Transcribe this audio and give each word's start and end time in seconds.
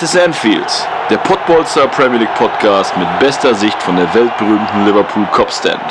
Ist 0.00 0.16
Anfield, 0.16 0.88
der 1.10 1.16
Podbolster 1.16 1.88
Premier 1.88 2.20
League 2.20 2.34
Podcast 2.36 2.96
mit 2.96 3.08
bester 3.18 3.52
Sicht 3.52 3.82
von 3.82 3.96
der 3.96 4.06
weltberühmten 4.14 4.86
Liverpool 4.86 5.26
Copstand. 5.32 5.82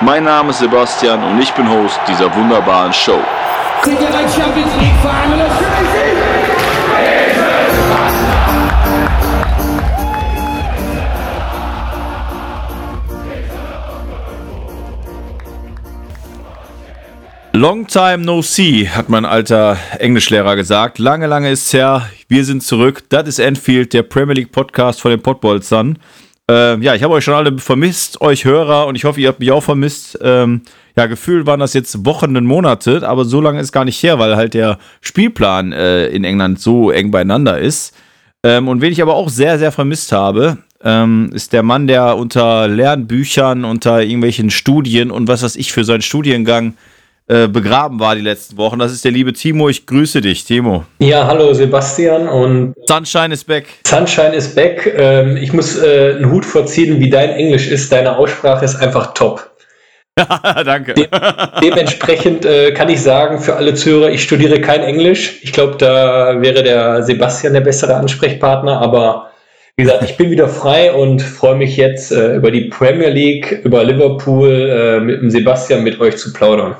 Mein 0.00 0.22
Name 0.22 0.50
ist 0.50 0.60
Sebastian 0.60 1.20
und 1.24 1.40
ich 1.42 1.52
bin 1.52 1.68
Host 1.68 1.98
dieser 2.06 2.32
wunderbaren 2.36 2.92
Show. 2.92 3.18
Long 17.52 17.86
time 17.88 18.18
no 18.18 18.42
see, 18.42 18.88
hat 18.88 19.08
mein 19.08 19.24
alter 19.24 19.76
Englischlehrer 19.98 20.54
gesagt. 20.54 21.00
Lange, 21.00 21.26
lange 21.26 21.50
ist's 21.50 21.72
her. 21.72 22.08
Wir 22.28 22.44
sind 22.44 22.64
zurück. 22.64 23.04
Das 23.08 23.28
ist 23.28 23.38
Enfield, 23.38 23.92
der 23.92 24.02
Premier 24.02 24.34
League 24.34 24.50
Podcast 24.50 25.00
von 25.00 25.12
den 25.12 25.22
Podbolzern. 25.22 25.96
Ähm, 26.48 26.82
ja, 26.82 26.96
ich 26.96 27.04
habe 27.04 27.14
euch 27.14 27.22
schon 27.22 27.34
alle 27.34 27.56
vermisst, 27.58 28.20
euch 28.20 28.44
Hörer, 28.44 28.88
und 28.88 28.96
ich 28.96 29.04
hoffe, 29.04 29.20
ihr 29.20 29.28
habt 29.28 29.38
mich 29.38 29.52
auch 29.52 29.62
vermisst. 29.62 30.18
Ähm, 30.22 30.62
ja, 30.96 31.06
gefühlt 31.06 31.46
waren 31.46 31.60
das 31.60 31.72
jetzt 31.72 32.04
Wochen 32.04 32.36
und 32.36 32.44
Monate, 32.44 33.08
aber 33.08 33.24
so 33.24 33.40
lange 33.40 33.60
ist 33.60 33.70
gar 33.70 33.84
nicht 33.84 34.02
her, 34.02 34.18
weil 34.18 34.34
halt 34.34 34.54
der 34.54 34.78
Spielplan 35.02 35.72
äh, 35.72 36.08
in 36.08 36.24
England 36.24 36.60
so 36.60 36.90
eng 36.90 37.12
beieinander 37.12 37.60
ist. 37.60 37.94
Ähm, 38.42 38.66
und 38.66 38.80
wen 38.80 38.90
ich 38.90 39.02
aber 39.02 39.14
auch 39.14 39.28
sehr, 39.28 39.60
sehr 39.60 39.70
vermisst 39.70 40.10
habe, 40.10 40.58
ähm, 40.82 41.30
ist 41.32 41.52
der 41.52 41.62
Mann, 41.62 41.86
der 41.86 42.16
unter 42.16 42.66
Lernbüchern, 42.66 43.64
unter 43.64 44.02
irgendwelchen 44.02 44.50
Studien 44.50 45.12
und 45.12 45.28
was 45.28 45.44
weiß 45.44 45.54
ich 45.54 45.72
für 45.72 45.84
seinen 45.84 46.02
Studiengang 46.02 46.74
äh, 47.28 47.48
begraben 47.48 47.98
war 47.98 48.14
die 48.14 48.20
letzten 48.20 48.56
Wochen. 48.56 48.78
Das 48.78 48.92
ist 48.92 49.04
der 49.04 49.12
liebe 49.12 49.32
Timo. 49.32 49.68
Ich 49.68 49.86
grüße 49.86 50.20
dich, 50.20 50.44
Timo. 50.44 50.84
Ja, 51.00 51.26
hallo 51.26 51.52
Sebastian 51.52 52.28
und 52.28 52.74
Sunshine 52.86 53.34
is 53.34 53.42
back. 53.42 53.66
Sunshine 53.86 54.34
is 54.34 54.54
back. 54.54 54.94
Ähm, 54.96 55.36
ich 55.36 55.52
muss 55.52 55.76
äh, 55.76 56.14
einen 56.16 56.30
Hut 56.30 56.44
vorziehen, 56.44 57.00
wie 57.00 57.10
dein 57.10 57.30
Englisch 57.30 57.68
ist. 57.68 57.90
Deine 57.90 58.16
Aussprache 58.16 58.64
ist 58.64 58.76
einfach 58.76 59.14
top. 59.14 59.50
Danke. 60.64 60.94
De 60.94 61.08
dementsprechend 61.62 62.46
äh, 62.46 62.72
kann 62.72 62.88
ich 62.88 63.02
sagen, 63.02 63.38
für 63.38 63.56
alle 63.56 63.74
Zuhörer, 63.74 64.10
ich 64.10 64.22
studiere 64.22 64.60
kein 64.60 64.82
Englisch. 64.82 65.40
Ich 65.42 65.52
glaube, 65.52 65.76
da 65.76 66.40
wäre 66.40 66.62
der 66.62 67.02
Sebastian 67.02 67.52
der 67.52 67.60
bessere 67.60 67.96
Ansprechpartner, 67.96 68.80
aber 68.80 69.30
wie 69.76 69.82
gesagt, 69.82 70.04
ich 70.04 70.16
bin 70.16 70.30
wieder 70.30 70.48
frei 70.48 70.90
und 70.90 71.20
freue 71.20 71.56
mich 71.56 71.76
jetzt 71.76 72.12
äh, 72.12 72.36
über 72.36 72.50
die 72.50 72.70
Premier 72.70 73.10
League, 73.10 73.60
über 73.62 73.84
Liverpool 73.84 74.48
äh, 74.48 75.00
mit 75.00 75.20
dem 75.20 75.30
Sebastian 75.30 75.82
mit 75.82 76.00
euch 76.00 76.16
zu 76.16 76.32
plaudern. 76.32 76.76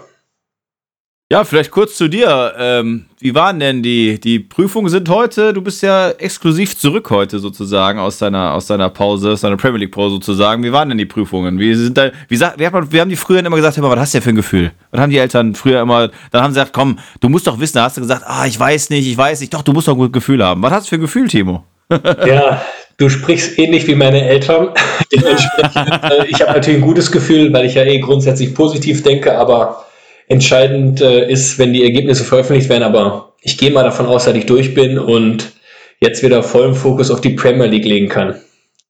Ja, 1.29 1.43
vielleicht 1.43 1.73
kurz 1.73 1.97
zu 1.97 2.07
dir. 2.07 2.55
Ähm, 2.57 3.07
wie 3.19 3.35
waren 3.35 3.59
denn 3.59 3.83
die, 3.83 4.21
die 4.21 4.39
Prüfungen 4.39 4.89
sind 4.89 5.09
heute? 5.09 5.53
Du 5.53 5.61
bist 5.61 5.83
ja 5.83 6.11
exklusiv 6.11 6.79
zurück 6.79 7.11
heute 7.11 7.41
sozusagen 7.41 7.99
aus 7.99 8.19
deiner, 8.19 8.55
aus 8.55 8.67
deiner 8.67 8.91
Pause, 8.91 9.33
aus 9.33 9.41
deiner 9.41 9.57
Premier 9.57 9.81
League 9.81 9.91
Pause 9.91 10.15
sozusagen. 10.15 10.63
Wie 10.63 10.71
waren 10.71 10.89
denn 10.89 10.99
die 10.99 11.05
Prüfungen? 11.05 11.59
Wie 11.59 11.75
sind 11.75 11.99
da, 11.99 12.13
wie, 12.29 12.39
wie, 12.39 12.45
hat 12.45 12.93
wie 12.93 13.01
haben 13.01 13.11
die 13.11 13.17
früher 13.17 13.41
immer 13.41 13.57
gesagt, 13.57 13.83
was 13.83 13.99
hast 13.99 14.15
du 14.15 14.19
denn 14.19 14.23
für 14.23 14.31
ein 14.31 14.37
Gefühl? 14.37 14.73
Was 14.93 15.01
haben 15.01 15.11
die 15.11 15.19
Eltern 15.19 15.57
früher 15.57 15.81
immer, 15.81 16.11
dann 16.31 16.43
haben 16.45 16.53
sie 16.53 16.61
gesagt, 16.61 16.73
komm, 16.73 17.01
du 17.19 17.29
musst 17.29 17.49
doch 17.49 17.59
wissen, 17.59 17.79
da 17.79 17.85
hast 17.87 17.97
du 17.97 18.03
gesagt, 18.03 18.23
ah, 18.25 18.47
ich 18.47 18.61
weiß 18.61 18.91
nicht, 18.91 19.09
ich 19.09 19.19
weiß 19.19 19.41
nicht, 19.41 19.53
doch, 19.53 19.63
du 19.63 19.73
musst 19.73 19.89
doch 19.89 19.95
ein 19.95 19.99
gutes 19.99 20.13
Gefühl 20.13 20.45
haben. 20.45 20.63
Was 20.63 20.71
hast 20.71 20.87
du 20.87 20.91
für 20.91 20.95
ein 20.95 21.01
Gefühl, 21.01 21.27
Timo? 21.27 21.65
ja, 22.25 22.63
du 22.99 23.09
sprichst 23.09 23.59
ähnlich 23.59 23.89
wie 23.89 23.97
meine 23.97 24.25
Eltern. 24.25 24.69
Äh, 25.13 26.27
ich 26.29 26.41
habe 26.41 26.53
natürlich 26.53 26.81
ein 26.81 26.87
gutes 26.87 27.11
Gefühl, 27.11 27.53
weil 27.53 27.67
ich 27.67 27.75
ja 27.75 27.85
eh 27.85 27.99
grundsätzlich 27.99 28.55
positiv 28.55 29.03
denke, 29.03 29.37
aber 29.37 29.86
entscheidend 30.29 31.01
äh, 31.01 31.31
ist, 31.31 31.59
wenn 31.59 31.73
die 31.73 31.85
Ergebnisse 31.85 32.25
veröffentlicht 32.25 32.69
werden. 32.69 32.83
Aber 32.83 33.33
ich 33.43 33.59
gehe 33.59 33.71
mal 33.71 33.85
davon 33.85 34.07
aus, 34.07 34.25
dass 34.25 34.35
ich 34.35 34.47
durch 34.47 34.75
bin 34.75 34.99
und 34.99 35.53
jetzt 36.01 36.23
wieder 36.23 36.43
vollen 36.43 36.75
Fokus 36.75 37.11
auf 37.11 37.21
die 37.21 37.31
Premier 37.31 37.67
League 37.67 37.85
legen 37.85 38.09
kann. 38.09 38.35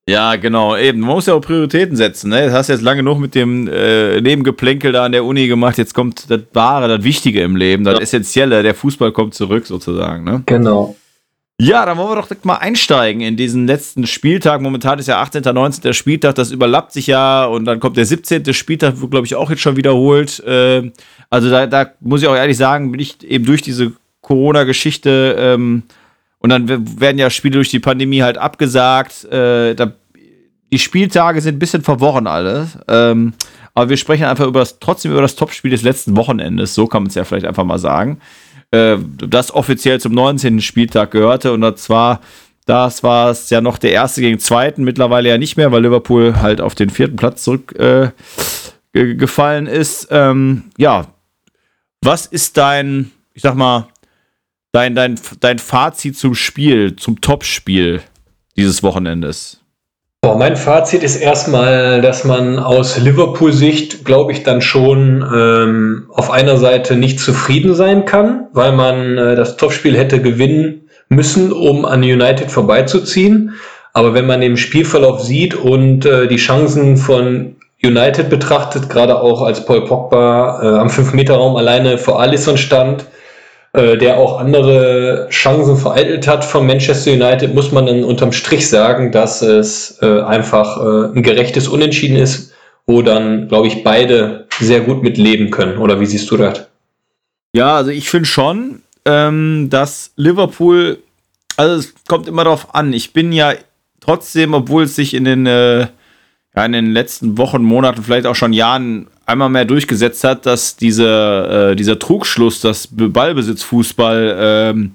Ja, 0.09 0.37
genau, 0.37 0.77
eben. 0.77 1.01
Man 1.01 1.11
muss 1.11 1.27
ja 1.27 1.35
auch 1.35 1.41
Prioritäten 1.41 1.97
setzen. 1.97 2.31
Ne? 2.31 2.45
Das 2.45 2.53
hast 2.53 2.69
du 2.69 2.75
jetzt 2.75 2.83
lange 2.83 2.99
genug 2.99 3.19
mit 3.19 3.35
dem 3.35 3.67
äh, 3.67 4.21
Nebengeplänkel 4.21 4.93
da 4.93 5.05
an 5.05 5.13
der 5.13 5.25
Uni 5.25 5.49
gemacht. 5.49 5.79
Jetzt 5.79 5.95
kommt 5.95 6.31
das 6.31 6.43
Wahre, 6.53 6.87
das 6.87 7.03
Wichtige 7.03 7.43
im 7.43 7.57
Leben, 7.57 7.83
das 7.83 7.95
ja. 7.95 8.01
Essentielle. 8.01 8.63
Der 8.63 8.75
Fußball 8.75 9.11
kommt 9.11 9.35
zurück 9.35 9.67
sozusagen. 9.67 10.23
Ne? 10.23 10.45
Genau. 10.47 10.95
Ja, 11.59 11.87
dann 11.87 11.97
wollen 11.97 12.11
wir 12.11 12.17
doch 12.17 12.29
direkt 12.29 12.45
mal 12.45 12.57
einsteigen 12.57 13.23
in 13.23 13.39
diesen 13.39 13.67
letzten 13.67 14.07
Spieltag. 14.07 14.61
Momentan 14.61 14.99
ist 14.99 15.09
ja 15.09 15.23
18., 15.23 15.43
19. 15.43 15.95
Spieltag, 15.95 16.35
das 16.35 16.51
überlappt 16.51 16.93
sich 16.93 17.07
ja 17.07 17.47
und 17.47 17.65
dann 17.65 17.81
kommt 17.81 17.97
der 17.97 18.05
17. 18.05 18.53
Spieltag, 18.53 19.01
wird, 19.01 19.11
glaube 19.11 19.27
ich, 19.27 19.37
auch 19.37 19.49
jetzt 19.49 19.63
schon 19.63 19.77
wiederholt. 19.77 20.41
Äh, 20.41 20.93
also 21.31 21.49
da, 21.49 21.67
da 21.67 21.93
muss 22.01 22.21
ich 22.21 22.29
auch 22.29 22.37
ehrlich 22.37 22.59
sagen, 22.59 22.91
bin 22.91 23.01
ich 23.01 23.25
eben 23.25 23.47
durch 23.47 23.63
diese 23.63 23.93
Corona-Geschichte 24.21 25.35
ähm, 25.39 25.85
und 26.41 26.51
dann 26.51 27.01
werden 27.01 27.19
ja 27.19 27.31
Spiele 27.31 27.55
durch 27.55 27.71
die 27.71 27.81
Pandemie 27.81 28.23
halt 28.23 28.37
abgesagt. 28.37 29.25
Äh, 29.25 29.75
da, 29.75 29.93
die 30.71 30.79
Spieltage 30.79 31.41
sind 31.41 31.57
ein 31.57 31.59
bisschen 31.59 31.83
verworren 31.83 32.27
alle. 32.27 32.69
Ähm, 32.87 33.33
aber 33.73 33.89
wir 33.89 33.97
sprechen 33.97 34.25
einfach 34.25 34.47
über 34.47 34.61
das, 34.61 34.79
trotzdem 34.79 35.13
über 35.13 35.23
das 35.23 35.37
Topspiel 35.37 35.71
des 35.71 35.83
letzten 35.83 36.19
Wochenendes. 36.19 36.75
So 36.75 36.87
kann 36.87 37.05
man 37.05 37.09
es 37.09 37.15
ja 37.15 37.25
vielleicht 37.25 37.47
einfach 37.47 37.65
mal 37.65 37.79
sagen 37.79 38.21
äh, 38.71 38.97
das 39.19 39.53
offiziell 39.53 40.01
zum 40.01 40.13
19. 40.13 40.61
Spieltag 40.61 41.11
gehörte. 41.11 41.53
Und 41.53 41.79
zwar, 41.79 42.21
das 42.65 43.03
war 43.03 43.31
es 43.31 43.51
ja 43.51 43.61
noch 43.61 43.79
der 43.79 43.93
erste 43.93 44.21
gegen 44.21 44.39
zweiten, 44.39 44.85
mittlerweile 44.85 45.29
ja 45.29 45.39
nicht 45.39 45.57
mehr, 45.57 45.73
weil 45.73 45.83
Liverpool 45.83 46.41
halt 46.41 46.61
auf 46.61 46.75
den 46.75 46.91
vierten 46.91 47.17
Platz 47.17 47.45
zurückgefallen 47.45 49.67
äh, 49.67 49.79
ist. 49.79 50.09
Ähm, 50.11 50.65
ja, 50.77 51.07
was 52.03 52.27
ist 52.27 52.57
dein, 52.57 53.11
ich 53.35 53.43
sag 53.43 53.55
mal, 53.55 53.89
dein, 54.73 54.95
dein, 54.95 55.19
dein 55.41 55.59
Fazit 55.59 56.17
zum 56.17 56.35
Spiel, 56.35 56.97
zum 56.97 57.21
Topspiel 57.21 58.03
dieses 58.57 58.83
Wochenendes? 58.83 59.61
Mein 60.35 60.57
Fazit 60.57 61.03
ist 61.03 61.17
erstmal, 61.17 62.01
dass 62.01 62.25
man 62.25 62.59
aus 62.59 62.99
Liverpool-Sicht, 62.99 64.05
glaube 64.05 64.33
ich, 64.33 64.43
dann 64.43 64.61
schon 64.61 65.25
ähm, 65.35 66.07
auf 66.11 66.31
einer 66.31 66.57
Seite 66.57 66.97
nicht 66.97 67.21
zufrieden 67.21 67.75
sein 67.75 68.05
kann, 68.05 68.49
weil 68.53 68.73
man 68.73 69.17
äh, 69.17 69.37
das 69.37 69.57
Topspiel 69.57 69.97
hätte 69.97 70.21
gewinnen 70.21 70.89
müssen, 71.09 71.53
um 71.53 71.85
an 71.85 72.03
United 72.03 72.51
vorbeizuziehen. 72.51 73.55
Aber 73.93 74.15
wenn 74.15 74.27
man 74.27 74.41
den 74.41 74.57
Spielverlauf 74.57 75.21
sieht 75.21 75.55
und 75.55 76.05
äh, 76.05 76.27
die 76.27 76.37
Chancen 76.37 76.97
von 76.97 77.57
United 77.83 78.29
betrachtet, 78.29 78.89
gerade 78.89 79.21
auch 79.21 79.43
als 79.43 79.65
Paul 79.65 79.85
Pogba 79.85 80.61
äh, 80.63 80.79
am 80.79 80.89
5-Meter-Raum 80.89 81.57
alleine 81.57 81.99
vor 81.99 82.21
Alisson 82.21 82.59
stand, 82.59 83.07
äh, 83.77 83.99
der 83.99 84.17
auch 84.17 84.41
andere 84.41 85.29
Chancen 85.31 85.77
vereitelt 85.77 86.27
hat 86.27 86.45
von 86.45 86.67
Manchester 86.67 87.13
United, 87.13 87.55
muss 87.55 87.73
man 87.73 87.85
dann 87.85 88.05
unterm 88.05 88.33
Strich 88.33 88.69
sagen, 88.69 89.13
dass 89.13 89.43
es 89.43 89.99
äh, 90.01 90.21
einfach 90.23 90.79
äh, 90.79 91.15
ein 91.15 91.23
gerechtes 91.23 91.69
Unentschieden 91.69 92.17
ist, 92.17 92.55
wo 92.87 93.03
dann, 93.03 93.49
glaube 93.49 93.67
ich, 93.67 93.85
beide 93.85 94.47
sehr 94.59 94.81
gut 94.81 95.03
mit 95.03 95.19
leben 95.19 95.51
können. 95.51 95.77
Oder 95.77 96.01
wie 96.01 96.07
siehst 96.07 96.31
du 96.31 96.39
das? 96.39 96.67
Ja, 97.55 97.77
also 97.77 97.91
ich 97.91 98.09
finde 98.09 98.27
schon, 98.27 98.83
ähm, 99.05 99.69
dass 99.69 100.13
Liverpool, 100.17 100.99
also 101.59 101.77
es 101.77 101.95
kommt 102.09 102.29
immer 102.29 102.45
darauf 102.45 102.75
an. 102.75 102.95
Ich 102.95 103.13
bin 103.13 103.31
ja 103.31 103.53
trotzdem, 104.01 104.55
obwohl 104.55 104.85
es 104.85 104.97
sich 104.97 105.13
in 105.13 105.25
den, 105.25 105.45
äh, 105.45 105.81
ja, 105.81 106.65
in 106.65 106.73
den 106.73 106.93
letzten 106.93 107.37
Wochen, 107.37 107.63
Monaten, 107.63 108.03
vielleicht 108.03 108.27
auch 108.27 108.37
schon 108.37 108.55
Jahren 108.55 109.09
einmal 109.27 109.51
mehr 109.51 109.65
durchgesetzt 109.65 110.25
hat, 110.25 110.47
dass 110.47 110.77
diese, 110.77 111.73
äh, 111.73 111.77
dieser 111.77 111.99
Trugschluss, 111.99 112.61
dass 112.61 112.89
Ballbesitzfußball 112.91 114.37
ähm, 114.39 114.93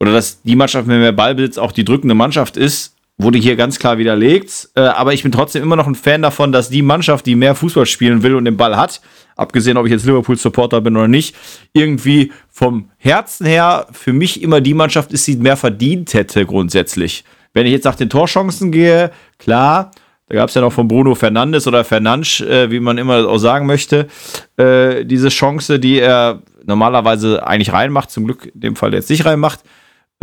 oder 0.00 0.12
dass 0.12 0.42
die 0.42 0.56
Mannschaft 0.56 0.86
mit 0.86 0.98
mehr 0.98 1.12
Ballbesitz 1.12 1.58
auch 1.58 1.72
die 1.72 1.84
drückende 1.84 2.14
Mannschaft 2.14 2.56
ist, 2.56 2.94
wurde 3.16 3.38
hier 3.38 3.56
ganz 3.56 3.78
klar 3.78 3.98
widerlegt. 3.98 4.70
Äh, 4.74 4.80
aber 4.80 5.12
ich 5.12 5.22
bin 5.22 5.32
trotzdem 5.32 5.62
immer 5.62 5.76
noch 5.76 5.86
ein 5.86 5.94
Fan 5.94 6.22
davon, 6.22 6.50
dass 6.50 6.70
die 6.70 6.82
Mannschaft, 6.82 7.26
die 7.26 7.36
mehr 7.36 7.54
Fußball 7.54 7.86
spielen 7.86 8.22
will 8.22 8.34
und 8.34 8.46
den 8.46 8.56
Ball 8.56 8.76
hat, 8.76 9.00
abgesehen, 9.36 9.76
ob 9.76 9.86
ich 9.86 9.92
jetzt 9.92 10.06
Liverpool-Supporter 10.06 10.80
bin 10.80 10.96
oder 10.96 11.08
nicht, 11.08 11.36
irgendwie 11.72 12.32
vom 12.50 12.88
Herzen 12.96 13.46
her 13.46 13.86
für 13.92 14.12
mich 14.12 14.42
immer 14.42 14.60
die 14.60 14.74
Mannschaft 14.74 15.12
ist, 15.12 15.26
die 15.26 15.36
mehr 15.36 15.56
verdient 15.56 16.14
hätte 16.14 16.46
grundsätzlich. 16.46 17.24
Wenn 17.52 17.66
ich 17.66 17.72
jetzt 17.72 17.84
nach 17.84 17.94
den 17.94 18.10
Torchancen 18.10 18.72
gehe, 18.72 19.12
klar, 19.38 19.92
da 20.28 20.36
gab 20.36 20.48
es 20.48 20.54
ja 20.54 20.62
noch 20.62 20.72
von 20.72 20.88
Bruno 20.88 21.14
Fernandes 21.14 21.66
oder 21.66 21.84
Fernansch, 21.84 22.40
äh, 22.40 22.70
wie 22.70 22.80
man 22.80 22.96
immer 22.98 23.28
auch 23.28 23.38
sagen 23.38 23.66
möchte, 23.66 24.08
äh, 24.56 25.04
diese 25.04 25.28
Chance, 25.28 25.78
die 25.78 25.98
er 25.98 26.42
normalerweise 26.64 27.46
eigentlich 27.46 27.72
reinmacht, 27.72 28.10
zum 28.10 28.24
Glück 28.24 28.46
in 28.46 28.60
dem 28.60 28.76
Fall 28.76 28.94
jetzt 28.94 29.10
nicht 29.10 29.26
reinmacht. 29.26 29.60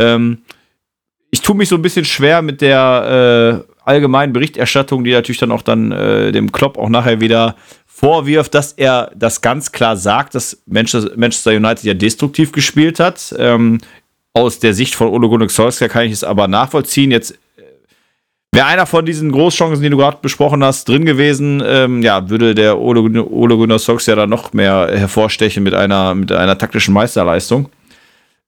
Ähm, 0.00 0.38
ich 1.30 1.40
tue 1.40 1.56
mich 1.56 1.68
so 1.68 1.76
ein 1.76 1.82
bisschen 1.82 2.04
schwer 2.04 2.42
mit 2.42 2.60
der 2.60 3.64
äh, 3.64 3.72
allgemeinen 3.84 4.32
Berichterstattung, 4.32 5.04
die 5.04 5.12
natürlich 5.12 5.38
dann 5.38 5.52
auch 5.52 5.62
dann 5.62 5.92
äh, 5.92 6.32
dem 6.32 6.52
Klopp 6.52 6.76
auch 6.78 6.88
nachher 6.88 7.20
wieder 7.20 7.56
vorwirft, 7.86 8.54
dass 8.54 8.72
er 8.72 9.12
das 9.14 9.40
ganz 9.40 9.70
klar 9.70 9.96
sagt, 9.96 10.34
dass 10.34 10.62
Manchester 10.66 11.52
United 11.52 11.84
ja 11.84 11.94
destruktiv 11.94 12.50
gespielt 12.50 12.98
hat. 12.98 13.34
Ähm, 13.38 13.78
aus 14.34 14.58
der 14.58 14.74
Sicht 14.74 14.94
von 14.94 15.08
Ole 15.08 15.28
Gunnar 15.28 15.48
Solskjaer 15.48 15.88
kann 15.88 16.06
ich 16.06 16.12
es 16.12 16.24
aber 16.24 16.48
nachvollziehen. 16.48 17.10
Jetzt 17.10 17.38
Wäre 18.54 18.66
einer 18.66 18.84
von 18.84 19.06
diesen 19.06 19.32
Großchancen, 19.32 19.82
die 19.82 19.88
du 19.88 19.96
gerade 19.96 20.18
besprochen 20.20 20.62
hast, 20.62 20.86
drin 20.86 21.06
gewesen, 21.06 21.62
ähm, 21.64 22.02
ja, 22.02 22.28
würde 22.28 22.54
der 22.54 22.78
Ole, 22.78 23.02
Gunnar 23.02 23.78
Sox 23.78 24.04
ja 24.04 24.14
dann 24.14 24.28
noch 24.28 24.52
mehr 24.52 24.90
hervorstechen 24.92 25.62
mit 25.62 25.72
einer, 25.72 26.14
mit 26.14 26.30
einer 26.30 26.58
taktischen 26.58 26.92
Meisterleistung. 26.92 27.70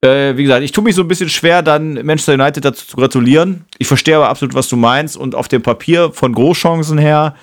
äh, 0.02 0.36
wie 0.36 0.42
gesagt, 0.42 0.62
ich 0.62 0.72
tue 0.72 0.84
mich 0.84 0.94
so 0.94 1.00
ein 1.00 1.08
bisschen 1.08 1.30
schwer, 1.30 1.62
dann 1.62 1.94
Manchester 2.04 2.34
United 2.34 2.62
dazu 2.66 2.86
zu 2.86 2.96
gratulieren. 2.98 3.64
Ich 3.78 3.86
verstehe 3.86 4.16
aber 4.16 4.28
absolut, 4.28 4.54
was 4.54 4.68
du 4.68 4.76
meinst. 4.76 5.16
Und 5.16 5.34
auf 5.34 5.48
dem 5.48 5.62
Papier 5.62 6.12
von 6.12 6.34
Großchancen 6.34 6.98
her 6.98 7.34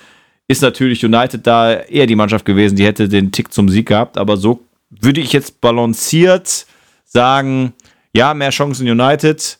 ist 0.46 0.62
natürlich 0.62 1.04
United 1.04 1.44
da 1.44 1.72
eher 1.72 2.06
die 2.06 2.14
Mannschaft 2.14 2.44
gewesen, 2.44 2.76
die 2.76 2.84
hätte 2.84 3.08
den 3.08 3.32
Tick 3.32 3.52
zum 3.52 3.68
Sieg 3.68 3.88
gehabt. 3.88 4.16
Aber 4.16 4.36
so 4.36 4.60
würde 4.88 5.20
ich 5.20 5.32
jetzt 5.32 5.60
balanciert 5.60 6.66
sagen, 7.04 7.72
ja, 8.14 8.34
mehr 8.34 8.50
Chancen 8.50 8.88
United, 8.88 9.58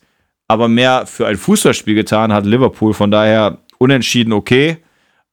aber 0.49 0.69
mehr 0.69 1.07
für 1.07 1.27
ein 1.27 1.37
Fußballspiel 1.37 1.95
getan 1.95 2.33
hat 2.33 2.47
Liverpool. 2.47 2.95
Von 2.95 3.11
daher 3.11 3.59
unentschieden 3.79 4.33
okay. 4.33 4.79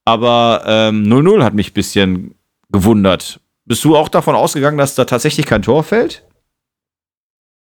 Aber 0.04 0.62
0-0 0.66 1.34
ähm, 1.34 1.44
hat 1.44 1.54
mich 1.54 1.70
ein 1.70 1.74
bisschen 1.74 2.34
gewundert. 2.70 3.40
Bist 3.64 3.84
du 3.84 3.96
auch 3.96 4.08
davon 4.08 4.34
ausgegangen, 4.34 4.78
dass 4.78 4.94
da 4.94 5.04
tatsächlich 5.04 5.46
kein 5.46 5.62
Tor 5.62 5.84
fällt? 5.84 6.24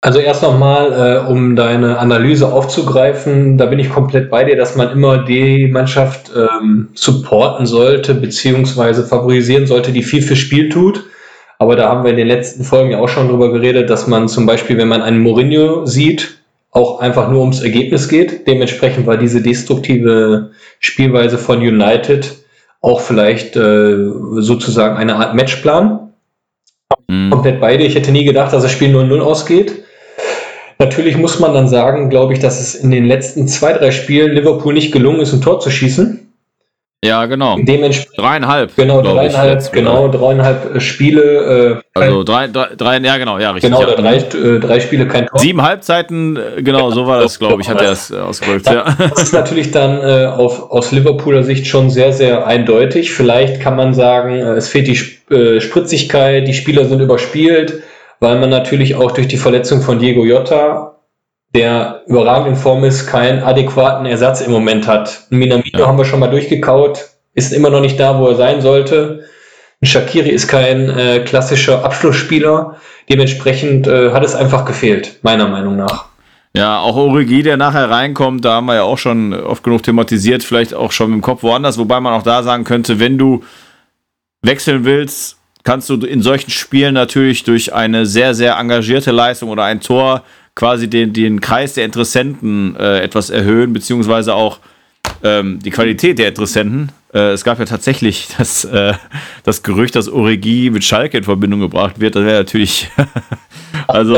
Also 0.01 0.19
erst 0.19 0.43
nochmal, 0.43 0.93
äh, 0.93 1.29
um 1.29 1.57
deine 1.57 1.99
Analyse 1.99 2.51
aufzugreifen, 2.51 3.57
da 3.57 3.65
bin 3.65 3.79
ich 3.79 3.89
komplett 3.89 4.29
bei 4.29 4.45
dir, 4.45 4.55
dass 4.55 4.77
man 4.77 4.91
immer 4.91 5.25
die 5.25 5.67
Mannschaft 5.67 6.31
ähm, 6.33 6.87
supporten 6.93 7.65
sollte, 7.65 8.15
beziehungsweise 8.15 9.05
favorisieren 9.05 9.67
sollte, 9.67 9.91
die 9.91 10.03
viel 10.03 10.21
fürs 10.21 10.39
Spiel 10.39 10.69
tut. 10.69 11.03
Aber 11.57 11.75
da 11.75 11.89
haben 11.89 12.05
wir 12.05 12.11
in 12.11 12.17
den 12.17 12.27
letzten 12.27 12.63
Folgen 12.63 12.91
ja 12.91 12.99
auch 12.99 13.09
schon 13.09 13.27
drüber 13.27 13.51
geredet, 13.51 13.89
dass 13.89 14.07
man 14.07 14.29
zum 14.29 14.45
Beispiel, 14.45 14.77
wenn 14.77 14.87
man 14.87 15.01
einen 15.01 15.19
Mourinho 15.19 15.85
sieht, 15.85 16.38
auch 16.71 16.99
einfach 16.99 17.29
nur 17.29 17.41
ums 17.41 17.61
Ergebnis 17.61 18.07
geht. 18.07 18.47
Dementsprechend 18.47 19.07
war 19.07 19.17
diese 19.17 19.41
destruktive 19.41 20.51
Spielweise 20.79 21.37
von 21.37 21.59
United 21.59 22.35
auch 22.81 23.01
vielleicht 23.01 23.55
äh, 23.55 23.97
sozusagen 24.37 24.95
eine 24.95 25.15
Art 25.15 25.35
Matchplan. 25.35 26.13
Mhm. 27.07 27.31
Komplett 27.31 27.59
beide. 27.59 27.83
Ich 27.83 27.95
hätte 27.95 28.11
nie 28.11 28.23
gedacht, 28.23 28.53
dass 28.53 28.63
das 28.63 28.71
Spiel 28.71 28.95
0-0 28.95 29.19
ausgeht. 29.19 29.83
Natürlich 30.77 31.17
muss 31.17 31.39
man 31.39 31.53
dann 31.53 31.67
sagen, 31.67 32.09
glaube 32.09 32.33
ich, 32.33 32.39
dass 32.39 32.61
es 32.61 32.75
in 32.75 32.91
den 32.91 33.05
letzten 33.05 33.47
zwei, 33.49 33.73
drei 33.73 33.91
Spielen 33.91 34.31
Liverpool 34.31 34.73
nicht 34.73 34.93
gelungen 34.93 35.19
ist, 35.19 35.33
ein 35.33 35.41
Tor 35.41 35.59
zu 35.59 35.69
schießen. 35.69 36.28
Ja, 37.03 37.25
genau. 37.27 37.57
Dementsprechend. 37.57 38.17
Dreieinhalb. 38.17 38.75
Genau, 38.75 39.01
dreieinhalb, 39.01 39.61
ich, 39.61 39.71
genau, 39.71 40.09
dreieinhalb 40.09 40.75
äh, 40.75 40.79
Spiele. 40.81 41.81
Äh, 41.95 41.99
also 41.99 42.23
drei, 42.23 42.47
drei, 42.47 42.75
drei, 42.75 42.97
ja, 42.97 43.17
genau, 43.17 43.39
ja, 43.39 43.51
richtig. 43.51 43.71
Genau, 43.71 43.87
ja. 43.87 43.95
drei, 43.95 44.17
äh, 44.17 44.59
drei 44.59 44.81
Spiele, 44.81 45.07
kein 45.07 45.27
Tor. 45.27 45.39
Sieben 45.39 45.61
Halbzeiten, 45.61 46.35
äh, 46.35 46.61
genau, 46.61 46.91
so 46.91 47.07
war 47.07 47.21
das, 47.21 47.39
glaube 47.39 47.61
ich, 47.61 47.69
hat 47.69 47.81
er 47.81 47.93
es 47.93 48.11
äh, 48.11 48.17
ausgedrückt, 48.17 48.65
ja. 48.65 48.83
Das 48.97 49.23
ist 49.23 49.33
natürlich 49.33 49.71
dann 49.71 50.01
äh, 50.01 50.25
auf, 50.25 50.71
aus 50.71 50.91
Liverpooler 50.91 51.43
Sicht 51.43 51.67
schon 51.67 51.89
sehr, 51.89 52.11
sehr 52.11 52.45
eindeutig. 52.45 53.13
Vielleicht 53.13 53.61
kann 53.61 53.77
man 53.77 53.93
sagen, 53.93 54.33
es 54.41 54.67
fehlt 54.67 54.87
die 54.87 54.97
Spritzigkeit, 54.97 56.45
die 56.47 56.53
Spieler 56.53 56.83
sind 56.83 56.99
überspielt, 56.99 57.81
weil 58.19 58.39
man 58.39 58.49
natürlich 58.49 58.95
auch 58.95 59.11
durch 59.11 59.29
die 59.29 59.37
Verletzung 59.37 59.81
von 59.81 59.99
Diego 59.99 60.25
Jota 60.25 60.98
der 61.55 62.03
überragend 62.07 62.49
in 62.49 62.55
Form 62.55 62.83
ist, 62.83 63.07
keinen 63.07 63.43
adäquaten 63.43 64.05
Ersatz 64.05 64.41
im 64.41 64.51
Moment 64.51 64.87
hat. 64.87 65.27
Minamino 65.29 65.79
ja. 65.79 65.87
haben 65.87 65.97
wir 65.97 66.05
schon 66.05 66.19
mal 66.19 66.29
durchgekaut, 66.29 67.09
ist 67.33 67.53
immer 67.53 67.69
noch 67.69 67.81
nicht 67.81 67.99
da, 67.99 68.19
wo 68.19 68.27
er 68.27 68.35
sein 68.35 68.61
sollte. 68.61 69.25
Shakiri 69.81 70.29
ist 70.29 70.47
kein 70.47 70.89
äh, 70.89 71.19
klassischer 71.19 71.85
Abschlussspieler. 71.85 72.75
Dementsprechend 73.09 73.87
äh, 73.87 74.11
hat 74.11 74.23
es 74.23 74.35
einfach 74.35 74.65
gefehlt, 74.65 75.19
meiner 75.23 75.47
Meinung 75.47 75.77
nach. 75.77 76.05
Ja, 76.53 76.79
auch 76.79 76.95
Origi, 76.95 77.43
der 77.43 77.57
nachher 77.57 77.89
reinkommt, 77.89 78.43
da 78.43 78.55
haben 78.55 78.65
wir 78.65 78.75
ja 78.75 78.83
auch 78.83 78.97
schon 78.97 79.33
oft 79.33 79.63
genug 79.63 79.83
thematisiert, 79.83 80.43
vielleicht 80.43 80.73
auch 80.73 80.91
schon 80.91 81.13
im 81.13 81.21
Kopf 81.21 81.43
woanders, 81.43 81.77
wobei 81.77 81.99
man 81.99 82.13
auch 82.13 82.23
da 82.23 82.41
sagen 82.41 82.63
könnte, 82.63 82.99
wenn 82.99 83.17
du 83.17 83.43
wechseln 84.41 84.83
willst, 84.83 85.37
kannst 85.63 85.89
du 85.89 85.95
in 85.97 86.21
solchen 86.21 86.49
Spielen 86.49 86.95
natürlich 86.95 87.43
durch 87.43 87.73
eine 87.73 88.05
sehr, 88.05 88.33
sehr 88.33 88.57
engagierte 88.57 89.11
Leistung 89.11 89.49
oder 89.49 89.63
ein 89.63 89.79
Tor 89.79 90.23
quasi 90.59 90.89
den, 90.89 91.13
den 91.13 91.39
Kreis 91.39 91.75
der 91.75 91.85
Interessenten 91.85 92.75
äh, 92.75 92.99
etwas 92.99 93.29
erhöhen, 93.29 93.71
beziehungsweise 93.71 94.35
auch 94.35 94.59
ähm, 95.23 95.59
die 95.63 95.71
Qualität 95.71 96.19
der 96.19 96.27
Interessenten. 96.27 96.91
Äh, 97.13 97.31
es 97.31 97.43
gab 97.43 97.57
ja 97.57 97.65
tatsächlich 97.65 98.27
das, 98.37 98.65
äh, 98.65 98.93
das 99.43 99.63
Gerücht, 99.63 99.95
dass 99.95 100.09
Origi 100.09 100.69
mit 100.69 100.83
Schalke 100.83 101.17
in 101.17 101.23
Verbindung 101.23 101.59
gebracht 101.59 101.99
wird. 101.99 102.15
Das 102.15 102.23
wäre 102.23 102.39
natürlich. 102.39 102.89
also, 103.87 104.15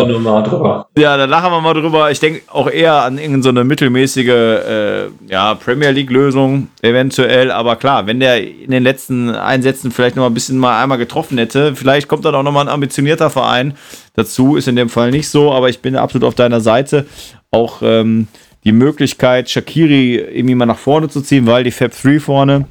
ja, 0.98 1.18
da 1.18 1.26
lachen 1.26 1.52
wir 1.52 1.62
mal 1.62 1.74
drüber. 1.74 2.12
Ich 2.12 2.20
denke 2.20 2.42
auch 2.48 2.70
eher 2.70 3.04
an 3.04 3.18
irgendeine 3.18 3.60
so 3.60 3.64
mittelmäßige 3.64 4.28
äh, 4.28 5.06
ja, 5.28 5.56
Premier 5.56 5.92
League-Lösung 5.92 6.68
eventuell. 6.82 7.52
Aber 7.52 7.78
klar, 7.78 8.08
wenn 8.08 8.20
der 8.20 8.46
in 8.46 8.72
den 8.72 8.84
letzten 8.84 9.30
Einsätzen 9.30 9.92
vielleicht 9.92 10.18
noch 10.18 10.24
mal 10.24 10.30
ein 10.30 10.34
bisschen 10.34 10.58
mal 10.58 10.82
einmal 10.82 10.98
getroffen 10.98 11.38
hätte, 11.38 11.76
vielleicht 11.76 12.10
kommt 12.10 12.26
dann 12.26 12.36
auch 12.36 12.44
noch 12.44 12.52
mal 12.52 12.62
ein 12.62 12.70
ambitionierter 12.70 13.30
Verein 13.30 13.76
dazu. 14.16 14.58
Ist 14.58 14.68
in 14.68 14.76
dem 14.76 14.90
Fall 14.90 15.12
nicht 15.12 15.30
so, 15.30 15.54
aber 15.54 15.70
ich 15.70 15.80
bin 15.80 15.96
absolut 15.96 16.28
auf 16.28 16.36
deiner 16.36 16.60
Seite. 16.60 17.06
Auch. 17.52 17.82
Ähm, 17.82 18.28
die 18.64 18.72
Möglichkeit, 18.72 19.50
Shakiri 19.50 20.16
irgendwie 20.16 20.56
mal 20.56 20.66
nach 20.66 20.78
vorne 20.78 21.10
zu 21.10 21.22
ziehen, 21.22 21.48
weil 21.48 21.64
die 21.64 21.72
Fab 21.72 21.92
3 21.92 22.20
vorne, 22.20 22.66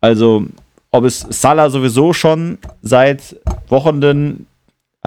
also 0.00 0.46
ob 0.90 1.04
es 1.04 1.20
Salah 1.20 1.70
sowieso 1.70 2.12
schon 2.12 2.58
seit 2.82 3.36
Wochen, 3.68 4.46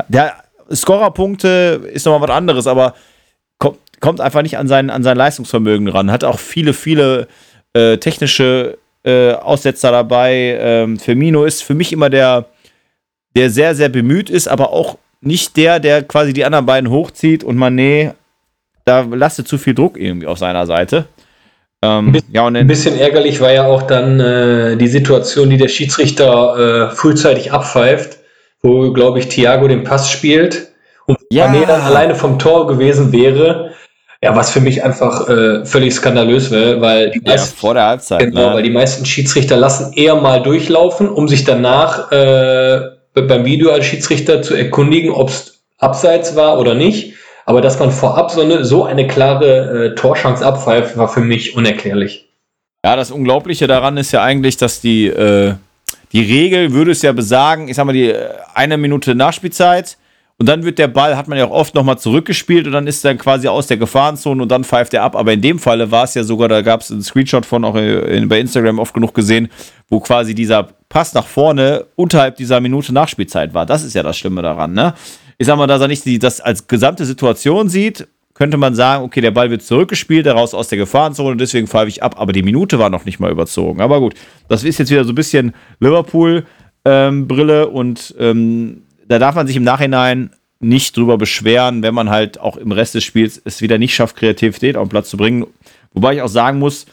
der 0.07 0.33
Scorerpunkte 0.73 1.89
ist 1.91 2.05
nochmal 2.05 2.29
was 2.29 2.35
anderes, 2.35 2.67
aber 2.67 2.93
kommt, 3.57 4.21
einfach 4.21 4.41
nicht 4.41 4.57
an 4.57 4.67
sein, 4.67 4.89
an 4.89 5.03
sein 5.03 5.17
Leistungsvermögen 5.17 5.87
ran. 5.87 6.11
Hat 6.11 6.23
auch 6.23 6.39
viele, 6.39 6.73
viele 6.73 7.27
äh, 7.73 7.97
technische 7.97 8.77
äh, 9.03 9.33
Aussetzer 9.33 9.91
dabei. 9.91 10.57
Ähm, 10.59 10.97
Firmino 10.97 11.43
ist 11.43 11.63
für 11.63 11.75
mich 11.75 11.91
immer 11.91 12.09
der, 12.09 12.45
der 13.35 13.49
sehr, 13.49 13.75
sehr 13.75 13.89
bemüht 13.89 14.29
ist, 14.29 14.47
aber 14.47 14.71
auch 14.71 14.97
nicht 15.21 15.57
der, 15.57 15.79
der 15.79 16.03
quasi 16.03 16.33
die 16.33 16.45
anderen 16.45 16.65
beiden 16.65 16.89
hochzieht 16.89 17.43
und 17.43 17.57
Mané 17.57 18.13
da 18.89 19.01
lastet 19.01 19.47
zu 19.47 19.57
viel 19.57 19.75
Druck 19.75 19.99
irgendwie 19.99 20.25
auf 20.25 20.39
seiner 20.39 20.65
Seite. 20.65 21.05
Ähm, 21.81 22.13
ein, 22.13 22.21
ja, 22.33 22.45
ein 22.47 22.67
bisschen 22.67 22.99
ärgerlich 22.99 23.39
war 23.39 23.51
ja 23.51 23.65
auch 23.65 23.83
dann 23.83 24.19
äh, 24.19 24.75
die 24.75 24.87
Situation, 24.87 25.49
die 25.49 25.57
der 25.57 25.67
Schiedsrichter 25.67 26.89
äh, 26.89 26.95
frühzeitig 26.95 27.53
abpfeift, 27.53 28.17
wo, 28.61 28.91
glaube 28.91 29.19
ich, 29.19 29.29
Thiago 29.29 29.67
den 29.67 29.83
Pass 29.83 30.09
spielt 30.09 30.69
und 31.05 31.19
ja. 31.31 31.47
Mané 31.47 31.67
dann 31.67 31.81
alleine 31.81 32.15
vom 32.15 32.39
Tor 32.39 32.67
gewesen 32.67 33.11
wäre. 33.11 33.73
Ja, 34.21 34.35
was 34.35 34.49
für 34.49 34.59
mich 34.59 34.83
einfach 34.83 35.29
äh, 35.29 35.63
völlig 35.63 35.93
skandalös 35.93 36.51
wäre, 36.51 36.81
weil 36.81 37.11
die 37.11 37.21
meisten, 37.21 37.55
ja, 37.55 37.59
vor 37.61 37.73
der 37.73 37.85
Halbzeit, 37.85 38.19
genau, 38.19 38.49
ne? 38.49 38.55
weil 38.55 38.63
die 38.63 38.69
meisten 38.69 39.05
Schiedsrichter 39.05 39.55
lassen 39.55 39.93
eher 39.93 40.15
mal 40.15 40.43
durchlaufen, 40.43 41.07
um 41.07 41.29
sich 41.29 41.45
danach 41.45 42.11
äh, 42.11 42.81
beim 43.13 43.45
Video 43.45 43.71
als 43.71 43.85
Schiedsrichter 43.85 44.41
zu 44.41 44.55
erkundigen, 44.55 45.11
ob 45.11 45.29
es 45.29 45.61
abseits 45.77 46.35
war 46.35 46.59
oder 46.59 46.75
nicht. 46.75 47.13
Aber 47.49 47.61
dass 47.61 47.79
man 47.79 47.91
vorab 47.91 48.29
so 48.29 48.41
eine, 48.41 48.63
so 48.63 48.83
eine 48.83 49.07
klare 49.07 49.87
äh, 49.87 49.95
Torschance 49.95 50.45
abpfeift, 50.45 50.97
war 50.97 51.09
für 51.09 51.21
mich 51.21 51.55
unerklärlich. 51.55 52.29
Ja, 52.85 52.95
das 52.95 53.09
Unglaubliche 53.09 53.65
daran 53.65 53.97
ist 53.97 54.11
ja 54.11 54.21
eigentlich, 54.21 54.57
dass 54.57 54.81
die, 54.81 55.07
äh, 55.07 55.55
die 56.11 56.21
Regel 56.21 56.73
würde 56.73 56.91
es 56.91 57.01
ja 57.01 57.11
besagen, 57.11 57.67
ich 57.67 57.75
sag 57.75 57.85
mal, 57.85 57.93
die 57.93 58.11
äh, 58.11 58.29
eine 58.53 58.77
Minute 58.77 59.15
Nachspielzeit 59.15 59.97
und 60.37 60.47
dann 60.47 60.63
wird 60.63 60.77
der 60.77 60.89
Ball, 60.89 61.17
hat 61.17 61.27
man 61.27 61.39
ja 61.39 61.45
auch 61.45 61.51
oft 61.51 61.73
nochmal 61.73 61.97
zurückgespielt 61.97 62.67
und 62.67 62.73
dann 62.73 62.85
ist 62.85 63.03
er 63.03 63.15
quasi 63.15 63.47
aus 63.47 63.65
der 63.65 63.77
Gefahrenzone 63.77 64.43
und 64.43 64.51
dann 64.51 64.63
pfeift 64.63 64.93
er 64.93 65.01
ab. 65.01 65.15
Aber 65.15 65.33
in 65.33 65.41
dem 65.41 65.57
Falle 65.57 65.89
war 65.89 66.03
es 66.03 66.13
ja 66.13 66.23
sogar, 66.23 66.49
da 66.49 66.61
gab 66.61 66.81
es 66.81 66.91
einen 66.91 67.01
Screenshot 67.01 67.47
von 67.47 67.65
auch 67.65 67.75
in, 67.75 68.29
bei 68.29 68.39
Instagram 68.39 68.77
oft 68.77 68.93
genug 68.93 69.15
gesehen, 69.15 69.49
wo 69.89 69.99
quasi 69.99 70.35
dieser 70.35 70.67
Pass 70.87 71.15
nach 71.15 71.25
vorne 71.25 71.87
unterhalb 71.95 72.35
dieser 72.35 72.61
Minute 72.61 72.93
Nachspielzeit 72.93 73.55
war. 73.55 73.65
Das 73.65 73.83
ist 73.83 73.95
ja 73.95 74.03
das 74.03 74.19
Schlimme 74.19 74.43
daran, 74.43 74.73
ne? 74.73 74.93
Ich 75.39 75.47
sag 75.47 75.57
mal, 75.57 75.67
dass 75.67 75.81
er 75.81 75.87
nicht 75.87 76.05
die, 76.05 76.19
das 76.19 76.41
als 76.41 76.67
gesamte 76.67 77.05
Situation 77.05 77.69
sieht, 77.69 78.07
könnte 78.33 78.57
man 78.57 78.75
sagen, 78.75 79.03
okay, 79.03 79.21
der 79.21 79.31
Ball 79.31 79.49
wird 79.49 79.63
zurückgespielt, 79.63 80.25
daraus 80.25 80.53
aus 80.53 80.67
der 80.67 80.77
Gefahrenzone, 80.77 81.37
deswegen 81.37 81.67
pfeife 81.67 81.87
ich 81.87 82.03
ab, 82.03 82.15
aber 82.19 82.33
die 82.33 82.43
Minute 82.43 82.77
war 82.77 82.89
noch 82.89 83.05
nicht 83.05 83.19
mal 83.19 83.31
überzogen. 83.31 83.81
Aber 83.81 83.99
gut, 83.99 84.15
das 84.47 84.63
ist 84.63 84.77
jetzt 84.77 84.91
wieder 84.91 85.05
so 85.05 85.13
ein 85.13 85.15
bisschen 85.15 85.53
Liverpool-Brille 85.79 87.63
ähm, 87.63 87.69
und 87.73 88.15
ähm, 88.19 88.83
da 89.07 89.17
darf 89.17 89.35
man 89.35 89.47
sich 89.47 89.55
im 89.55 89.63
Nachhinein 89.63 90.29
nicht 90.59 90.95
drüber 90.95 91.17
beschweren, 91.17 91.83
wenn 91.83 91.93
man 91.93 92.09
halt 92.09 92.39
auch 92.39 92.57
im 92.57 92.73
Rest 92.73 92.95
des 92.95 93.05
Spiels 93.05 93.41
es 93.43 93.61
wieder 93.61 93.77
nicht 93.77 93.95
schafft, 93.95 94.17
Kreativität 94.17 94.75
auf 94.75 94.87
den 94.87 94.91
Platz 94.91 95.09
zu 95.09 95.17
bringen. 95.17 95.47
Wobei 95.93 96.15
ich 96.15 96.21
auch 96.21 96.27
sagen 96.27 96.59
muss, 96.59 96.85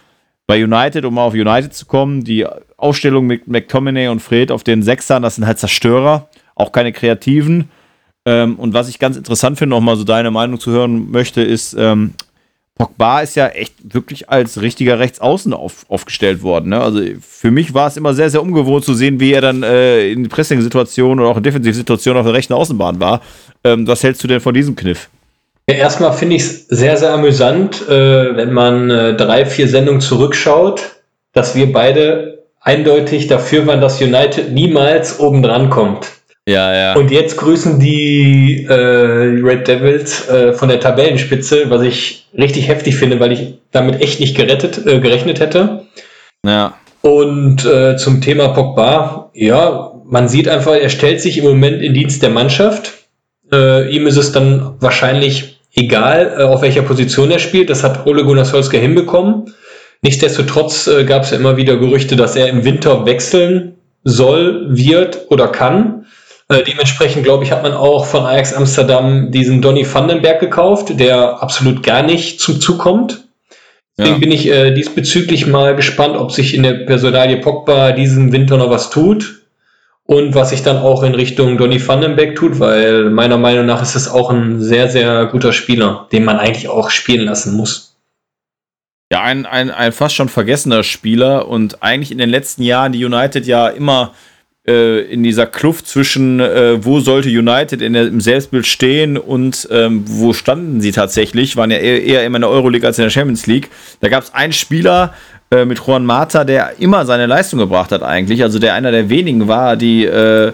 bei 0.47 0.63
United, 0.63 1.05
um 1.05 1.15
mal 1.15 1.25
auf 1.25 1.35
United 1.35 1.75
zu 1.75 1.87
kommen, 1.87 2.23
die 2.23 2.47
Ausstellung 2.77 3.27
mit 3.27 3.49
McTominay 3.49 4.09
und 4.09 4.21
Fred 4.21 4.53
auf 4.53 4.63
den 4.63 4.83
Sechsern, 4.83 5.23
das 5.23 5.35
sind 5.35 5.47
halt 5.47 5.59
Zerstörer, 5.59 6.29
auch 6.55 6.71
keine 6.71 6.93
Kreativen. 6.93 7.69
Ähm, 8.27 8.57
und 8.57 8.75
was 8.75 8.89
ich 8.89 8.99
ganz 8.99 9.17
interessant 9.17 9.57
finde, 9.57 9.75
nochmal 9.75 9.97
so 9.97 10.05
deine 10.05 10.31
Meinung 10.31 10.59
zu 10.59 10.73
hören 10.73 11.11
möchte, 11.11 11.43
ist, 11.43 11.75
ähm, 11.79 12.15
Pogba 12.77 13.21
ist 13.21 13.37
ja 13.37 13.47
echt 13.49 13.95
wirklich 13.95 14.29
als 14.29 14.61
richtiger 14.61 14.99
Rechtsaußen 14.99 15.55
auf, 15.55 15.87
aufgestellt 15.89 16.43
worden. 16.43 16.71
Ne? 16.71 16.81
Also 16.81 17.01
für 17.27 17.51
mich 17.51 17.73
war 17.73 17.87
es 17.87 17.97
immer 17.97 18.13
sehr, 18.13 18.29
sehr 18.29 18.43
ungewohnt 18.43 18.85
zu 18.85 18.93
sehen, 18.93 19.19
wie 19.19 19.33
er 19.33 19.41
dann 19.41 19.63
äh, 19.63 20.11
in 20.11 20.29
Pressing-Situationen 20.29 21.21
oder 21.21 21.31
auch 21.31 21.39
in 21.39 21.43
Defensivsituationen 21.43 22.21
auf 22.21 22.27
der 22.27 22.35
rechten 22.35 22.53
Außenbahn 22.53 23.01
war. 23.01 23.23
Ähm, 23.65 23.87
was 23.87 24.03
hältst 24.03 24.23
du 24.23 24.29
denn 24.29 24.41
von 24.41 24.53
diesem 24.53 24.77
Kniff? 24.77 25.09
Ja, 25.71 25.77
erstmal 25.77 26.13
finde 26.13 26.37
ich 26.37 26.43
es 26.43 26.69
sehr, 26.69 26.97
sehr 26.97 27.15
amüsant, 27.15 27.89
äh, 27.89 28.37
wenn 28.37 28.53
man 28.53 28.91
äh, 28.91 29.17
drei, 29.17 29.47
vier 29.47 29.69
Sendungen 29.69 30.03
zurückschaut, 30.03 30.83
dass 31.33 31.55
wir 31.55 31.73
beide 31.73 32.45
eindeutig 32.61 33.27
dafür 33.27 33.67
waren, 33.67 33.81
dass 33.81 34.03
United 34.03 34.53
niemals 34.53 35.19
oben 35.19 35.43
dran 35.43 35.71
kommt. 35.71 36.09
Ja, 36.49 36.73
ja. 36.75 36.95
Und 36.95 37.11
jetzt 37.11 37.37
grüßen 37.39 37.81
die 37.81 38.67
äh, 38.69 38.73
Red 38.73 39.67
Devils 39.67 40.29
äh, 40.29 40.53
von 40.53 40.69
der 40.69 40.79
Tabellenspitze, 40.79 41.69
was 41.71 41.83
ich 41.83 42.27
richtig 42.39 42.69
heftig 42.69 42.95
finde, 42.95 43.19
weil 43.19 43.33
ich 43.33 43.55
damit 43.73 44.01
echt 44.01 44.21
nicht 44.21 44.37
gerettet, 44.37 44.87
äh, 44.87 45.01
gerechnet 45.01 45.41
hätte. 45.41 45.87
Ja. 46.45 46.75
Und 47.03 47.65
äh, 47.65 47.97
zum 47.97 48.21
Thema 48.21 48.49
Pogba, 48.49 49.31
ja, 49.35 49.93
man 50.05 50.29
sieht 50.29 50.49
einfach, 50.49 50.75
er 50.75 50.89
stellt 50.89 51.21
sich 51.21 51.39
im 51.39 51.45
Moment 51.45 51.83
in 51.83 51.95
Dienst 51.95 52.23
der 52.23 52.31
Mannschaft. 52.31 52.93
Äh, 53.53 53.91
ihm 53.91 54.07
ist 54.07 54.17
es 54.17 54.31
dann 54.31 54.77
wahrscheinlich 54.79 55.61
egal, 55.75 56.37
äh, 56.39 56.43
auf 56.45 56.63
welcher 56.63 56.83
Position 56.83 57.33
er 57.33 57.41
spielt. 57.41 57.71
Das 57.71 57.83
hat 57.83 58.07
Ole 58.07 58.25
Gunnar 58.25 58.45
Solskjaer 58.45 58.83
hinbekommen. 58.83 59.53
Nichtsdestotrotz 60.03 60.89
gab 61.07 61.23
es 61.23 61.31
ja 61.31 61.39
immer 61.39 61.57
wieder 61.57 61.79
Gerüchte, 61.79 62.15
dass 62.15 62.37
er 62.37 62.49
im 62.49 62.65
Winter 62.65 63.07
wechseln 63.07 63.77
soll, 64.05 64.67
wird 64.69 65.27
oder 65.31 65.49
kann. 65.49 66.06
Äh, 66.49 66.63
dementsprechend, 66.63 67.25
glaube 67.25 67.45
ich, 67.45 67.51
hat 67.51 67.63
man 67.63 67.73
auch 67.73 68.07
von 68.07 68.25
Ajax 68.25 68.53
Amsterdam 68.53 69.33
diesen 69.33 69.63
Donny 69.63 69.87
Vandenberg 69.93 70.39
gekauft, 70.39 71.01
der 71.01 71.43
absolut 71.43 71.83
gar 71.83 72.03
nicht 72.03 72.41
zum 72.41 72.61
Zug 72.61 72.79
kommt. 72.79 73.25
Deswegen 73.99 74.17
ja. 74.17 74.21
bin 74.21 74.33
ich 74.33 74.49
äh, 74.49 74.73
diesbezüglich 74.73 75.47
mal 75.47 75.75
gespannt, 75.75 76.17
ob 76.17 76.31
sich 76.31 76.55
in 76.55 76.63
der 76.63 76.75
Personalie 76.75 77.39
Pogba 77.39 77.93
diesen 77.93 78.31
Winter 78.33 78.59
noch 78.59 78.71
was 78.71 78.91
tut 78.91 79.43
und 80.05 80.35
was 80.35 80.51
sich 80.51 80.63
dann 80.63 80.77
auch 80.79 81.03
in 81.03 81.15
Richtung 81.15 81.57
Donny 81.59 81.85
Vandenberg 81.85 82.37
tut, 82.37 82.61
weil 82.61 83.11
meiner 83.11 83.39
Meinung 83.39 83.67
nach 83.67 83.83
ist 83.83 83.97
es 83.97 84.09
auch 84.09 84.31
ein 84.31 84.61
sehr, 84.61 84.89
sehr 84.89 85.27
guter 85.27 85.53
Spieler, 85.53 86.07
den 86.13 86.25
man 86.25 86.39
eigentlich 86.39 86.69
auch 86.69 86.91
spielen 86.91 87.27
lassen 87.27 87.57
muss. 87.57 87.97
Ja, 89.11 89.23
ein, 89.23 89.47
ein, 89.47 89.71
ein 89.71 89.93
fast 89.93 90.15
schon 90.15 90.29
vergessener 90.29 90.83
Spieler 90.83 91.49
und 91.49 91.83
eigentlich 91.83 92.13
in 92.13 92.19
den 92.19 92.31
letzten 92.31 92.63
Jahren 92.63 92.93
die 92.93 93.05
United 93.05 93.47
ja 93.47 93.69
immer 93.69 94.13
äh, 94.67 95.01
in 95.03 95.23
dieser 95.23 95.47
Kluft 95.47 95.87
zwischen, 95.87 96.41
äh, 96.41 96.85
wo 96.85 97.01
sollte 97.01 97.29
United 97.29 97.83
in 97.83 97.93
der, 97.93 98.07
im 98.07 98.21
Selbstbild 98.21 98.67
stehen 98.67 99.17
und 99.17 99.69
ähm, 99.71 100.05
wo 100.07 100.33
standen 100.33 100.81
sie 100.81 100.93
tatsächlich, 100.93 101.57
waren 101.57 101.71
ja 101.71 101.79
eher, 101.79 102.03
eher 102.03 102.25
immer 102.25 102.37
in 102.37 102.43
der 102.43 102.51
Euroleague 102.51 102.87
als 102.87 102.99
in 102.99 103.05
der 103.05 103.11
Champions 103.11 103.47
League. 103.47 103.71
Da 104.01 104.09
gab 104.09 104.25
es 104.25 104.35
einen 104.35 104.53
Spieler 104.53 105.15
äh, 105.51 105.65
mit 105.65 105.79
Juan 105.79 106.05
Mata, 106.05 106.45
der 106.45 106.81
immer 106.81 107.07
seine 107.07 107.27
Leistung 107.27 107.61
gebracht 107.61 107.93
hat 107.93 108.03
eigentlich, 108.03 108.43
also 108.43 108.59
der 108.59 108.75
einer 108.75 108.91
der 108.91 109.09
wenigen 109.09 109.47
war, 109.47 109.77
die 109.77 110.05
äh, 110.05 110.53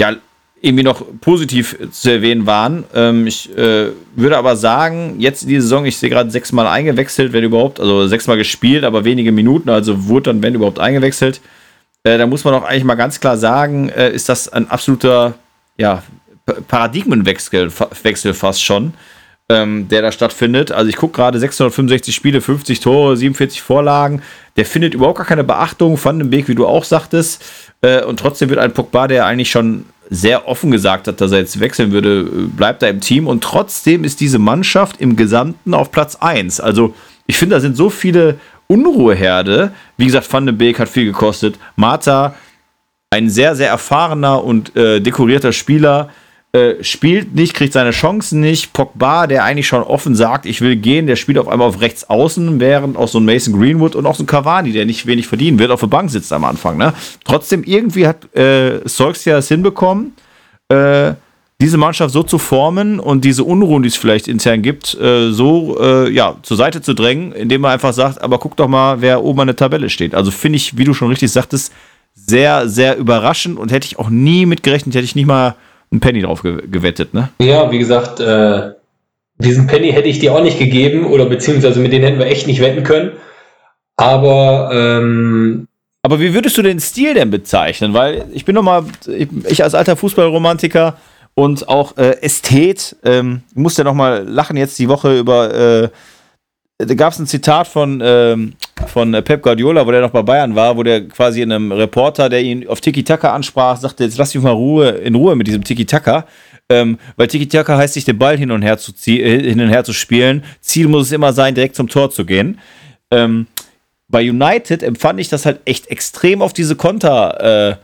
ja 0.00 0.16
irgendwie 0.60 0.84
noch 0.84 1.04
positiv 1.20 1.76
zu 1.90 2.10
erwähnen 2.10 2.46
waren. 2.46 2.84
Ähm, 2.94 3.26
ich 3.26 3.56
äh, 3.56 3.88
würde 4.14 4.38
aber 4.38 4.56
sagen, 4.56 5.16
jetzt 5.18 5.42
in 5.42 5.48
dieser 5.48 5.62
Saison, 5.62 5.84
ich 5.84 5.96
sehe 5.96 6.08
gerade 6.08 6.30
sechsmal 6.30 6.68
eingewechselt, 6.68 7.32
wenn 7.32 7.42
überhaupt, 7.42 7.80
also 7.80 8.06
sechsmal 8.06 8.36
gespielt, 8.36 8.84
aber 8.84 9.04
wenige 9.04 9.32
Minuten, 9.32 9.68
also 9.70 10.06
wurde 10.06 10.32
dann, 10.32 10.42
wenn 10.42 10.54
überhaupt, 10.54 10.78
eingewechselt. 10.78 11.40
Äh, 12.04 12.18
da 12.18 12.26
muss 12.26 12.44
man 12.44 12.54
auch 12.54 12.64
eigentlich 12.64 12.84
mal 12.84 12.94
ganz 12.94 13.20
klar 13.20 13.36
sagen, 13.36 13.88
äh, 13.88 14.10
ist 14.10 14.28
das 14.28 14.48
ein 14.48 14.68
absoluter 14.70 15.34
ja, 15.76 16.02
Paradigmenwechsel 16.68 17.70
Wechsel 18.02 18.34
fast 18.34 18.64
schon, 18.64 18.94
ähm, 19.48 19.88
der 19.88 20.02
da 20.02 20.12
stattfindet. 20.12 20.72
Also 20.72 20.88
ich 20.88 20.96
gucke 20.96 21.14
gerade 21.14 21.38
665 21.38 22.14
Spiele, 22.14 22.40
50 22.40 22.80
Tore, 22.80 23.16
47 23.16 23.62
Vorlagen. 23.62 24.22
Der 24.56 24.64
findet 24.64 24.94
überhaupt 24.94 25.18
gar 25.18 25.26
keine 25.26 25.44
Beachtung 25.44 25.96
von 25.96 26.18
dem 26.18 26.30
Weg, 26.32 26.48
wie 26.48 26.54
du 26.54 26.66
auch 26.66 26.84
sagtest. 26.84 27.44
Äh, 27.82 28.02
und 28.04 28.18
trotzdem 28.18 28.48
wird 28.50 28.58
ein 28.58 28.72
Pogba, 28.72 29.06
der 29.06 29.26
eigentlich 29.26 29.50
schon 29.50 29.84
sehr 30.10 30.46
offen 30.48 30.70
gesagt 30.70 31.08
hat, 31.08 31.20
dass 31.20 31.32
er 31.32 31.38
jetzt 31.38 31.60
wechseln 31.60 31.92
würde, 31.92 32.22
äh, 32.22 32.46
bleibt 32.48 32.82
er 32.82 32.90
im 32.90 33.00
Team. 33.00 33.28
Und 33.28 33.44
trotzdem 33.44 34.02
ist 34.02 34.20
diese 34.20 34.40
Mannschaft 34.40 35.00
im 35.00 35.14
Gesamten 35.16 35.72
auf 35.72 35.92
Platz 35.92 36.16
1. 36.16 36.60
Also 36.60 36.94
ich 37.26 37.38
finde, 37.38 37.54
da 37.54 37.60
sind 37.60 37.76
so 37.76 37.88
viele 37.88 38.38
Unruheherde. 38.66 39.72
Wie 39.96 40.06
gesagt, 40.06 40.32
Van 40.32 40.46
de 40.46 40.54
Beek 40.54 40.78
hat 40.78 40.88
viel 40.88 41.04
gekostet. 41.04 41.58
Marta, 41.76 42.34
ein 43.10 43.28
sehr, 43.28 43.54
sehr 43.54 43.68
erfahrener 43.68 44.42
und 44.42 44.74
äh, 44.76 45.00
dekorierter 45.00 45.52
Spieler, 45.52 46.08
äh, 46.54 46.84
spielt 46.84 47.34
nicht, 47.34 47.54
kriegt 47.54 47.72
seine 47.72 47.92
Chancen 47.92 48.40
nicht. 48.40 48.74
Pogba, 48.74 49.26
der 49.26 49.44
eigentlich 49.44 49.66
schon 49.66 49.82
offen 49.82 50.14
sagt, 50.14 50.44
ich 50.44 50.60
will 50.60 50.76
gehen, 50.76 51.06
der 51.06 51.16
spielt 51.16 51.38
auf 51.38 51.48
einmal 51.48 51.66
auf 51.66 51.80
rechts 51.80 52.10
außen, 52.10 52.60
während 52.60 52.98
auch 52.98 53.08
so 53.08 53.20
ein 53.20 53.24
Mason 53.24 53.58
Greenwood 53.58 53.96
und 53.96 54.04
auch 54.04 54.14
so 54.14 54.22
ein 54.22 54.26
Cavani, 54.26 54.72
der 54.72 54.84
nicht 54.84 55.06
wenig 55.06 55.26
verdienen 55.26 55.58
wird, 55.58 55.70
auf 55.70 55.80
der 55.80 55.86
Bank 55.86 56.10
sitzt 56.10 56.30
am 56.30 56.44
Anfang. 56.44 56.76
Ne? 56.76 56.92
Trotzdem, 57.24 57.64
irgendwie 57.64 58.06
hat 58.06 58.34
äh, 58.34 58.80
ja 58.80 59.38
es 59.38 59.48
hinbekommen, 59.48 60.12
äh, 60.68 61.14
diese 61.62 61.78
Mannschaft 61.78 62.12
so 62.12 62.24
zu 62.24 62.38
formen 62.38 62.98
und 62.98 63.24
diese 63.24 63.44
Unruhen, 63.44 63.84
die 63.84 63.88
es 63.88 63.96
vielleicht 63.96 64.26
intern 64.26 64.62
gibt, 64.62 64.98
äh, 65.00 65.30
so 65.30 65.78
äh, 65.80 66.10
ja, 66.10 66.36
zur 66.42 66.56
Seite 66.56 66.82
zu 66.82 66.92
drängen, 66.92 67.30
indem 67.30 67.60
man 67.60 67.70
einfach 67.70 67.92
sagt, 67.92 68.20
aber 68.20 68.40
guck 68.40 68.56
doch 68.56 68.66
mal, 68.66 69.00
wer 69.00 69.22
oben 69.22 69.38
an 69.40 69.46
der 69.46 69.54
Tabelle 69.54 69.88
steht. 69.88 70.12
Also 70.12 70.32
finde 70.32 70.56
ich, 70.56 70.76
wie 70.76 70.82
du 70.82 70.92
schon 70.92 71.08
richtig 71.08 71.30
sagtest, 71.30 71.72
sehr, 72.14 72.68
sehr 72.68 72.96
überraschend 72.96 73.60
und 73.60 73.70
hätte 73.70 73.86
ich 73.86 73.96
auch 74.00 74.10
nie 74.10 74.44
mitgerechnet, 74.44 74.96
hätte 74.96 75.04
ich 75.04 75.14
nicht 75.14 75.28
mal 75.28 75.54
einen 75.92 76.00
Penny 76.00 76.20
drauf 76.22 76.42
ge 76.42 76.66
gewettet, 76.68 77.14
ne? 77.14 77.28
Ja, 77.40 77.70
wie 77.70 77.78
gesagt, 77.78 78.18
äh, 78.18 78.72
diesen 79.38 79.68
Penny 79.68 79.92
hätte 79.92 80.08
ich 80.08 80.18
dir 80.18 80.34
auch 80.34 80.42
nicht 80.42 80.58
gegeben 80.58 81.06
oder 81.06 81.26
beziehungsweise 81.26 81.78
mit 81.78 81.92
denen 81.92 82.04
hätten 82.04 82.18
wir 82.18 82.26
echt 82.26 82.48
nicht 82.48 82.60
wetten 82.60 82.82
können. 82.82 83.12
Aber 83.96 84.70
ähm, 84.72 85.68
aber 86.04 86.18
wie 86.18 86.34
würdest 86.34 86.58
du 86.58 86.62
den 86.62 86.80
Stil 86.80 87.14
denn 87.14 87.30
bezeichnen? 87.30 87.94
Weil 87.94 88.24
ich 88.32 88.44
bin 88.44 88.56
nochmal, 88.56 88.82
ich, 89.06 89.28
ich 89.48 89.62
als 89.62 89.76
alter 89.76 89.94
Fußballromantiker, 89.94 90.96
und 91.34 91.68
auch 91.68 91.96
äh, 91.96 92.20
Ästhet. 92.22 92.96
Ähm, 93.04 93.42
ich 93.50 93.56
musste 93.56 93.84
noch 93.84 93.94
mal 93.94 94.26
lachen 94.26 94.56
jetzt 94.56 94.78
die 94.78 94.88
Woche 94.88 95.18
über. 95.18 95.54
Äh, 95.54 95.88
da 96.78 96.94
gab 96.94 97.12
es 97.12 97.18
ein 97.20 97.28
Zitat 97.28 97.68
von, 97.68 98.02
ähm, 98.04 98.54
von 98.88 99.12
Pep 99.12 99.42
Guardiola, 99.42 99.86
wo 99.86 99.92
der 99.92 100.00
noch 100.00 100.10
bei 100.10 100.22
Bayern 100.22 100.56
war, 100.56 100.76
wo 100.76 100.82
der 100.82 101.06
quasi 101.06 101.40
einem 101.40 101.70
Reporter, 101.70 102.28
der 102.28 102.42
ihn 102.42 102.66
auf 102.66 102.80
Tiki-Taka 102.80 103.32
ansprach, 103.32 103.76
sagte: 103.76 104.04
Jetzt 104.04 104.18
lass 104.18 104.34
mich 104.34 104.42
mal 104.42 104.50
Ruhe, 104.50 104.88
in 104.88 105.14
Ruhe 105.14 105.36
mit 105.36 105.46
diesem 105.46 105.62
Tiki-Taka. 105.62 106.26
Ähm, 106.68 106.98
weil 107.16 107.28
Tiki-Taka 107.28 107.76
heißt, 107.76 107.94
sich 107.94 108.04
den 108.04 108.18
Ball 108.18 108.36
hin 108.36 108.50
und 108.50 108.62
her 108.62 108.78
zu, 108.78 108.92
äh, 109.06 109.50
hin 109.50 109.60
und 109.60 109.68
her 109.68 109.84
zu 109.84 109.92
spielen. 109.92 110.42
Ziel 110.60 110.88
muss 110.88 111.06
es 111.06 111.12
immer 111.12 111.32
sein, 111.32 111.54
direkt 111.54 111.76
zum 111.76 111.88
Tor 111.88 112.10
zu 112.10 112.24
gehen. 112.24 112.58
Ähm, 113.10 113.46
bei 114.08 114.28
United 114.28 114.82
empfand 114.82 115.20
ich 115.20 115.28
das 115.28 115.46
halt 115.46 115.60
echt 115.64 115.88
extrem 115.88 116.42
auf 116.42 116.52
diese 116.52 116.76
Konter, 116.76 117.70
äh, 117.70 117.76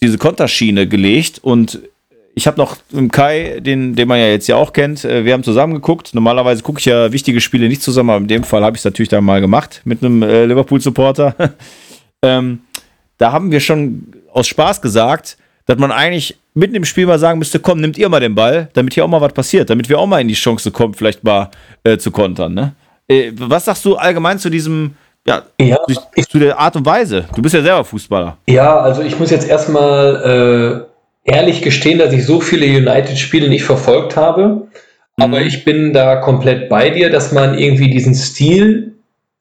diese 0.00 0.18
Konterschiene 0.18 0.86
gelegt 0.88 1.38
und 1.42 1.80
ich 2.34 2.46
habe 2.46 2.58
noch 2.58 2.76
im 2.92 3.10
Kai, 3.10 3.60
den, 3.60 3.94
den 3.94 4.08
man 4.08 4.18
ja 4.18 4.26
jetzt 4.26 4.48
ja 4.48 4.56
auch 4.56 4.72
kennt, 4.72 5.04
äh, 5.04 5.24
wir 5.24 5.32
haben 5.32 5.44
zusammen 5.44 5.74
geguckt. 5.74 6.14
Normalerweise 6.14 6.62
gucke 6.62 6.80
ich 6.80 6.84
ja 6.84 7.12
wichtige 7.12 7.40
Spiele 7.40 7.68
nicht 7.68 7.82
zusammen, 7.82 8.10
aber 8.10 8.20
in 8.20 8.28
dem 8.28 8.44
Fall 8.44 8.64
habe 8.64 8.76
ich 8.76 8.80
es 8.80 8.84
natürlich 8.84 9.08
dann 9.08 9.24
mal 9.24 9.40
gemacht 9.40 9.82
mit 9.84 10.02
einem 10.02 10.22
äh, 10.22 10.44
Liverpool-Supporter. 10.46 11.34
ähm, 12.22 12.60
da 13.18 13.32
haben 13.32 13.52
wir 13.52 13.60
schon 13.60 14.12
aus 14.32 14.48
Spaß 14.48 14.82
gesagt, 14.82 15.36
dass 15.66 15.78
man 15.78 15.92
eigentlich 15.92 16.36
mitten 16.54 16.74
im 16.74 16.84
Spiel 16.84 17.06
mal 17.06 17.18
sagen 17.18 17.38
müsste, 17.38 17.60
komm, 17.60 17.80
nimmt 17.80 17.96
ihr 17.98 18.08
mal 18.08 18.20
den 18.20 18.34
Ball, 18.34 18.68
damit 18.74 18.94
hier 18.94 19.04
auch 19.04 19.08
mal 19.08 19.20
was 19.20 19.32
passiert, 19.32 19.70
damit 19.70 19.88
wir 19.88 19.98
auch 19.98 20.06
mal 20.06 20.20
in 20.20 20.28
die 20.28 20.34
Chance 20.34 20.70
kommen, 20.70 20.94
vielleicht 20.94 21.22
mal 21.24 21.50
äh, 21.84 21.96
zu 21.98 22.10
kontern. 22.10 22.54
Ne? 22.54 22.74
Äh, 23.08 23.32
was 23.34 23.64
sagst 23.64 23.84
du 23.84 23.96
allgemein 23.96 24.38
zu 24.38 24.50
diesem, 24.50 24.94
ja, 25.26 25.42
ja 25.60 25.78
zu, 25.86 26.22
zu 26.28 26.38
der 26.38 26.58
Art 26.58 26.74
und 26.76 26.84
Weise? 26.84 27.26
Du 27.34 27.42
bist 27.42 27.54
ja 27.54 27.62
selber 27.62 27.84
Fußballer. 27.84 28.36
Ja, 28.48 28.78
also 28.80 29.02
ich 29.02 29.18
muss 29.18 29.30
jetzt 29.30 29.48
erstmal 29.48 30.86
äh, 30.86 30.93
ehrlich 31.24 31.62
gestehen, 31.62 31.98
dass 31.98 32.12
ich 32.12 32.24
so 32.24 32.40
viele 32.40 32.66
United-Spiele 32.66 33.48
nicht 33.48 33.64
verfolgt 33.64 34.16
habe. 34.16 34.68
Aber 35.16 35.40
mhm. 35.40 35.46
ich 35.46 35.64
bin 35.64 35.92
da 35.92 36.16
komplett 36.16 36.68
bei 36.68 36.90
dir, 36.90 37.10
dass 37.10 37.32
man 37.32 37.58
irgendwie 37.58 37.90
diesen 37.90 38.14
Stil 38.14 38.92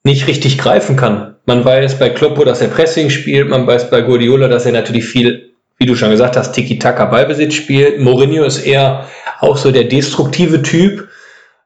nicht 0.03 0.27
richtig 0.27 0.57
greifen 0.57 0.95
kann. 0.95 1.35
Man 1.45 1.63
weiß 1.63 1.99
bei 1.99 2.09
Kloppo, 2.09 2.43
dass 2.45 2.61
er 2.61 2.69
Pressing 2.69 3.09
spielt, 3.09 3.49
man 3.49 3.67
weiß 3.67 3.89
bei 3.89 4.01
Guardiola, 4.01 4.47
dass 4.47 4.65
er 4.65 4.71
natürlich 4.71 5.05
viel, 5.05 5.51
wie 5.77 5.85
du 5.85 5.95
schon 5.95 6.11
gesagt 6.11 6.37
hast, 6.37 6.53
Tiki-Taka 6.53 7.05
Ballbesitz 7.05 7.53
spielt. 7.53 7.99
Mourinho 7.99 8.43
ist 8.45 8.65
eher 8.65 9.07
auch 9.39 9.57
so 9.57 9.71
der 9.71 9.85
destruktive 9.85 10.61
Typ. 10.61 11.07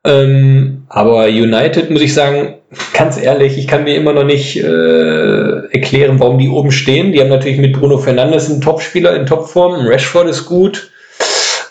Ähm, 0.08 0.84
aber 0.88 1.26
United, 1.26 1.92
muss 1.92 2.02
ich 2.02 2.14
sagen, 2.14 2.56
ganz 2.94 3.22
ehrlich, 3.22 3.58
ich 3.58 3.68
kann 3.68 3.84
mir 3.84 3.96
immer 3.96 4.14
noch 4.14 4.24
nicht 4.24 4.56
äh, 4.56 5.66
erklären, 5.74 6.20
warum 6.20 6.40
die 6.40 6.48
oben 6.48 6.72
stehen. 6.72 7.12
Die 7.12 7.20
haben 7.20 7.28
natürlich 7.28 7.58
mit 7.58 7.74
Bruno 7.74 7.98
Fernandes 7.98 8.50
einen 8.50 8.62
Topspieler 8.62 9.16
in 9.18 9.26
Topform. 9.26 9.86
Rashford 9.86 10.30
ist 10.30 10.46
gut. 10.46 10.92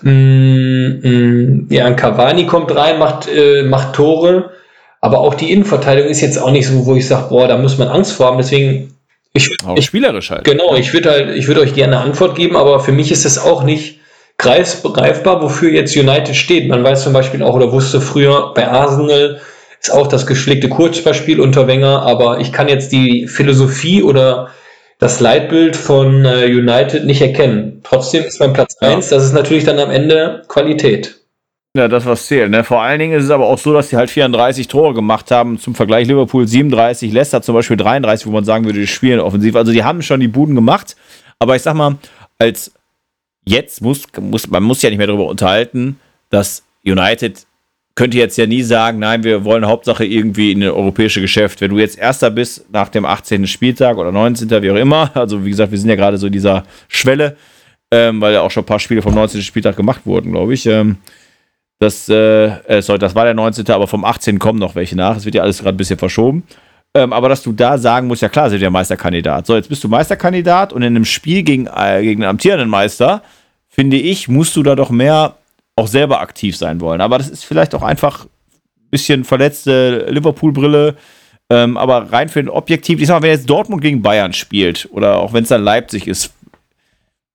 Mm, 0.03 0.11
mm, 0.11 1.67
ja, 1.71 1.87
ein 1.87 1.97
Cavani 1.97 2.45
kommt 2.45 2.77
rein, 2.77 2.99
macht, 2.99 3.27
äh, 3.27 3.63
macht 3.63 3.95
Tore. 3.95 4.51
Aber 5.01 5.21
auch 5.21 5.35
die 5.35 5.51
Innenverteidigung 5.51 6.11
ist 6.11 6.21
jetzt 6.21 6.39
auch 6.39 6.51
nicht 6.51 6.67
so, 6.67 6.85
wo 6.85 6.95
ich 6.95 7.09
sage, 7.09 7.29
boah, 7.31 7.49
da 7.49 7.57
muss 7.57 7.79
man 7.79 7.89
Angst 7.89 8.13
vor 8.13 8.27
haben. 8.27 8.39
Deswegen, 8.39 8.95
ich, 9.33 9.49
auch 9.65 9.79
ich 9.79 9.87
spielerisch 9.87 10.31
halt. 10.31 10.45
Genau, 10.45 10.75
ich 10.75 10.93
würde 10.93 11.11
halt, 11.11 11.37
ich 11.37 11.49
würde 11.49 11.63
euch 11.63 11.73
gerne 11.73 11.97
eine 11.97 12.05
Antwort 12.05 12.37
geben, 12.37 12.57
aber 12.57 12.81
für 12.81 12.93
mich 12.93 13.11
ist 13.11 13.25
es 13.25 13.39
auch 13.39 13.63
nicht 13.63 14.01
greifbar, 14.39 15.43
wofür 15.43 15.71
jetzt 15.71 15.97
United 15.97 16.37
steht. 16.37 16.69
Man 16.69 16.85
weiß 16.85 17.03
zum 17.03 17.13
Beispiel 17.13 17.43
auch 17.43 17.55
oder 17.55 17.73
wusste 17.73 18.01
früher 18.01 18.53
bei 18.55 18.69
Arsenal 18.69 19.41
ist 19.81 19.93
auch 19.93 20.07
das 20.07 20.27
geschlägte 20.27 20.69
Kurzbeispiel 20.69 21.41
unter 21.41 21.67
Wenger, 21.67 22.03
aber 22.03 22.41
ich 22.41 22.53
kann 22.53 22.69
jetzt 22.69 22.93
die 22.93 23.27
Philosophie 23.29 24.03
oder 24.03 24.49
das 24.99 25.21
Leitbild 25.21 25.77
von 25.77 26.25
äh, 26.25 26.47
United 26.47 27.05
nicht 27.05 27.21
erkennen. 27.21 27.81
Trotzdem 27.83 28.25
ist 28.25 28.41
mein 28.41 28.53
Platz 28.53 28.77
1, 28.81 29.11
ja. 29.11 29.17
das 29.17 29.27
ist 29.27 29.33
natürlich 29.35 29.65
dann 29.65 29.79
am 29.79 29.91
Ende 29.91 30.43
Qualität. 30.49 31.21
Ja, 31.77 31.89
das 31.89 32.07
was 32.07 32.27
zählt. 32.27 32.51
Ne? 32.51 32.65
Vor 32.65 32.81
allen 32.81 32.99
Dingen 32.99 33.19
ist 33.19 33.25
es 33.25 33.31
aber 33.31 33.45
auch 33.45 33.59
so, 33.59 33.75
dass 33.75 33.91
sie 33.91 33.97
halt 33.97 34.09
34 34.09 34.67
Tore 34.67 34.95
gemacht 34.95 35.31
haben. 35.31 35.59
Zum 35.59 35.75
Vergleich 35.75 36.09
Liverpool 36.09 36.49
37, 36.49 37.13
Leicester 37.13 37.43
zum 37.43 37.55
Beispiel 37.55 37.77
33, 37.77 38.27
wo 38.27 38.31
man 38.31 38.47
sagen 38.47 38.65
würde, 38.65 38.81
die 38.81 38.87
spielen 38.87 39.21
offensiv. 39.21 39.55
Also 39.57 39.73
die 39.73 39.85
haben 39.85 40.01
schon 40.01 40.21
die 40.21 40.29
Buden 40.29 40.55
gemacht. 40.55 40.97
Aber 41.39 41.55
ich 41.55 41.61
sag 41.61 41.75
mal, 41.75 41.97
als 42.39 42.73
jetzt 43.47 43.81
muss, 43.81 44.03
muss 44.21 44.49
man 44.49 44.63
muss 44.63 44.83
ja 44.83 44.91
nicht 44.91 44.99
mehr 44.99 45.07
darüber 45.07 45.27
unterhalten, 45.27 45.99
dass 46.31 46.65
United 46.85 47.47
könnte 47.95 48.19
jetzt 48.19 48.37
ja 48.37 48.47
nie 48.47 48.63
sagen, 48.63 48.99
nein, 48.99 49.25
wir 49.25 49.45
wollen 49.45 49.67
Hauptsache 49.67 50.05
irgendwie 50.05 50.53
in 50.53 50.63
ein 50.63 50.69
europäische 50.69 51.23
Geschäft. 51.23 51.63
Wenn 51.63 51.71
du 51.71 51.79
jetzt 51.79 51.99
Erster 51.99 52.31
bist 52.31 52.67
nach 52.71 52.91
dem 52.91 53.07
18. 53.07 53.47
Spieltag 53.47 53.97
oder 53.97 54.13
19. 54.13 54.51
wie 54.63 54.71
auch 54.71 54.77
immer, 54.77 55.11
also 55.17 55.45
wie 55.45 55.51
gesagt, 55.51 55.73
wir 55.73 55.79
sind 55.79 55.89
ja 55.89 55.97
gerade 55.97 56.19
so 56.19 56.27
in 56.27 56.33
dieser 56.33 56.65
Schwelle, 56.89 57.37
ähm, 57.91 58.21
weil 58.21 58.35
ja 58.35 58.43
auch 58.43 58.51
schon 58.51 58.65
ein 58.65 58.67
paar 58.67 58.81
Spiele 58.81 59.01
vom 59.01 59.15
19. 59.15 59.41
Spieltag 59.41 59.77
gemacht 59.77 60.03
wurden, 60.05 60.33
glaube 60.33 60.53
ich. 60.53 60.67
Ähm, 60.67 60.99
das, 61.79 62.09
äh, 62.09 62.47
äh, 62.47 62.83
sorry, 62.83 62.99
das 62.99 63.15
war 63.15 63.25
der 63.25 63.35
19., 63.35 63.67
aber 63.71 63.87
vom 63.87 64.05
18. 64.05 64.39
kommen 64.39 64.59
noch 64.59 64.75
welche 64.75 64.97
nach. 64.97 65.17
Es 65.17 65.25
wird 65.25 65.35
ja 65.35 65.43
alles 65.43 65.59
gerade 65.59 65.75
ein 65.75 65.79
bisschen 65.79 65.99
verschoben. 65.99 66.45
Ähm, 66.95 67.13
aber 67.13 67.29
dass 67.29 67.43
du 67.43 67.53
da 67.53 67.77
sagen 67.79 68.07
musst, 68.07 68.23
ja 68.23 68.29
klar, 68.29 68.49
sind 68.49 68.63
ja 68.63 68.71
Meisterkandidat. 68.71 69.47
So, 69.47 69.55
jetzt 69.55 69.69
bist 69.69 69.85
du 69.85 69.89
Meisterkandidat 69.89 70.73
und 70.73 70.83
in 70.83 70.97
einem 70.97 71.05
Spiel 71.05 71.43
gegen, 71.43 71.67
äh, 71.67 72.03
gegen 72.03 72.23
den 72.23 72.31
amtierenden 72.31 72.71
Meister, 72.71 73.23
finde 73.77 73.99
ich, 73.99 74.27
musst 74.27 74.57
du 74.57 74.63
da 74.63 74.75
doch 74.75 74.91
mehr 74.91 75.37
auch 75.77 75.87
selber 75.87 76.21
aktiv 76.21 76.57
sein 76.57 76.81
wollen. 76.81 77.03
Aber 77.03 77.19
das 77.19 77.29
ist 77.29 77.45
vielleicht 77.45 77.75
auch 77.75 77.83
einfach 77.83 78.25
ein 78.25 78.91
bisschen 78.91 79.25
verletzte 79.25 80.07
Liverpool-Brille. 80.09 80.97
Ähm, 81.51 81.77
aber 81.77 82.11
rein 82.11 82.31
für 82.31 82.43
den 82.43 82.49
Objektiv, 82.49 83.01
ich 83.01 83.07
sag 83.07 83.17
mal, 83.17 83.23
wenn 83.23 83.31
jetzt 83.31 83.49
Dortmund 83.49 83.83
gegen 83.83 84.03
Bayern 84.03 84.33
spielt 84.33 84.89
oder 84.91 85.19
auch 85.19 85.33
wenn 85.33 85.43
es 85.43 85.51
dann 85.51 85.63
Leipzig 85.63 86.09
ist, 86.09 86.33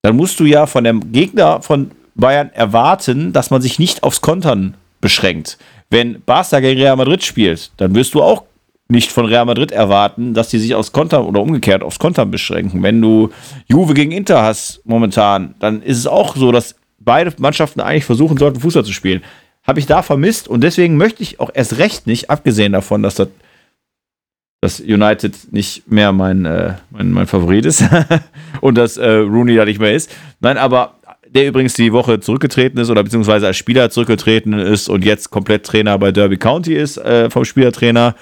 dann 0.01 0.15
musst 0.15 0.39
du 0.39 0.45
ja 0.45 0.65
von 0.65 0.83
dem 0.83 1.11
Gegner 1.11 1.61
von 1.61 1.91
Bayern 2.15 2.49
erwarten, 2.53 3.31
dass 3.31 3.51
man 3.51 3.61
sich 3.61 3.77
nicht 3.77 4.03
aufs 4.03 4.21
Kontern 4.21 4.73
beschränkt. 4.99 5.59
Wenn 5.91 6.21
Barca 6.23 6.59
gegen 6.59 6.81
Real 6.81 6.95
Madrid 6.95 7.23
spielt, 7.23 7.71
dann 7.77 7.93
wirst 7.93 8.15
du 8.15 8.23
auch 8.23 8.43
nicht 8.91 9.11
von 9.11 9.25
Real 9.25 9.45
Madrid 9.45 9.71
erwarten, 9.71 10.33
dass 10.33 10.49
die 10.49 10.59
sich 10.59 10.75
aufs 10.75 10.91
Kontern 10.91 11.25
oder 11.25 11.41
umgekehrt 11.41 11.81
aufs 11.81 11.99
Kontern 11.99 12.29
beschränken. 12.29 12.83
Wenn 12.83 13.01
du 13.01 13.29
Juve 13.67 13.93
gegen 13.93 14.11
Inter 14.11 14.43
hast 14.43 14.81
momentan, 14.85 15.55
dann 15.59 15.81
ist 15.81 15.97
es 15.97 16.07
auch 16.07 16.35
so, 16.35 16.51
dass 16.51 16.75
beide 16.99 17.33
Mannschaften 17.39 17.79
eigentlich 17.79 18.05
versuchen 18.05 18.37
sollten, 18.37 18.59
Fußball 18.59 18.85
zu 18.85 18.93
spielen. 18.93 19.23
Habe 19.65 19.79
ich 19.79 19.85
da 19.85 20.01
vermisst 20.01 20.47
und 20.47 20.61
deswegen 20.61 20.97
möchte 20.97 21.23
ich 21.23 21.39
auch 21.39 21.51
erst 21.53 21.77
recht 21.77 22.05
nicht, 22.05 22.29
abgesehen 22.29 22.73
davon, 22.73 23.01
dass 23.01 23.15
das 23.15 23.29
dass 24.63 24.79
United 24.79 25.51
nicht 25.51 25.89
mehr 25.89 26.11
mein, 26.11 26.45
äh, 26.45 26.75
mein, 26.91 27.11
mein 27.11 27.25
Favorit 27.25 27.65
ist 27.65 27.83
und 28.61 28.77
dass 28.77 28.95
äh, 28.95 29.09
Rooney 29.09 29.55
da 29.55 29.65
nicht 29.65 29.79
mehr 29.79 29.95
ist. 29.95 30.11
Nein, 30.39 30.59
aber 30.59 30.99
der 31.27 31.47
übrigens 31.47 31.73
die 31.73 31.93
Woche 31.93 32.19
zurückgetreten 32.19 32.79
ist 32.79 32.89
oder 32.89 33.03
beziehungsweise 33.03 33.47
als 33.47 33.57
Spieler 33.57 33.89
zurückgetreten 33.89 34.53
ist 34.53 34.89
und 34.89 35.03
jetzt 35.03 35.31
komplett 35.31 35.65
Trainer 35.65 35.97
bei 35.97 36.11
Derby 36.11 36.37
County 36.37 36.75
ist, 36.75 36.97
äh, 36.97 37.29
vom 37.29 37.45
Spielertrainer. 37.45 38.15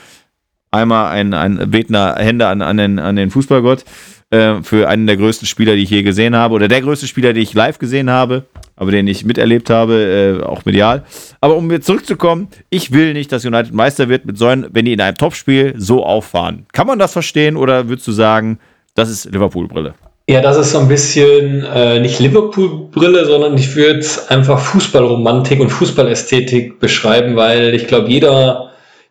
Einmal 0.71 1.11
ein, 1.11 1.33
ein 1.33 1.71
betender 1.71 2.15
Hände 2.17 2.47
an, 2.47 2.61
an, 2.61 2.77
den, 2.77 2.99
an 2.99 3.15
den 3.15 3.31
Fußballgott 3.31 3.85
äh, 4.29 4.61
für 4.61 4.88
einen 4.88 5.07
der 5.07 5.17
größten 5.17 5.47
Spieler, 5.47 5.75
die 5.75 5.83
ich 5.83 5.89
je 5.89 6.03
gesehen 6.03 6.35
habe 6.35 6.53
oder 6.53 6.67
der 6.67 6.81
größte 6.81 7.07
Spieler, 7.07 7.33
den 7.33 7.41
ich 7.41 7.53
live 7.53 7.79
gesehen 7.79 8.09
habe, 8.09 8.43
aber 8.75 8.91
den 8.91 9.07
ich 9.07 9.25
miterlebt 9.25 9.69
habe, 9.69 10.39
äh, 10.41 10.43
auch 10.43 10.65
medial. 10.65 11.03
Aber 11.41 11.55
um 11.55 11.71
jetzt 11.71 11.88
zurückzukommen, 11.88 12.49
ich 12.69 12.91
will 12.91 13.13
nicht, 13.13 13.31
dass 13.31 13.45
United 13.45 13.73
Meister 13.73 14.09
wird 14.09 14.25
mit 14.25 14.38
so 14.38 14.45
einem, 14.45 14.67
wenn 14.71 14.85
die 14.85 14.93
in 14.93 15.01
einem 15.01 15.17
Topspiel 15.17 15.73
so 15.77 16.05
auffahren. 16.05 16.67
Kann 16.71 16.85
man 16.85 16.99
das 16.99 17.13
verstehen 17.13 17.57
oder 17.57 17.89
würdest 17.89 18.07
du 18.07 18.11
sagen, 18.11 18.59
das 18.93 19.09
ist 19.09 19.25
Liverpool-Brille? 19.25 19.95
Ja, 20.29 20.41
das 20.41 20.57
ist 20.57 20.73
so 20.73 20.77
ein 20.77 20.88
bisschen 20.88 21.65
äh, 21.73 21.99
nicht 21.99 22.19
Liverpool-Brille, 22.19 23.25
sondern 23.25 23.57
ich 23.57 23.75
würde 23.75 24.05
einfach 24.27 24.59
Fußballromantik 24.59 25.59
und 25.59 25.69
Fußballästhetik 25.69 26.79
beschreiben, 26.79 27.35
weil 27.35 27.73
ich 27.73 27.88
glaube, 27.88 28.09
jeder, 28.09 28.68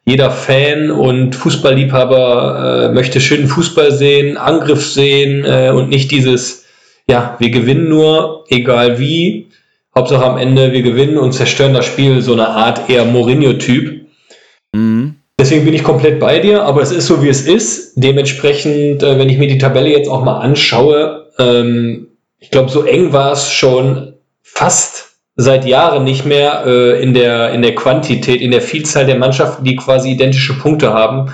jeder 0.08 0.30
Fan 0.30 0.90
und 0.90 1.34
Fußballliebhaber 1.34 2.88
äh, 2.88 2.94
möchte 2.94 3.20
schönen 3.20 3.46
Fußball 3.46 3.92
sehen, 3.92 4.38
Angriff 4.38 4.86
sehen 4.86 5.44
äh, 5.44 5.70
und 5.70 5.90
nicht 5.90 6.10
dieses, 6.10 6.64
ja, 7.06 7.36
wir 7.38 7.50
gewinnen 7.50 7.90
nur, 7.90 8.46
egal 8.48 8.98
wie. 8.98 9.48
Hauptsache 9.94 10.24
am 10.24 10.38
Ende, 10.38 10.72
wir 10.72 10.80
gewinnen 10.80 11.18
und 11.18 11.33
zerstören 11.33 11.74
das 11.74 11.85
Spiel, 11.85 12.22
so 12.22 12.33
eine 12.33 12.48
Art 12.48 12.88
eher 12.88 13.04
Mourinho-Typ. 13.04 14.06
Mhm. 14.72 15.16
Deswegen 15.38 15.66
bin 15.66 15.74
ich 15.74 15.85
komplett 15.85 16.18
bei 16.18 16.38
dir, 16.38 16.62
aber 16.62 16.80
es 16.80 16.90
ist 16.90 17.06
so, 17.06 17.22
wie 17.22 17.28
es 17.28 17.46
ist. 17.46 17.92
Dementsprechend, 17.96 19.02
äh, 19.02 19.18
wenn 19.18 19.28
ich 19.28 19.37
mir 19.37 19.48
die 19.48 19.59
Tabelle 19.59 19.90
jetzt 19.90 20.09
auch 20.09 20.24
mal 20.24 20.40
anschaue, 20.40 21.26
ähm, 21.38 22.09
ich 22.38 22.50
glaube, 22.50 22.70
so 22.70 22.85
eng 22.85 23.12
war 23.12 23.33
es 23.33 23.50
schon 23.52 24.14
fast 24.42 25.08
seit 25.40 25.64
Jahren 25.64 26.03
nicht 26.05 26.27
mehr 26.27 26.64
äh, 26.66 27.01
in, 27.01 27.14
der, 27.14 27.53
in 27.53 27.62
der 27.62 27.74
Quantität, 27.77 28.40
in 28.40 28.51
der 28.51 28.61
Vielzahl 28.61 29.07
der 29.07 29.16
Mannschaften, 29.16 29.64
die 29.64 29.77
quasi 29.77 30.11
identische 30.11 30.59
Punkte 30.59 30.92
haben. 30.92 31.33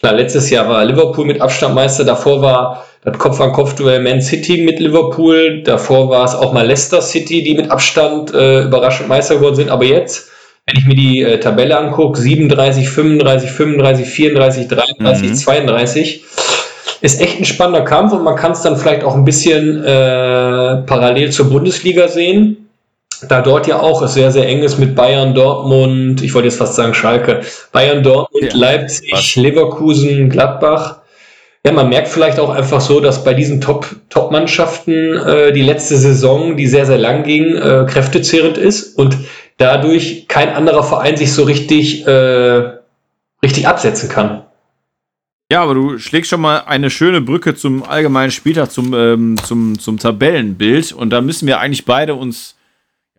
Klar, 0.00 0.14
letztes 0.14 0.48
Jahr 0.50 0.68
war 0.68 0.84
Liverpool 0.84 1.26
mit 1.26 1.40
Abstand 1.40 1.74
Meister, 1.74 2.04
davor 2.04 2.40
war 2.40 2.86
das 3.04 3.18
Kopf-an-Kopf-Duell 3.18 4.02
Man 4.02 4.22
City 4.22 4.62
mit 4.62 4.80
Liverpool, 4.80 5.62
davor 5.62 6.08
war 6.08 6.24
es 6.24 6.34
auch 6.34 6.52
mal 6.52 6.66
Leicester 6.66 7.02
City, 7.02 7.42
die 7.42 7.54
mit 7.54 7.70
Abstand 7.70 8.32
äh, 8.32 8.62
überraschend 8.62 9.08
Meister 9.08 9.36
geworden 9.36 9.56
sind, 9.56 9.70
aber 9.70 9.84
jetzt 9.84 10.30
wenn 10.66 10.78
ich 10.78 10.86
mir 10.86 10.94
die 10.94 11.22
äh, 11.22 11.40
Tabelle 11.40 11.76
angucke, 11.76 12.20
37, 12.20 12.88
35, 12.88 13.50
35, 13.50 14.06
34, 14.06 14.68
33, 14.68 15.28
mhm. 15.28 15.34
32, 15.34 16.24
ist 17.00 17.20
echt 17.20 17.40
ein 17.40 17.44
spannender 17.44 17.84
Kampf 17.84 18.12
und 18.12 18.22
man 18.22 18.36
kann 18.36 18.52
es 18.52 18.62
dann 18.62 18.76
vielleicht 18.76 19.02
auch 19.02 19.16
ein 19.16 19.24
bisschen 19.24 19.82
äh, 19.82 20.76
parallel 20.86 21.30
zur 21.30 21.50
Bundesliga 21.50 22.06
sehen, 22.06 22.61
da 23.28 23.40
dort 23.40 23.66
ja 23.66 23.80
auch 23.80 24.02
es 24.02 24.14
sehr, 24.14 24.30
sehr 24.30 24.46
eng 24.46 24.62
ist 24.62 24.78
mit 24.78 24.94
Bayern, 24.94 25.34
Dortmund, 25.34 26.22
ich 26.22 26.34
wollte 26.34 26.48
jetzt 26.48 26.58
fast 26.58 26.74
sagen 26.74 26.94
Schalke, 26.94 27.42
Bayern, 27.72 28.02
Dortmund, 28.02 28.52
ja. 28.52 28.58
Leipzig, 28.58 29.12
Was? 29.12 29.36
Leverkusen, 29.36 30.28
Gladbach. 30.28 30.98
Ja, 31.64 31.72
man 31.72 31.88
merkt 31.88 32.08
vielleicht 32.08 32.40
auch 32.40 32.50
einfach 32.50 32.80
so, 32.80 33.00
dass 33.00 33.22
bei 33.22 33.34
diesen 33.34 33.60
Top-Mannschaften 33.60 35.14
Top 35.14 35.26
äh, 35.28 35.52
die 35.52 35.62
letzte 35.62 35.96
Saison, 35.96 36.56
die 36.56 36.66
sehr, 36.66 36.86
sehr 36.86 36.98
lang 36.98 37.22
ging, 37.22 37.54
äh, 37.54 37.86
kräftezehrend 37.88 38.58
ist 38.58 38.98
und 38.98 39.16
dadurch 39.58 40.26
kein 40.26 40.48
anderer 40.48 40.82
Verein 40.82 41.16
sich 41.16 41.32
so 41.32 41.44
richtig, 41.44 42.04
äh, 42.06 42.62
richtig 43.44 43.68
absetzen 43.68 44.08
kann. 44.08 44.42
Ja, 45.52 45.62
aber 45.62 45.74
du 45.74 45.98
schlägst 45.98 46.30
schon 46.30 46.40
mal 46.40 46.62
eine 46.66 46.88
schöne 46.88 47.20
Brücke 47.20 47.54
zum 47.54 47.84
allgemeinen 47.84 48.30
Spieltag, 48.30 48.70
zum, 48.70 48.94
ähm, 48.94 49.36
zum, 49.44 49.78
zum 49.78 49.98
Tabellenbild. 49.98 50.92
Und 50.92 51.10
da 51.10 51.20
müssen 51.20 51.46
wir 51.46 51.60
eigentlich 51.60 51.84
beide 51.84 52.14
uns, 52.14 52.56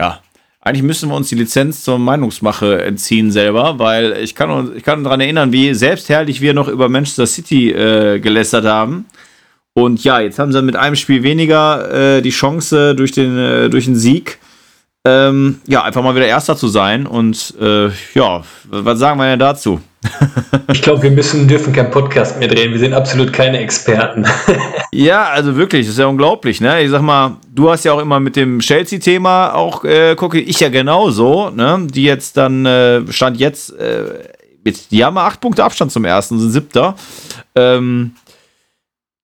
ja, 0.04 0.20
eigentlich 0.60 0.84
müssen 0.84 1.10
wir 1.10 1.16
uns 1.16 1.30
die 1.30 1.36
Lizenz 1.36 1.84
zur 1.84 1.98
Meinungsmache 1.98 2.84
entziehen 2.84 3.32
selber, 3.32 3.80
weil 3.80 4.18
ich 4.22 4.36
kann, 4.36 4.76
ich 4.76 4.84
kann 4.84 5.04
daran 5.04 5.22
erinnern, 5.22 5.52
wie 5.52 5.74
selbstherrlich 5.74 6.42
wir 6.42 6.54
noch 6.54 6.68
über 6.68 6.90
Manchester 6.90 7.26
City 7.26 7.72
äh, 7.72 8.20
gelästert 8.20 8.66
haben. 8.66 9.06
Und 9.74 10.04
ja, 10.04 10.20
jetzt 10.20 10.40
haben 10.40 10.52
sie 10.52 10.62
mit 10.62 10.76
einem 10.76 10.96
Spiel 10.96 11.24
weniger 11.24 12.18
äh, 12.18 12.22
die 12.22 12.30
Chance 12.30 12.96
durch 12.96 13.12
den, 13.12 13.38
äh, 13.38 13.70
durch 13.70 13.86
den 13.86 13.96
Sieg 13.96 14.40
ähm, 15.06 15.60
ja, 15.68 15.84
einfach 15.84 16.04
mal 16.04 16.16
wieder 16.16 16.28
Erster 16.28 16.56
zu 16.56 16.68
sein. 16.68 17.08
Und 17.08 17.56
äh, 17.60 17.90
ja, 18.14 18.44
was 18.70 19.00
sagen 19.00 19.20
wir 19.20 19.26
denn 19.26 19.40
dazu? 19.40 19.82
Ich 20.72 20.82
glaube, 20.82 21.04
wir 21.04 21.12
müssen, 21.12 21.48
dürfen 21.48 21.74
keinen 21.74 21.92
Podcast 21.92 22.40
mehr 22.40 22.48
drehen. 22.48 22.72
Wir 22.72 22.80
sind 22.80 22.94
absolut 22.94 23.32
keine 23.34 23.60
Experten. 23.60 24.26
ja, 24.92 25.26
also 25.26 25.56
wirklich, 25.56 25.86
das 25.86 25.94
ist 25.94 26.00
ja 26.00 26.08
unglaublich. 26.08 26.62
Ne? 26.62 26.84
Ich 26.84 26.90
sag 26.90 27.02
mal, 27.02 27.38
du 27.54 27.70
hast 27.70 27.84
ja 27.86 27.94
auch 27.94 28.00
immer 28.00 28.20
mit 28.20 28.36
dem 28.36 28.60
Chelsea-Thema 28.60 29.54
auch, 29.54 29.84
äh, 29.84 30.16
gucke 30.16 30.40
ich 30.40 30.60
ja 30.60 30.70
genauso, 30.70 31.50
ne? 31.50 31.86
die 31.90 32.04
jetzt 32.04 32.38
dann, 32.38 32.66
äh, 32.66 33.02
stand 33.12 33.38
jetzt, 33.40 33.78
äh, 33.78 34.30
jetzt, 34.66 34.92
die 34.92 35.04
haben 35.04 35.18
acht 35.18 35.42
Punkte 35.42 35.64
Abstand 35.64 35.92
zum 35.92 36.06
ersten, 36.06 36.40
sind 36.40 36.52
siebter. 36.52 36.96
Ähm, 37.56 38.12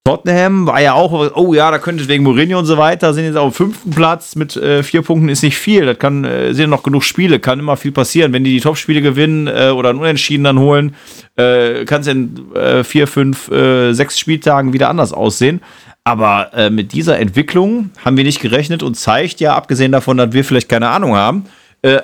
Tottenham 0.10 0.66
war 0.66 0.82
ja 0.82 0.94
auch, 0.94 1.36
oh 1.36 1.54
ja, 1.54 1.70
da 1.70 1.78
könnte 1.78 2.02
es 2.02 2.10
wegen 2.10 2.24
Mourinho 2.24 2.58
und 2.58 2.66
so 2.66 2.78
weiter, 2.78 3.14
sind 3.14 3.26
jetzt 3.26 3.38
auf 3.38 3.54
dem 3.54 3.56
fünften 3.56 3.92
Platz 3.92 4.36
mit 4.36 4.56
äh, 4.58 4.82
vier 4.82 5.04
Punkten, 5.04 5.30
ist 5.30 5.44
nicht 5.44 5.58
viel. 5.58 5.86
Das 5.86 6.00
kann, 6.00 6.26
äh, 6.26 6.52
sind 6.54 6.72
noch 6.72 6.82
genug 6.82 7.04
Spiele, 7.04 7.40
kann 7.40 7.60
immer 7.60 7.78
viel 7.78 7.92
passieren. 7.92 8.34
Wenn 8.34 8.44
die 8.44 8.54
die 8.54 8.60
Topspiele 8.60 9.04
gewinnen 9.04 9.46
äh, 9.46 9.70
oder 9.70 9.90
einen 9.90 10.00
Unentschieden 10.00 10.46
dann 10.46 10.58
holen, 10.58 10.96
äh, 11.36 11.86
kann 11.86 12.02
es 12.02 12.08
in 12.08 12.56
äh, 12.56 12.84
vier, 12.84 13.06
fünf, 13.06 13.52
äh, 13.52 13.94
sechs 13.94 14.18
Spieltagen 14.18 14.74
wieder 14.74 14.90
anders 14.90 15.14
aussehen. 15.14 15.62
Aber 16.06 16.50
mit 16.72 16.94
dieser 16.94 17.20
Entwicklung 17.20 17.92
haben 18.04 18.18
wir 18.18 18.24
nicht 18.24 18.42
gerechnet 18.42 18.82
und 18.82 18.96
zeigt 18.96 19.40
ja, 19.42 19.54
abgesehen 19.54 19.92
davon, 19.92 20.18
dass 20.18 20.34
wir 20.34 20.44
vielleicht 20.44 20.68
keine 20.68 20.90
Ahnung 20.90 21.16
haben, 21.16 21.46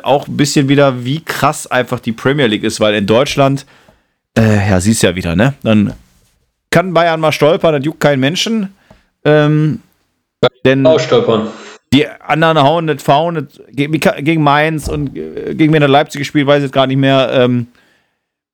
auch 0.04 0.28
ein 0.28 0.38
bisschen 0.38 0.70
wieder, 0.70 1.04
wie 1.04 1.22
krass 1.22 1.66
einfach 1.66 2.00
die 2.00 2.12
Premier 2.12 2.46
League 2.46 2.64
ist, 2.64 2.80
weil 2.80 2.94
in 2.94 3.08
Deutschland, 3.08 3.66
ja, 4.38 4.80
siehst 4.80 5.02
ja 5.02 5.16
wieder, 5.16 5.36
ne? 5.36 5.56
Dann 5.64 5.94
kann 6.76 6.94
Bayern 6.94 7.22
mal 7.22 7.32
stolpern, 7.32 7.74
das 7.74 7.86
juckt 7.86 8.02
keinen 8.02 8.20
Menschen. 8.20 8.76
Ähm, 9.24 9.80
denn 10.66 10.86
stolpern. 11.00 11.48
Die 11.94 12.06
anderen 12.06 12.62
hauen 12.62 12.84
nicht 12.84 13.02
fahren 13.02 13.48
gegen 13.72 14.44
Mainz 14.44 14.90
und 14.90 15.14
gegen 15.14 15.72
wen 15.72 15.80
der 15.80 15.88
Leipzig 15.88 16.20
gespielt, 16.20 16.48
weiß 16.48 16.58
ich 16.58 16.64
jetzt 16.64 16.74
gar 16.74 16.86
nicht 16.86 16.98
mehr. 16.98 17.30
Ähm, 17.32 17.68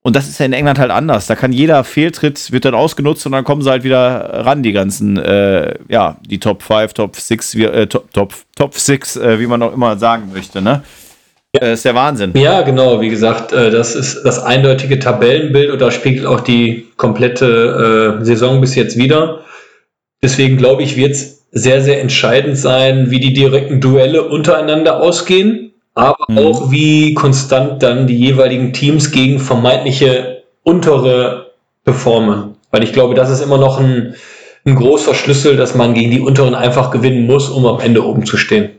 und 0.03 0.15
das 0.15 0.29
ist 0.29 0.39
ja 0.39 0.45
in 0.45 0.53
England 0.53 0.77
halt 0.77 0.91
anders. 0.91 1.25
Da 1.25 1.35
kann 1.35 1.51
jeder 1.51 1.83
Fehltritt, 1.83 2.51
wird 2.51 2.65
dann 2.65 2.75
ausgenutzt 2.75 3.25
und 3.25 3.31
dann 3.31 3.43
kommen 3.43 3.63
sie 3.63 3.71
halt 3.71 3.83
wieder 3.83 4.45
ran, 4.45 4.61
die 4.61 4.71
ganzen, 4.71 5.17
äh, 5.17 5.73
ja, 5.89 6.17
die 6.21 6.39
Top 6.39 6.61
5, 6.61 6.93
Top 6.93 7.15
6, 7.15 7.55
äh, 7.55 7.87
Top, 7.87 8.13
Top, 8.13 8.35
Top 8.55 8.75
6, 8.75 9.15
äh, 9.15 9.39
wie 9.39 9.47
man 9.47 9.63
auch 9.63 9.73
immer 9.73 9.97
sagen 9.97 10.29
möchte, 10.31 10.61
ne? 10.61 10.83
Ja. 11.53 11.61
Das 11.61 11.79
ist 11.79 11.85
der 11.85 11.95
Wahnsinn. 11.95 12.31
Ja, 12.35 12.61
genau. 12.61 13.01
Wie 13.01 13.09
gesagt, 13.09 13.51
äh, 13.51 13.71
das 13.71 13.95
ist 13.95 14.23
das 14.23 14.41
eindeutige 14.41 14.99
Tabellenbild 14.99 15.71
und 15.71 15.81
da 15.81 15.91
spiegelt 15.91 16.25
auch 16.25 16.39
die 16.39 16.87
komplette 16.95 18.19
äh, 18.21 18.25
Saison 18.25 18.61
bis 18.61 18.75
jetzt 18.75 18.97
wieder. 18.97 19.41
Deswegen 20.23 20.57
glaube 20.57 20.83
ich, 20.83 20.95
wird 20.95 21.11
es 21.11 21.45
sehr, 21.51 21.81
sehr 21.81 21.99
entscheidend 22.01 22.57
sein, 22.57 23.11
wie 23.11 23.19
die 23.19 23.33
direkten 23.33 23.81
Duelle 23.81 24.23
untereinander 24.23 25.01
ausgehen, 25.01 25.73
aber 25.93 26.25
mhm. 26.29 26.37
auch 26.37 26.71
wie 26.71 27.13
konstant 27.13 27.83
dann 27.83 28.07
die 28.07 28.17
jeweiligen 28.17 28.71
Teams 28.71 29.11
gegen 29.11 29.39
vermeintliche 29.39 30.43
untere 30.63 31.51
performen. 31.83 32.55
Weil 32.69 32.83
ich 32.83 32.93
glaube, 32.93 33.15
das 33.15 33.29
ist 33.29 33.41
immer 33.41 33.57
noch 33.57 33.77
ein, 33.77 34.15
ein 34.65 34.75
großer 34.75 35.13
Schlüssel, 35.13 35.57
dass 35.57 35.75
man 35.75 35.93
gegen 35.93 36.11
die 36.11 36.21
unteren 36.21 36.55
einfach 36.55 36.91
gewinnen 36.91 37.25
muss, 37.25 37.49
um 37.49 37.65
am 37.65 37.81
Ende 37.81 38.05
oben 38.05 38.25
zu 38.25 38.37
stehen. 38.37 38.69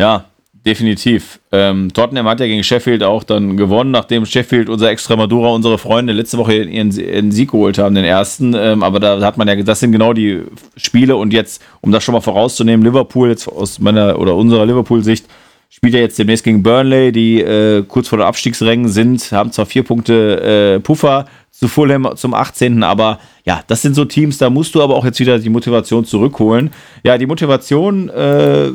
Ja, 0.00 0.24
definitiv. 0.64 1.40
Ähm, 1.50 1.92
Tottenham 1.92 2.26
hat 2.28 2.40
ja 2.40 2.46
gegen 2.46 2.62
Sheffield 2.62 3.02
auch 3.02 3.24
dann 3.24 3.56
gewonnen, 3.56 3.90
nachdem 3.90 4.24
Sheffield, 4.24 4.68
unser 4.68 4.90
Extremadura, 4.90 5.50
unsere 5.50 5.78
Freunde 5.78 6.12
letzte 6.12 6.38
Woche 6.38 6.54
ihren, 6.54 6.92
ihren 6.92 7.32
Sieg 7.32 7.50
geholt 7.50 7.78
haben, 7.78 7.94
den 7.94 8.04
ersten. 8.04 8.54
Ähm, 8.54 8.82
aber 8.82 9.00
da 9.00 9.20
hat 9.20 9.36
man 9.38 9.48
ja, 9.48 9.56
das 9.56 9.80
sind 9.80 9.92
genau 9.92 10.12
die 10.12 10.42
Spiele 10.76 11.16
und 11.16 11.32
jetzt, 11.32 11.62
um 11.80 11.90
das 11.90 12.04
schon 12.04 12.12
mal 12.12 12.20
vorauszunehmen, 12.20 12.84
Liverpool 12.84 13.28
jetzt 13.28 13.48
aus 13.48 13.80
meiner 13.80 14.18
oder 14.18 14.36
unserer 14.36 14.66
Liverpool-Sicht 14.66 15.26
spielt 15.74 15.94
ja 15.94 16.00
jetzt 16.00 16.18
demnächst 16.18 16.44
gegen 16.44 16.62
Burnley, 16.62 17.12
die 17.12 17.40
äh, 17.40 17.82
kurz 17.82 18.08
vor 18.08 18.18
den 18.18 18.26
Abstiegsrängen 18.26 18.88
sind, 18.88 19.32
haben 19.32 19.52
zwar 19.52 19.64
vier 19.64 19.82
Punkte 19.82 20.74
äh, 20.76 20.80
Puffer 20.80 21.24
zu 21.50 21.66
Fulham 21.66 22.14
zum 22.14 22.34
18. 22.34 22.82
Aber 22.82 23.18
ja, 23.44 23.62
das 23.66 23.80
sind 23.80 23.94
so 23.94 24.04
Teams, 24.04 24.36
da 24.36 24.50
musst 24.50 24.74
du 24.74 24.82
aber 24.82 24.94
auch 24.94 25.04
jetzt 25.06 25.18
wieder 25.18 25.38
die 25.38 25.48
Motivation 25.48 26.04
zurückholen. 26.04 26.70
Ja, 27.04 27.16
die 27.16 27.26
Motivation, 27.26 28.10
äh, 28.10 28.70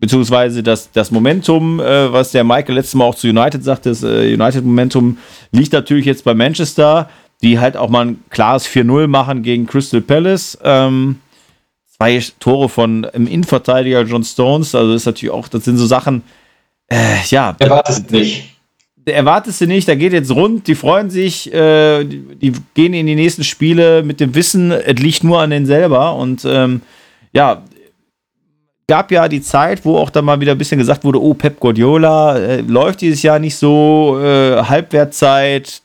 beziehungsweise 0.00 0.62
das, 0.62 0.90
das 0.90 1.10
Momentum, 1.10 1.78
äh, 1.78 2.12
was 2.12 2.32
der 2.32 2.42
Michael 2.42 2.74
letztes 2.74 2.94
Mal 2.94 3.04
auch 3.04 3.14
zu 3.14 3.28
United 3.28 3.62
sagte, 3.62 3.90
das 3.90 4.02
äh, 4.02 4.34
United-Momentum 4.34 5.18
liegt 5.52 5.72
natürlich 5.72 6.06
jetzt 6.06 6.24
bei 6.24 6.34
Manchester, 6.34 7.08
die 7.42 7.58
halt 7.58 7.76
auch 7.76 7.90
mal 7.90 8.06
ein 8.06 8.24
klares 8.30 8.66
4-0 8.66 9.06
machen 9.06 9.42
gegen 9.42 9.66
Crystal 9.66 10.00
Palace. 10.00 10.58
Ähm, 10.64 11.20
zwei 11.96 12.22
Tore 12.40 12.68
von 12.68 13.04
im 13.12 13.26
Innenverteidiger 13.26 14.02
John 14.02 14.24
Stones, 14.24 14.74
also 14.74 14.92
das 14.92 15.02
ist 15.02 15.06
natürlich 15.06 15.34
auch, 15.34 15.48
das 15.48 15.64
sind 15.64 15.76
so 15.76 15.86
Sachen, 15.86 16.22
äh, 16.88 16.96
ja. 17.28 17.54
Erwartest 17.58 18.10
nicht. 18.10 18.56
Erwartest 19.06 19.60
du 19.60 19.66
nicht, 19.66 19.88
da 19.88 19.94
geht 19.94 20.12
jetzt 20.12 20.30
rund, 20.30 20.66
die 20.66 20.74
freuen 20.74 21.10
sich, 21.10 21.52
äh, 21.52 22.04
die, 22.04 22.22
die, 22.36 22.52
gehen 22.74 22.94
in 22.94 23.06
die 23.06 23.14
nächsten 23.14 23.44
Spiele 23.44 24.02
mit 24.02 24.20
dem 24.20 24.34
Wissen, 24.34 24.70
es 24.72 25.00
liegt 25.00 25.24
nur 25.24 25.40
an 25.40 25.50
denen 25.50 25.66
selber 25.66 26.14
und 26.16 26.44
ähm, 26.44 26.82
ja, 27.32 27.64
gab 28.90 29.12
ja 29.12 29.28
die 29.28 29.40
Zeit, 29.40 29.84
wo 29.84 29.96
auch 29.98 30.10
dann 30.10 30.24
mal 30.24 30.40
wieder 30.40 30.50
ein 30.50 30.58
bisschen 30.58 30.78
gesagt 30.78 31.04
wurde, 31.04 31.22
oh, 31.22 31.32
Pep 31.32 31.60
Guardiola 31.60 32.36
äh, 32.36 32.60
läuft 32.62 33.02
dieses 33.02 33.22
Jahr 33.22 33.38
nicht 33.38 33.54
so, 33.54 34.18
äh, 34.20 34.64
Halbwertzeit, 34.64 35.80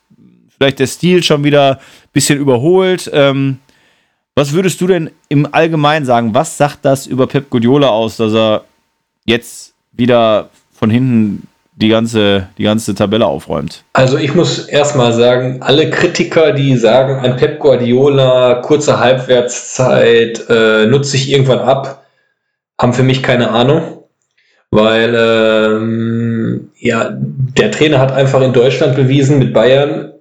vielleicht 0.58 0.80
der 0.80 0.88
Stil 0.88 1.22
schon 1.22 1.44
wieder 1.44 1.74
ein 1.74 1.78
bisschen 2.14 2.40
überholt. 2.40 3.08
Ähm, 3.14 3.60
was 4.34 4.54
würdest 4.54 4.82
du 4.82 4.88
denn 4.88 5.12
im 5.30 5.48
Allgemeinen 5.52 6.04
sagen? 6.04 6.34
Was 6.34 6.58
sagt 6.58 6.80
das 6.82 7.06
über 7.06 7.28
Pep 7.28 7.52
Guardiola 7.52 7.90
aus, 7.90 8.18
dass 8.18 8.34
er 8.34 8.64
jetzt 9.24 9.76
wieder 9.92 10.50
von 10.74 10.90
hinten 10.90 11.48
die 11.76 11.90
ganze, 11.90 12.48
die 12.58 12.64
ganze 12.64 12.96
Tabelle 12.96 13.28
aufräumt? 13.28 13.84
Also 13.94 14.18
ich 14.18 14.34
muss 14.34 14.68
erstmal 14.68 15.14
sagen, 15.14 15.62
alle 15.62 15.92
Kritiker, 15.92 16.54
die 16.54 16.76
sagen, 16.76 17.20
ein 17.20 17.38
Pep 17.38 17.60
Guardiola, 17.60 18.56
kurze 18.56 19.00
Halbwertszeit, 19.00 20.50
äh, 20.50 20.88
nutzt 20.88 21.12
sich 21.12 21.30
irgendwann 21.30 21.60
ab, 21.60 21.95
haben 22.80 22.94
für 22.94 23.04
mich 23.04 23.24
keine 23.24 23.52
Ahnung, 23.52 24.04
weil 24.72 25.16
ähm, 25.18 26.72
ja, 26.78 27.10
der 27.12 27.72
Trainer 27.72 28.00
hat 28.00 28.12
einfach 28.12 28.42
in 28.42 28.54
Deutschland 28.54 28.96
bewiesen, 28.96 29.40
mit 29.40 29.54
Bayern, 29.54 30.14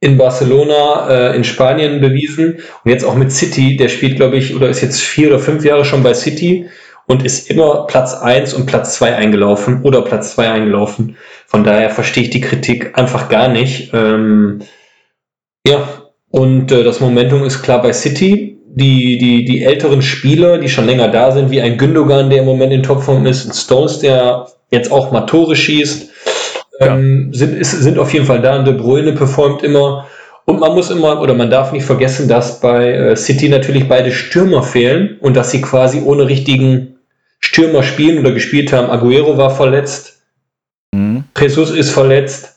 in 0.00 0.18
Barcelona, 0.18 1.08
äh, 1.08 1.36
in 1.36 1.44
Spanien 1.44 2.00
bewiesen 2.00 2.58
und 2.84 2.90
jetzt 2.90 3.04
auch 3.04 3.14
mit 3.14 3.32
City, 3.32 3.76
der 3.76 3.88
spielt, 3.88 4.16
glaube 4.16 4.36
ich, 4.36 4.54
oder 4.54 4.68
ist 4.68 4.82
jetzt 4.82 5.00
vier 5.00 5.28
oder 5.28 5.38
fünf 5.38 5.64
Jahre 5.64 5.84
schon 5.84 6.02
bei 6.02 6.12
City 6.12 6.68
und 7.06 7.24
ist 7.24 7.50
immer 7.50 7.86
Platz 7.86 8.14
eins 8.14 8.52
und 8.52 8.66
Platz 8.66 8.96
zwei 8.96 9.14
eingelaufen 9.14 9.82
oder 9.82 10.02
Platz 10.02 10.34
zwei 10.34 10.50
eingelaufen. 10.50 11.16
Von 11.46 11.64
daher 11.64 11.90
verstehe 11.90 12.24
ich 12.24 12.30
die 12.30 12.40
Kritik 12.40 12.98
einfach 12.98 13.28
gar 13.28 13.48
nicht. 13.48 13.92
Ähm, 13.94 14.60
ja, 15.66 15.88
und 16.30 16.70
äh, 16.72 16.84
das 16.84 17.00
Momentum 17.00 17.44
ist 17.44 17.62
klar 17.62 17.80
bei 17.80 17.92
City 17.92 18.53
die, 18.76 19.18
die, 19.18 19.44
die 19.44 19.62
älteren 19.62 20.02
Spieler, 20.02 20.58
die 20.58 20.68
schon 20.68 20.86
länger 20.86 21.08
da 21.08 21.30
sind, 21.30 21.50
wie 21.50 21.60
ein 21.60 21.78
Gündogan, 21.78 22.28
der 22.28 22.40
im 22.40 22.44
Moment 22.44 22.72
in 22.72 22.82
Topform 22.82 23.24
ist, 23.26 23.46
ein 23.46 23.52
Stones, 23.52 24.00
der 24.00 24.48
jetzt 24.70 24.90
auch 24.90 25.12
mal 25.12 25.22
Tore 25.22 25.54
schießt, 25.54 26.10
ähm, 26.80 27.30
ja. 27.32 27.38
sind, 27.38 27.56
ist, 27.56 27.70
sind 27.70 27.98
auf 27.98 28.12
jeden 28.12 28.26
Fall 28.26 28.42
da 28.42 28.58
und 28.58 28.66
De 28.66 28.74
Bruyne 28.74 29.12
performt 29.12 29.62
immer. 29.62 30.06
Und 30.44 30.60
man 30.60 30.74
muss 30.74 30.90
immer, 30.90 31.20
oder 31.20 31.34
man 31.34 31.50
darf 31.50 31.72
nicht 31.72 31.86
vergessen, 31.86 32.28
dass 32.28 32.60
bei 32.60 32.92
äh, 32.92 33.16
City 33.16 33.48
natürlich 33.48 33.88
beide 33.88 34.10
Stürmer 34.10 34.62
fehlen 34.62 35.18
und 35.20 35.36
dass 35.36 35.52
sie 35.52 35.62
quasi 35.62 36.02
ohne 36.02 36.26
richtigen 36.28 36.96
Stürmer 37.38 37.82
spielen 37.82 38.18
oder 38.18 38.32
gespielt 38.32 38.72
haben. 38.72 38.90
Aguero 38.90 39.38
war 39.38 39.50
verletzt, 39.50 40.20
mhm. 40.92 41.24
Jesus 41.38 41.70
ist 41.70 41.90
verletzt. 41.90 42.56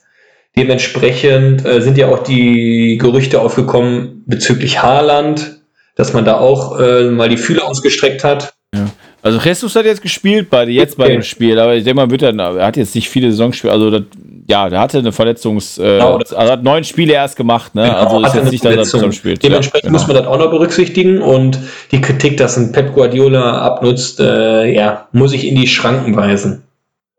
Dementsprechend 0.56 1.64
äh, 1.64 1.80
sind 1.80 1.96
ja 1.96 2.08
auch 2.08 2.24
die 2.24 2.98
Gerüchte 3.00 3.40
aufgekommen 3.40 4.24
bezüglich 4.26 4.82
Haaland, 4.82 5.57
dass 5.98 6.14
man 6.14 6.24
da 6.24 6.38
auch 6.38 6.80
äh, 6.80 7.10
mal 7.10 7.28
die 7.28 7.36
Fühler 7.36 7.66
ausgestreckt 7.66 8.24
hat. 8.24 8.54
Ja. 8.74 8.86
Also 9.20 9.38
Jesus 9.40 9.74
hat 9.74 9.84
jetzt 9.84 10.00
gespielt, 10.00 10.48
bei, 10.48 10.64
jetzt 10.66 10.94
okay. 10.94 11.08
bei 11.08 11.12
dem 11.12 11.22
Spiel, 11.22 11.58
aber 11.58 11.74
ich 11.74 11.82
denke 11.82 11.96
mal, 11.96 12.10
wird 12.10 12.22
er, 12.22 12.34
er 12.38 12.66
hat 12.66 12.76
jetzt 12.76 12.94
nicht 12.94 13.08
viele 13.08 13.30
Saisonspiele, 13.32 13.72
also 13.72 13.90
das, 13.90 14.02
ja, 14.48 14.68
der 14.70 14.78
hatte 14.78 14.98
eine 14.98 15.10
Verletzungs, 15.10 15.76
äh, 15.76 15.82
genau, 15.82 16.16
also 16.18 16.36
hat 16.36 16.62
neun 16.62 16.84
Spiele 16.84 17.14
erst 17.14 17.36
gemacht, 17.36 17.74
ne? 17.74 17.82
Genau, 17.82 17.98
also 17.98 18.20
ist 18.20 18.34
jetzt 18.34 18.52
nicht, 18.52 18.64
dass 18.64 18.76
er 18.76 18.84
zusammen 18.84 19.12
spielt. 19.12 19.42
Dementsprechend 19.42 19.86
ja, 19.86 19.88
genau. 19.90 19.98
muss 19.98 20.06
man 20.06 20.16
das 20.16 20.26
auch 20.26 20.38
noch 20.38 20.50
berücksichtigen 20.50 21.20
und 21.20 21.58
die 21.90 22.00
Kritik, 22.00 22.36
dass 22.36 22.56
ein 22.56 22.70
Pep 22.70 22.94
Guardiola 22.94 23.60
abnutzt, 23.60 24.20
äh, 24.20 24.72
ja, 24.72 25.08
muss 25.10 25.32
ich 25.32 25.48
in 25.48 25.56
die 25.56 25.66
Schranken 25.66 26.14
weisen. 26.14 26.62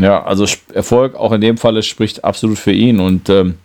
Ja, 0.01 0.23
also 0.23 0.45
Erfolg 0.73 1.15
auch 1.15 1.33
in 1.33 1.41
dem 1.41 1.57
Fall 1.57 1.83
spricht 1.83 2.23
absolut 2.23 2.57
für 2.57 2.71
ihn 2.71 3.01
und 3.01 3.29
ähm, 3.29 3.55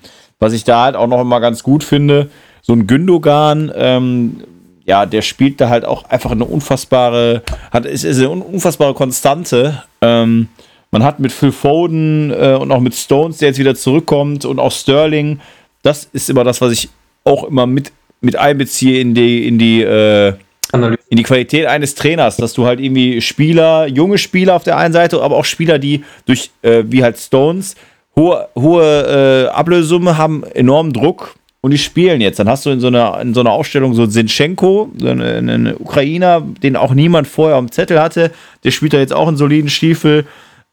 was 0.40 0.52
ich 0.52 0.64
da 0.64 0.82
halt 0.82 0.96
auch 0.96 1.06
noch 1.06 1.20
immer 1.20 1.38
ganz 1.38 1.62
gut 1.62 1.84
finde, 1.84 2.30
so 2.62 2.72
ein 2.72 2.88
Gündogan, 2.88 3.70
ähm, 3.76 4.42
ja, 4.86 5.06
der 5.06 5.22
spielt 5.22 5.60
da 5.60 5.68
halt 5.68 5.84
auch 5.84 6.04
einfach 6.10 6.30
eine 6.30 6.44
unfassbare, 6.44 7.42
hat, 7.70 7.86
ist, 7.86 8.04
ist 8.04 8.18
eine 8.18 8.30
unfassbare 8.30 8.94
Konstante. 8.94 9.82
Ähm, 10.00 10.48
man 10.90 11.02
hat 11.02 11.20
mit 11.20 11.32
Phil 11.32 11.52
Foden 11.52 12.30
äh, 12.30 12.56
und 12.60 12.70
auch 12.70 12.80
mit 12.80 12.94
Stones, 12.94 13.38
der 13.38 13.48
jetzt 13.48 13.58
wieder 13.58 13.74
zurückkommt, 13.74 14.44
und 14.44 14.58
auch 14.58 14.72
Sterling, 14.72 15.40
das 15.82 16.08
ist 16.12 16.30
immer 16.30 16.44
das, 16.44 16.60
was 16.60 16.72
ich 16.72 16.90
auch 17.24 17.44
immer 17.44 17.66
mit, 17.66 17.92
mit 18.20 18.36
einbeziehe 18.36 19.00
in 19.00 19.14
die, 19.14 19.48
in 19.48 19.58
die, 19.58 19.82
äh, 19.82 20.34
in 20.72 21.16
die 21.16 21.22
Qualität 21.22 21.66
eines 21.66 21.94
Trainers, 21.94 22.36
dass 22.36 22.52
du 22.52 22.66
halt 22.66 22.80
irgendwie 22.80 23.20
Spieler, 23.20 23.86
junge 23.86 24.18
Spieler 24.18 24.54
auf 24.54 24.64
der 24.64 24.76
einen 24.76 24.92
Seite, 24.92 25.22
aber 25.22 25.36
auch 25.36 25.44
Spieler, 25.44 25.78
die 25.78 26.04
durch, 26.26 26.50
äh, 26.62 26.84
wie 26.86 27.02
halt 27.02 27.18
Stones, 27.18 27.74
hohe, 28.16 28.48
hohe 28.54 29.46
äh, 29.48 29.48
Ablösesumme 29.48 30.18
haben, 30.18 30.44
enormen 30.44 30.92
Druck 30.92 31.34
und 31.64 31.70
die 31.70 31.78
spielen 31.78 32.20
jetzt. 32.20 32.38
Dann 32.38 32.46
hast 32.46 32.66
du 32.66 32.70
in 32.70 32.80
so 32.80 32.88
einer, 32.88 33.18
in 33.22 33.32
so 33.32 33.40
einer 33.40 33.52
Aufstellung 33.52 33.94
so 33.94 34.06
Zinchenko, 34.06 34.90
so 34.98 35.08
einen, 35.08 35.48
einen 35.48 35.74
Ukrainer, 35.74 36.42
den 36.62 36.76
auch 36.76 36.92
niemand 36.92 37.26
vorher 37.26 37.56
am 37.56 37.72
Zettel 37.72 38.02
hatte. 38.02 38.32
Der 38.64 38.70
spielt 38.70 38.92
da 38.92 38.98
jetzt 38.98 39.14
auch 39.14 39.26
einen 39.26 39.38
soliden 39.38 39.70
Stiefel. 39.70 40.26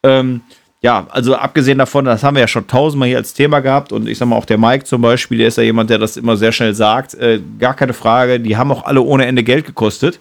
Ähm, 0.04 0.42
ja, 0.82 1.08
also 1.10 1.36
abgesehen 1.36 1.78
davon, 1.78 2.04
das 2.04 2.26
haben 2.26 2.36
wir 2.36 2.42
ja 2.42 2.48
schon 2.50 2.68
tausendmal 2.68 3.08
hier 3.08 3.16
als 3.20 3.34
Thema 3.34 3.62
gehabt 3.62 3.94
und 3.94 4.10
ich 4.10 4.18
sag 4.18 4.28
mal 4.28 4.36
auch 4.36 4.44
der 4.44 4.58
Mike 4.58 4.84
zum 4.84 5.02
Beispiel, 5.02 5.38
der 5.38 5.48
ist 5.48 5.58
ja 5.58 5.64
jemand, 5.64 5.90
der 5.90 5.98
das 5.98 6.18
immer 6.18 6.36
sehr 6.36 6.52
schnell 6.52 6.74
sagt. 6.74 7.14
Äh, 7.14 7.40
gar 7.58 7.74
keine 7.74 7.94
Frage, 7.94 8.42
die 8.42 8.58
haben 8.58 8.70
auch 8.70 8.84
alle 8.84 9.00
ohne 9.00 9.26
Ende 9.28 9.44
Geld 9.44 9.66
gekostet. 9.66 10.20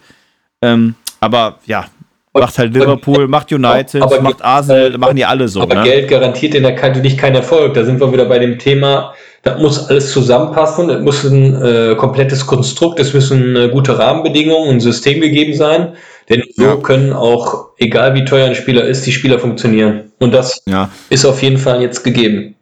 Ähm, 0.63 0.95
aber 1.19 1.59
ja, 1.67 1.87
macht 2.33 2.59
halt 2.59 2.73
Liverpool, 2.75 3.27
macht 3.27 3.51
United, 3.51 4.03
aber, 4.03 4.21
macht 4.21 4.41
Arsenal, 4.45 4.97
machen 4.99 5.17
die 5.17 5.25
alle 5.25 5.49
so. 5.49 5.63
Aber 5.63 5.75
ne? 5.75 5.83
Geld 5.83 6.09
garantiert 6.09 6.55
in 6.55 6.63
der 6.63 6.77
Kante 6.77 7.01
nicht 7.01 7.19
keinen 7.19 7.35
Erfolg. 7.35 7.75
Da 7.75 7.85
sind 7.85 8.01
wir 8.01 8.13
wieder 8.13 8.27
bei 8.27 8.39
dem 8.39 8.57
Thema, 8.57 9.15
da 9.43 9.59
muss 9.59 9.89
alles 9.89 10.13
zusammenpassen, 10.13 10.91
es 10.91 11.01
muss 11.03 11.25
ein 11.25 11.55
äh, 11.63 11.95
komplettes 11.97 12.47
Konstrukt, 12.47 13.01
es 13.01 13.15
müssen 13.15 13.57
äh, 13.57 13.69
gute 13.69 13.99
Rahmenbedingungen, 13.99 14.71
ein 14.71 14.81
System 14.81 15.21
gegeben 15.21 15.55
sein, 15.55 15.95
denn 16.29 16.43
so 16.55 16.63
ja. 16.63 16.77
können 16.77 17.13
auch, 17.13 17.71
egal 17.79 18.15
wie 18.15 18.25
teuer 18.25 18.47
ein 18.47 18.55
Spieler 18.55 18.85
ist, 18.85 19.07
die 19.07 19.13
Spieler 19.13 19.39
funktionieren. 19.39 20.13
Und 20.19 20.33
das 20.33 20.63
ja. 20.67 20.91
ist 21.09 21.25
auf 21.25 21.43
jeden 21.43 21.59
Fall 21.59 21.81
jetzt 21.81 22.05
gegeben. 22.05 22.55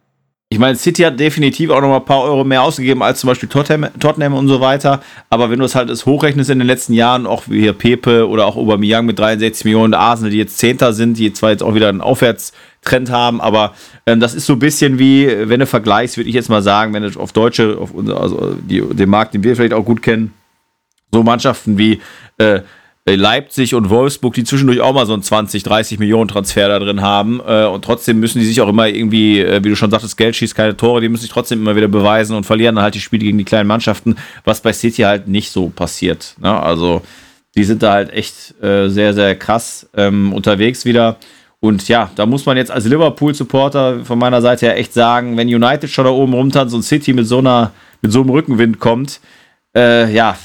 Ich 0.51 0.57
meine, 0.57 0.75
City 0.75 1.03
hat 1.03 1.19
definitiv 1.19 1.69
auch 1.69 1.79
noch 1.79 1.89
mal 1.89 1.97
ein 1.97 2.05
paar 2.05 2.23
Euro 2.23 2.43
mehr 2.43 2.63
ausgegeben 2.63 3.03
als 3.03 3.19
zum 3.19 3.27
Beispiel 3.27 3.47
Tottenham, 3.47 3.91
Tottenham 3.99 4.33
und 4.33 4.47
so 4.47 4.59
weiter. 4.59 4.99
Aber 5.29 5.51
wenn 5.51 5.59
du 5.59 5.65
es 5.65 5.75
halt 5.75 5.91
das 5.91 6.07
hochrechnest 6.07 6.49
in 6.49 6.57
den 6.57 6.67
letzten 6.67 6.93
Jahren, 6.93 7.27
auch 7.27 7.43
wie 7.45 7.61
hier 7.61 7.73
Pepe 7.73 8.27
oder 8.27 8.47
auch 8.47 8.55
Aubameyang 8.55 9.05
mit 9.05 9.19
63 9.19 9.65
Millionen, 9.65 9.93
Arsenal, 9.93 10.31
die 10.31 10.39
jetzt 10.39 10.57
Zehnter 10.57 10.93
sind, 10.93 11.19
die 11.19 11.33
zwar 11.33 11.51
jetzt 11.51 11.61
auch 11.61 11.75
wieder 11.75 11.89
einen 11.89 12.01
Aufwärtstrend 12.89 13.09
haben, 13.09 13.41
aber 13.41 13.73
ähm, 14.05 14.19
das 14.19 14.33
ist 14.33 14.45
so 14.45 14.53
ein 14.53 14.59
bisschen 14.59 14.99
wie, 14.99 15.27
wenn 15.27 15.59
du 15.59 15.65
vergleichst, 15.65 16.17
würde 16.17 16.29
ich 16.29 16.35
jetzt 16.35 16.49
mal 16.49 16.61
sagen, 16.61 16.93
wenn 16.93 17.03
du 17.03 17.19
auf 17.19 17.31
Deutsche, 17.31 17.77
auf 17.77 17.93
also 17.95 18.55
die, 18.55 18.81
den 18.81 19.09
Markt, 19.09 19.33
den 19.33 19.43
wir 19.43 19.55
vielleicht 19.55 19.73
auch 19.73 19.85
gut 19.85 20.01
kennen, 20.01 20.33
so 21.11 21.23
Mannschaften 21.23 21.77
wie 21.77 22.01
äh, 22.37 22.61
Leipzig 23.05 23.73
und 23.73 23.89
Wolfsburg, 23.89 24.35
die 24.35 24.43
zwischendurch 24.43 24.81
auch 24.81 24.93
mal 24.93 25.07
so 25.07 25.13
einen 25.13 25.23
20, 25.23 25.63
30 25.63 25.97
Millionen 25.97 26.27
Transfer 26.27 26.67
da 26.67 26.77
drin 26.77 27.01
haben. 27.01 27.41
Äh, 27.45 27.65
und 27.65 27.83
trotzdem 27.83 28.19
müssen 28.19 28.39
die 28.39 28.45
sich 28.45 28.61
auch 28.61 28.69
immer 28.69 28.87
irgendwie, 28.87 29.39
äh, 29.39 29.63
wie 29.63 29.69
du 29.69 29.75
schon 29.75 29.89
sagtest, 29.89 30.15
Geld 30.15 30.35
schießt 30.35 30.53
keine 30.53 30.77
Tore, 30.77 31.01
die 31.01 31.09
müssen 31.09 31.23
sich 31.23 31.31
trotzdem 31.31 31.59
immer 31.59 31.75
wieder 31.75 31.87
beweisen 31.87 32.35
und 32.35 32.45
verlieren 32.45 32.75
dann 32.75 32.83
halt 32.83 32.93
die 32.93 32.99
Spiele 32.99 33.23
gegen 33.23 33.39
die 33.39 33.45
kleinen 33.45 33.67
Mannschaften, 33.67 34.15
was 34.43 34.61
bei 34.61 34.73
City 34.73 35.03
halt 35.03 35.27
nicht 35.27 35.49
so 35.51 35.69
passiert. 35.69 36.35
Ne? 36.39 36.61
Also 36.61 37.01
die 37.55 37.63
sind 37.63 37.81
da 37.81 37.93
halt 37.93 38.13
echt 38.13 38.61
äh, 38.61 38.89
sehr, 38.89 39.15
sehr 39.15 39.35
krass 39.35 39.89
ähm, 39.95 40.31
unterwegs 40.31 40.85
wieder. 40.85 41.17
Und 41.61 41.87
ja, 41.89 42.09
da 42.15 42.25
muss 42.25 42.45
man 42.45 42.55
jetzt 42.55 42.71
als 42.71 42.85
Liverpool-Supporter 42.85 44.05
von 44.05 44.17
meiner 44.17 44.41
Seite 44.41 44.67
her 44.67 44.77
echt 44.77 44.93
sagen, 44.93 45.35
wenn 45.35 45.53
United 45.53 45.89
schon 45.89 46.05
da 46.05 46.11
oben 46.11 46.33
rumtanzt 46.33 46.73
und 46.73 46.83
City 46.83 47.13
mit 47.13 47.27
so 47.27 47.39
einer, 47.39 47.71
mit 48.01 48.11
so 48.11 48.21
einem 48.21 48.29
Rückenwind 48.29 48.79
kommt, 48.79 49.19
äh, 49.75 50.11
ja, 50.11 50.37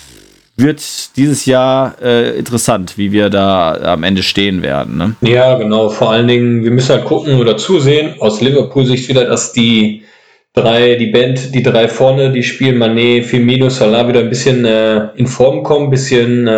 wird 0.56 1.16
dieses 1.16 1.46
Jahr 1.46 1.96
äh, 2.02 2.36
interessant, 2.36 2.96
wie 2.96 3.12
wir 3.12 3.30
da 3.30 3.74
am 3.92 4.02
Ende 4.02 4.22
stehen 4.22 4.62
werden. 4.62 4.96
Ne? 4.96 5.16
Ja, 5.20 5.56
genau. 5.56 5.88
Vor 5.88 6.10
allen 6.10 6.28
Dingen, 6.28 6.64
wir 6.64 6.70
müssen 6.70 6.94
halt 6.94 7.04
gucken 7.04 7.38
oder 7.38 7.56
zusehen, 7.56 8.20
aus 8.20 8.40
Liverpool-Sicht 8.40 9.08
wieder, 9.08 9.24
dass 9.24 9.52
die 9.52 10.04
drei, 10.52 10.94
die 10.94 11.08
Band, 11.08 11.54
die 11.54 11.62
drei 11.62 11.88
vorne, 11.88 12.32
die 12.32 12.42
spielen 12.44 12.78
Manet, 12.78 13.26
Firmino, 13.26 13.68
Salah 13.68 14.06
wieder 14.08 14.20
ein 14.20 14.28
bisschen 14.28 14.64
äh, 14.64 15.08
in 15.16 15.26
Form 15.26 15.64
kommen, 15.64 15.86
ein 15.86 15.90
bisschen 15.90 16.46
äh, 16.46 16.50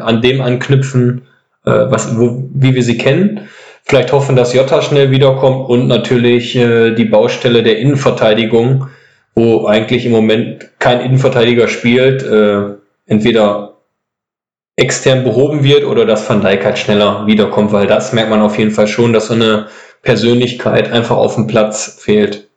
an 0.00 0.22
dem 0.22 0.40
anknüpfen, 0.40 1.22
äh, 1.64 1.70
was, 1.70 2.16
wo, 2.16 2.48
wie 2.54 2.74
wir 2.74 2.82
sie 2.82 2.98
kennen. 2.98 3.48
Vielleicht 3.86 4.12
hoffen, 4.12 4.34
dass 4.34 4.54
Jota 4.54 4.80
schnell 4.80 5.10
wiederkommt 5.10 5.68
und 5.68 5.88
natürlich 5.88 6.56
äh, 6.56 6.94
die 6.94 7.04
Baustelle 7.04 7.62
der 7.62 7.78
Innenverteidigung, 7.78 8.88
wo 9.34 9.66
eigentlich 9.66 10.06
im 10.06 10.12
Moment 10.12 10.70
kein 10.78 11.00
Innenverteidiger 11.00 11.68
spielt, 11.68 12.22
äh, 12.22 12.76
entweder 13.06 13.74
extern 14.76 15.22
behoben 15.22 15.62
wird 15.62 15.84
oder 15.84 16.06
dass 16.06 16.28
Van 16.28 16.40
Dijk 16.40 16.64
halt 16.64 16.78
schneller 16.78 17.26
wiederkommt, 17.26 17.72
weil 17.72 17.86
das 17.86 18.12
merkt 18.12 18.30
man 18.30 18.40
auf 18.40 18.58
jeden 18.58 18.70
Fall 18.70 18.88
schon, 18.88 19.12
dass 19.12 19.28
so 19.28 19.34
eine 19.34 19.68
Persönlichkeit 20.02 20.90
einfach 20.90 21.16
auf 21.16 21.34
dem 21.34 21.46
Platz 21.46 21.98
fehlt. 22.00 22.48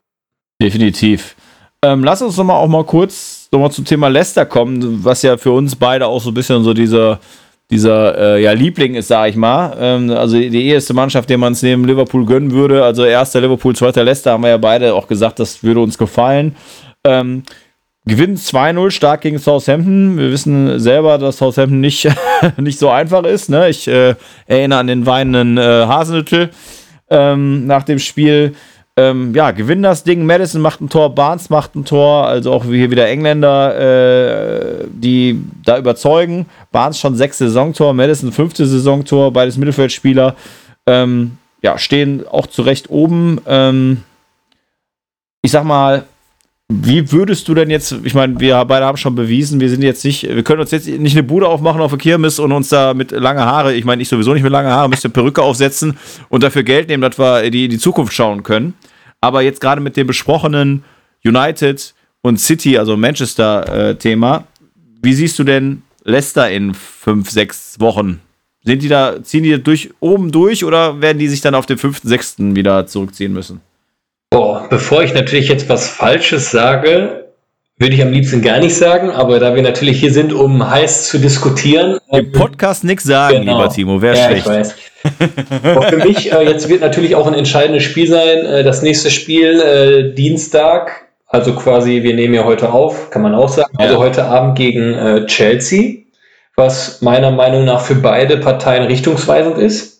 Definitiv. 0.61 1.35
Ähm, 1.83 2.03
lass 2.03 2.21
uns 2.21 2.37
noch 2.37 2.45
mal 2.45 2.55
auch 2.55 2.67
mal 2.67 2.85
kurz 2.85 3.47
noch 3.51 3.59
mal 3.59 3.69
zum 3.69 3.85
Thema 3.85 4.07
Leicester 4.07 4.45
kommen, 4.45 5.03
was 5.03 5.21
ja 5.21 5.37
für 5.37 5.51
uns 5.51 5.75
beide 5.75 6.07
auch 6.07 6.21
so 6.21 6.31
ein 6.31 6.33
bisschen 6.33 6.63
so 6.63 6.73
dieser, 6.73 7.19
dieser 7.69 8.35
äh, 8.37 8.43
ja, 8.43 8.53
Liebling 8.53 8.95
ist, 8.95 9.09
sag 9.09 9.29
ich 9.29 9.35
mal. 9.35 9.75
Ähm, 9.79 10.09
also 10.11 10.37
die 10.37 10.67
erste 10.67 10.93
Mannschaft, 10.93 11.29
der 11.29 11.37
man 11.37 11.53
es 11.53 11.61
neben 11.61 11.85
Liverpool 11.85 12.25
gönnen 12.25 12.51
würde. 12.51 12.83
Also 12.83 13.03
erster 13.03 13.41
Liverpool, 13.41 13.75
zweiter 13.75 14.03
Leicester, 14.03 14.31
haben 14.31 14.43
wir 14.43 14.49
ja 14.49 14.57
beide 14.57 14.93
auch 14.93 15.07
gesagt, 15.07 15.39
das 15.39 15.63
würde 15.63 15.81
uns 15.81 15.97
gefallen. 15.97 16.55
Ähm, 17.03 17.43
Gewinn 18.05 18.37
2-0 18.37 18.91
stark 18.91 19.21
gegen 19.21 19.37
Southampton. 19.37 20.17
Wir 20.17 20.31
wissen 20.31 20.79
selber, 20.79 21.17
dass 21.17 21.37
Southampton 21.37 21.81
nicht, 21.81 22.07
nicht 22.57 22.79
so 22.79 22.89
einfach 22.89 23.23
ist. 23.25 23.49
Ne? 23.49 23.67
Ich 23.69 23.85
äh, 23.89 24.15
erinnere 24.45 24.79
an 24.79 24.87
den 24.87 25.05
weinenden 25.05 25.57
äh, 25.57 25.61
Hasenhüttel 25.61 26.51
ähm, 27.09 27.67
nach 27.67 27.83
dem 27.83 27.99
Spiel 27.99 28.55
ähm, 28.97 29.35
ja, 29.35 29.51
gewinnen 29.51 29.83
das 29.83 30.03
Ding. 30.03 30.25
Madison 30.25 30.59
macht 30.59 30.81
ein 30.81 30.89
Tor, 30.89 31.13
Barnes 31.13 31.51
macht 31.51 31.75
ein 31.75 31.85
Tor, 31.85 32.25
also 32.25 32.51
auch 32.51 32.65
hier 32.65 32.89
wieder 32.89 33.07
Engländer, 33.07 34.81
äh, 34.81 34.85
die 34.89 35.39
da 35.63 35.77
überzeugen. 35.77 36.47
Barnes 36.71 36.99
schon 36.99 37.15
sechste 37.15 37.45
Saisontor, 37.45 37.93
Madison 37.93 38.31
fünfte 38.31 38.65
Saisontor, 38.65 39.31
beides 39.31 39.57
Mittelfeldspieler. 39.57 40.35
Ähm, 40.87 41.37
ja, 41.61 41.77
stehen 41.77 42.25
auch 42.27 42.47
zu 42.47 42.63
Recht 42.63 42.89
oben. 42.89 43.39
Ähm, 43.45 44.03
ich 45.43 45.51
sag 45.51 45.63
mal, 45.63 46.05
wie 46.69 47.11
würdest 47.11 47.47
du 47.47 47.53
denn 47.53 47.69
jetzt, 47.69 47.95
ich 48.03 48.15
meine, 48.15 48.39
wir 48.39 48.65
beide 48.65 48.85
haben 48.85 48.97
schon 48.97 49.15
bewiesen, 49.15 49.59
wir 49.59 49.69
sind 49.69 49.83
jetzt 49.83 50.03
nicht, 50.03 50.23
wir 50.23 50.43
können 50.43 50.59
uns 50.59 50.71
jetzt 50.71 50.87
nicht 50.87 51.15
eine 51.15 51.23
Bude 51.23 51.47
aufmachen 51.47 51.81
auf 51.81 51.91
der 51.91 51.99
Kirmes 51.99 52.39
und 52.39 52.51
uns 52.51 52.69
da 52.69 52.93
mit 52.93 53.11
lange 53.11 53.45
Haare, 53.45 53.73
ich 53.73 53.85
meine, 53.85 54.01
ich 54.01 54.09
sowieso 54.09 54.33
nicht 54.33 54.43
mit 54.43 54.51
lange 54.51 54.69
Haare, 54.69 54.89
müsste 54.89 55.09
Perücke 55.09 55.41
aufsetzen 55.41 55.97
und 56.29 56.43
dafür 56.43 56.63
Geld 56.63 56.89
nehmen, 56.89 57.01
dass 57.01 57.17
wir 57.17 57.49
die 57.51 57.65
in 57.65 57.71
die 57.71 57.77
Zukunft 57.77 58.11
schauen 58.11 58.43
können. 58.43 58.73
Aber 59.21 59.41
jetzt 59.41 59.61
gerade 59.61 59.81
mit 59.81 59.97
dem 59.97 60.07
besprochenen 60.07 60.83
United 61.23 61.93
und 62.21 62.39
City, 62.39 62.77
also 62.77 62.97
Manchester-Thema, 62.97 64.37
äh, 64.37 64.41
wie 65.01 65.13
siehst 65.13 65.39
du 65.39 65.43
denn 65.43 65.83
Leicester 66.03 66.49
in 66.49 66.73
fünf, 66.73 67.29
sechs 67.29 67.79
Wochen? 67.79 68.21
Sind 68.63 68.83
die 68.83 68.89
da, 68.89 69.23
ziehen 69.23 69.43
die 69.43 69.61
durch 69.61 69.91
oben 69.99 70.31
durch 70.31 70.65
oder 70.65 71.01
werden 71.01 71.19
die 71.19 71.27
sich 71.27 71.41
dann 71.41 71.55
auf 71.55 71.65
den 71.65 71.77
fünften, 71.77 72.07
sechsten 72.07 72.55
wieder 72.55 72.85
zurückziehen 72.85 73.33
müssen? 73.33 73.61
Boah, 74.29 74.67
bevor 74.69 75.03
ich 75.03 75.13
natürlich 75.13 75.47
jetzt 75.47 75.69
was 75.69 75.87
Falsches 75.87 76.51
sage, 76.51 77.27
würde 77.77 77.95
ich 77.95 78.01
am 78.01 78.11
liebsten 78.11 78.41
gar 78.41 78.59
nicht 78.59 78.75
sagen, 78.75 79.09
aber 79.11 79.39
da 79.39 79.55
wir 79.55 79.61
natürlich 79.61 79.99
hier 79.99 80.11
sind, 80.11 80.33
um 80.33 80.67
heiß 80.67 81.09
zu 81.09 81.19
diskutieren. 81.19 81.99
Im 82.11 82.31
Podcast 82.31 82.83
nichts 82.83 83.05
sagen, 83.05 83.41
genau. 83.41 83.57
lieber 83.61 83.73
Timo, 83.73 84.01
wäre 84.01 84.17
ja, 84.17 84.25
schlecht. 84.25 84.45
Ich 84.47 84.51
weiß. 84.51 84.75
Für 85.89 85.97
mich, 85.97 86.31
äh, 86.31 86.43
jetzt 86.43 86.69
wird 86.69 86.81
natürlich 86.81 87.15
auch 87.15 87.27
ein 87.27 87.33
entscheidendes 87.33 87.83
Spiel 87.83 88.07
sein. 88.07 88.45
Äh, 88.45 88.63
das 88.63 88.81
nächste 88.81 89.11
Spiel 89.11 89.59
äh, 89.59 90.13
Dienstag, 90.13 91.07
also 91.27 91.53
quasi, 91.53 92.03
wir 92.03 92.13
nehmen 92.13 92.33
ja 92.33 92.43
heute 92.43 92.71
auf, 92.71 93.09
kann 93.09 93.21
man 93.21 93.35
auch 93.35 93.49
sagen, 93.49 93.73
also 93.77 93.95
ja. 93.95 93.99
heute 93.99 94.25
Abend 94.25 94.57
gegen 94.57 94.93
äh, 94.93 95.25
Chelsea, 95.25 96.03
was 96.55 97.01
meiner 97.01 97.31
Meinung 97.31 97.65
nach 97.65 97.81
für 97.81 97.95
beide 97.95 98.37
Parteien 98.37 98.83
richtungsweisend 98.83 99.57
ist. 99.57 99.97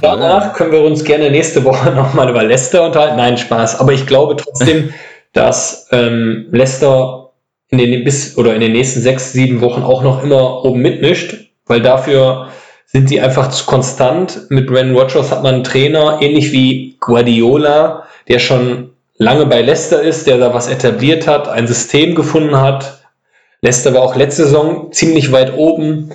Danach 0.00 0.54
können 0.54 0.72
wir 0.72 0.82
uns 0.82 1.04
gerne 1.04 1.30
nächste 1.30 1.64
Woche 1.64 1.90
nochmal 1.94 2.28
über 2.28 2.42
Leicester 2.42 2.84
unterhalten. 2.84 3.16
Nein, 3.16 3.38
Spaß. 3.38 3.78
Aber 3.80 3.92
ich 3.92 4.06
glaube 4.06 4.36
trotzdem, 4.36 4.92
dass 5.32 5.88
ähm, 5.92 6.46
Leicester 6.50 7.30
in 7.68 7.78
den 7.78 8.02
bis 8.02 8.36
oder 8.36 8.54
in 8.54 8.60
den 8.60 8.72
nächsten 8.72 9.00
sechs, 9.00 9.32
sieben 9.32 9.60
Wochen 9.60 9.82
auch 9.82 10.02
noch 10.02 10.22
immer 10.22 10.64
oben 10.64 10.80
mitmischt, 10.80 11.36
weil 11.66 11.82
dafür 11.82 12.48
sind 12.90 13.08
sie 13.08 13.20
einfach 13.20 13.50
zu 13.50 13.66
konstant. 13.66 14.50
Mit 14.50 14.66
Brandon 14.66 14.96
Rogers 14.96 15.30
hat 15.30 15.42
man 15.42 15.56
einen 15.56 15.64
Trainer, 15.64 16.18
ähnlich 16.20 16.52
wie 16.52 16.96
Guardiola, 17.00 18.04
der 18.28 18.38
schon 18.38 18.90
lange 19.18 19.46
bei 19.46 19.60
Leicester 19.60 20.00
ist, 20.00 20.26
der 20.26 20.38
da 20.38 20.54
was 20.54 20.68
etabliert 20.68 21.26
hat, 21.26 21.48
ein 21.48 21.66
System 21.66 22.14
gefunden 22.14 22.58
hat. 22.58 23.02
Leicester 23.60 23.92
war 23.92 24.02
auch 24.02 24.16
letzte 24.16 24.44
Saison 24.44 24.90
ziemlich 24.92 25.32
weit 25.32 25.54
oben 25.56 26.12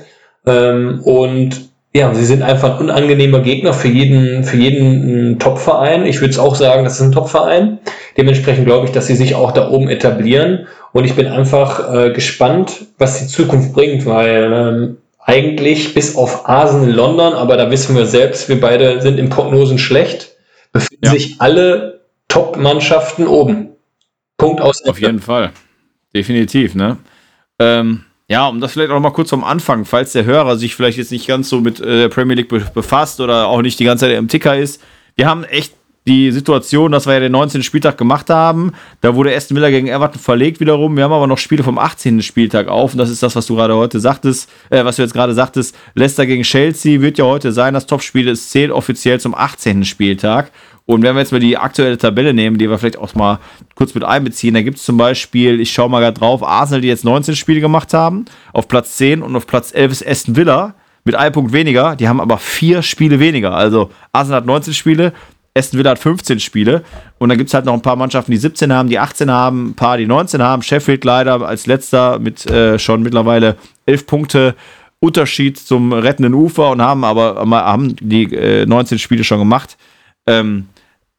ähm, 0.48 1.02
und 1.04 1.70
ja, 1.96 2.12
sie 2.16 2.26
sind 2.26 2.42
einfach 2.42 2.80
ein 2.80 2.86
unangenehmer 2.86 3.42
Gegner 3.42 3.72
für 3.72 3.88
jeden, 3.88 4.44
für 4.44 4.58
jeden 4.58 5.38
Top-Verein. 5.38 6.08
Ich 6.08 6.22
würde 6.22 6.32
es 6.32 6.40
auch 6.40 6.56
sagen, 6.56 6.84
das 6.86 6.96
ist 6.96 7.02
ein 7.02 7.12
Top-Verein. 7.12 7.78
Dementsprechend 8.18 8.66
glaube 8.66 8.88
ich, 8.88 8.92
dass 8.94 9.06
sie 9.06 9.16
sich 9.16 9.36
auch 9.36 9.52
da 9.52 9.70
oben 9.70 9.90
etablieren. 9.90 10.66
Und 10.92 11.06
ich 11.06 11.14
bin 11.14 11.28
einfach 11.28 11.94
äh, 11.94 12.12
gespannt, 12.12 12.88
was 12.98 13.20
die 13.20 13.28
Zukunft 13.28 13.74
bringt, 13.74 14.08
weil 14.08 14.52
ähm, 14.54 14.98
eigentlich 15.26 15.94
bis 15.94 16.16
auf 16.16 16.50
Arsenal 16.50 16.92
London, 16.92 17.34
aber 17.34 17.58
da 17.58 17.72
wissen 17.72 17.96
wir 17.96 18.06
selbst, 18.06 18.50
wir 18.50 18.60
beide 18.60 19.02
sind 19.02 19.18
in 19.18 19.30
Prognosen 19.30 19.78
schlecht, 19.78 20.32
befinden 20.72 21.06
ja. 21.06 21.12
sich 21.12 21.36
alle 21.40 22.02
Top-Mannschaften 22.28 23.28
oben. 23.28 23.70
Punkt 24.38 24.62
aus. 24.62 24.84
Auf 24.86 25.00
jeden 25.00 25.20
Fall. 25.20 25.52
Definitiv, 26.14 26.76
ne? 26.76 26.98
Ähm, 27.60 28.04
ja, 28.28 28.48
um 28.48 28.60
das 28.60 28.74
vielleicht 28.74 28.92
auch 28.92 29.00
mal 29.00 29.12
kurz 29.12 29.30
vom 29.30 29.44
Anfang, 29.44 29.86
falls 29.86 30.12
der 30.12 30.26
Hörer 30.26 30.58
sich 30.58 30.76
vielleicht 30.76 30.98
jetzt 30.98 31.12
nicht 31.12 31.28
ganz 31.28 31.50
so 31.50 31.62
mit 31.62 31.80
äh, 31.80 32.00
der 32.00 32.10
Premier 32.10 32.36
League 32.36 32.50
befasst 32.74 33.20
oder 33.20 33.48
auch 33.48 33.62
nicht 33.62 33.80
die 33.80 33.84
ganze 33.84 34.06
Zeit 34.06 34.18
im 34.18 34.28
Ticker 34.28 34.58
ist. 34.58 34.82
Wir 35.16 35.28
haben 35.28 35.44
echt 35.44 35.74
die 36.08 36.32
Situation, 36.32 36.92
dass 36.92 37.06
wir 37.06 37.14
ja 37.14 37.20
den 37.22 37.32
19. 37.32 37.64
Spieltag 37.64 37.98
gemacht 37.98 38.30
haben. 38.30 38.74
Da 39.02 39.16
wurde 39.16 39.36
Aston 39.36 39.56
Villa 39.56 39.70
gegen 39.70 39.88
Everton 39.88 40.20
verlegt 40.20 40.60
wiederum. 40.60 40.98
Wir 40.98 41.06
haben 41.06 41.14
aber 41.14 41.28
noch 41.28 41.38
Spiele 41.38 41.64
vom 41.64 41.78
18. 41.78 42.22
Spieltag 42.22 42.68
auf. 42.68 42.94
Und 42.94 42.98
das 42.98 43.10
ist 43.10 43.24
das, 43.24 43.36
was 43.36 43.46
du 43.46 43.56
gerade 43.56 43.76
heute 43.76 44.00
sagtest, 44.00 44.50
äh, 44.70 44.84
was 44.84 44.98
du 44.98 45.02
jetzt 45.02 45.14
gerade 45.14 45.34
sagtest. 45.34 45.76
Leicester 45.96 46.26
gegen 46.26 46.44
Chelsea 46.44 47.00
wird 47.00 47.18
ja 47.18 47.26
heute 47.26 47.52
sein. 47.52 47.74
Das 47.74 47.86
Topspiel 47.86 48.28
ist 48.28 48.52
zählt 48.52 48.72
offiziell 48.72 49.20
zum 49.20 49.34
18. 49.34 49.86
Spieltag. 49.86 50.52
Und 50.86 51.02
wenn 51.04 51.16
wir 51.16 51.22
jetzt 51.22 51.32
mal 51.32 51.40
die 51.40 51.58
aktuelle 51.58 51.98
Tabelle 51.98 52.34
nehmen, 52.34 52.58
die 52.58 52.70
wir 52.70 52.78
vielleicht 52.78 52.98
auch 52.98 53.16
mal 53.16 53.40
kurz 53.76 53.96
mit 53.96 54.04
einbeziehen, 54.04 54.54
da 54.54 54.62
gibt 54.62 54.78
es 54.78 54.84
zum 54.84 54.98
Beispiel, 54.98 55.62
ich 55.62 55.72
schaue 55.72 55.90
mal 55.90 56.02
gerade 56.02 56.20
drauf, 56.20 56.44
Arsenal, 56.44 56.82
die 56.82 56.90
jetzt 56.90 57.06
19 57.06 57.38
Spiele 57.38 57.62
gemacht 57.62 57.94
haben, 57.94 58.26
auf 58.52 58.68
Platz 58.68 58.98
10 58.98 59.22
und 59.22 59.34
auf 59.36 59.48
Platz 59.48 59.74
11 59.74 59.92
ist 59.94 60.08
Aston 60.08 60.36
Villa 60.36 60.76
mit 61.06 61.16
einem 61.16 61.34
Punkt 61.34 61.54
weniger. 61.54 61.96
Die 61.96 62.08
haben 62.08 62.20
aber 62.20 62.38
vier 62.38 62.82
Spiele 62.82 63.20
weniger. 63.20 63.54
Also 63.54 63.92
Arsenal 64.12 64.42
hat 64.42 64.46
19 64.46 64.74
Spiele, 64.74 65.14
Aston 65.56 65.78
Villa 65.78 65.92
hat 65.92 66.00
15 66.00 66.40
Spiele. 66.40 66.84
Und 67.20 67.30
dann 67.30 67.38
gibt 67.38 67.50
es 67.50 67.54
halt 67.54 67.66
noch 67.66 67.74
ein 67.74 67.82
paar 67.82 67.96
Mannschaften, 67.96 68.32
die 68.32 68.38
17 68.38 68.74
haben, 68.74 68.90
die 68.90 69.00
18 69.00 69.30
haben, 69.30 69.70
ein 69.70 69.74
paar, 69.76 69.98
die 69.98 70.08
19 70.08 70.42
haben. 70.42 70.62
Sheffield 70.64 71.04
leider 71.04 71.42
als 71.42 71.68
letzter 71.68 72.20
mit 72.20 72.46
äh, 72.50 72.80
schon 72.80 73.04
mittlerweile 73.04 73.58
11 73.86 74.08
Punkte 74.08 74.56
Unterschied 75.00 75.60
zum 75.60 75.92
rettenden 75.92 76.34
Ufer 76.34 76.72
und 76.72 76.82
haben 76.82 77.04
aber 77.04 77.36
haben 77.36 77.96
die 77.98 78.24
äh, 78.34 78.66
19 78.66 79.00
Spiele 79.00 79.26
schon 79.26 79.40
gemacht. 79.40 79.78
Ähm, 80.26 80.68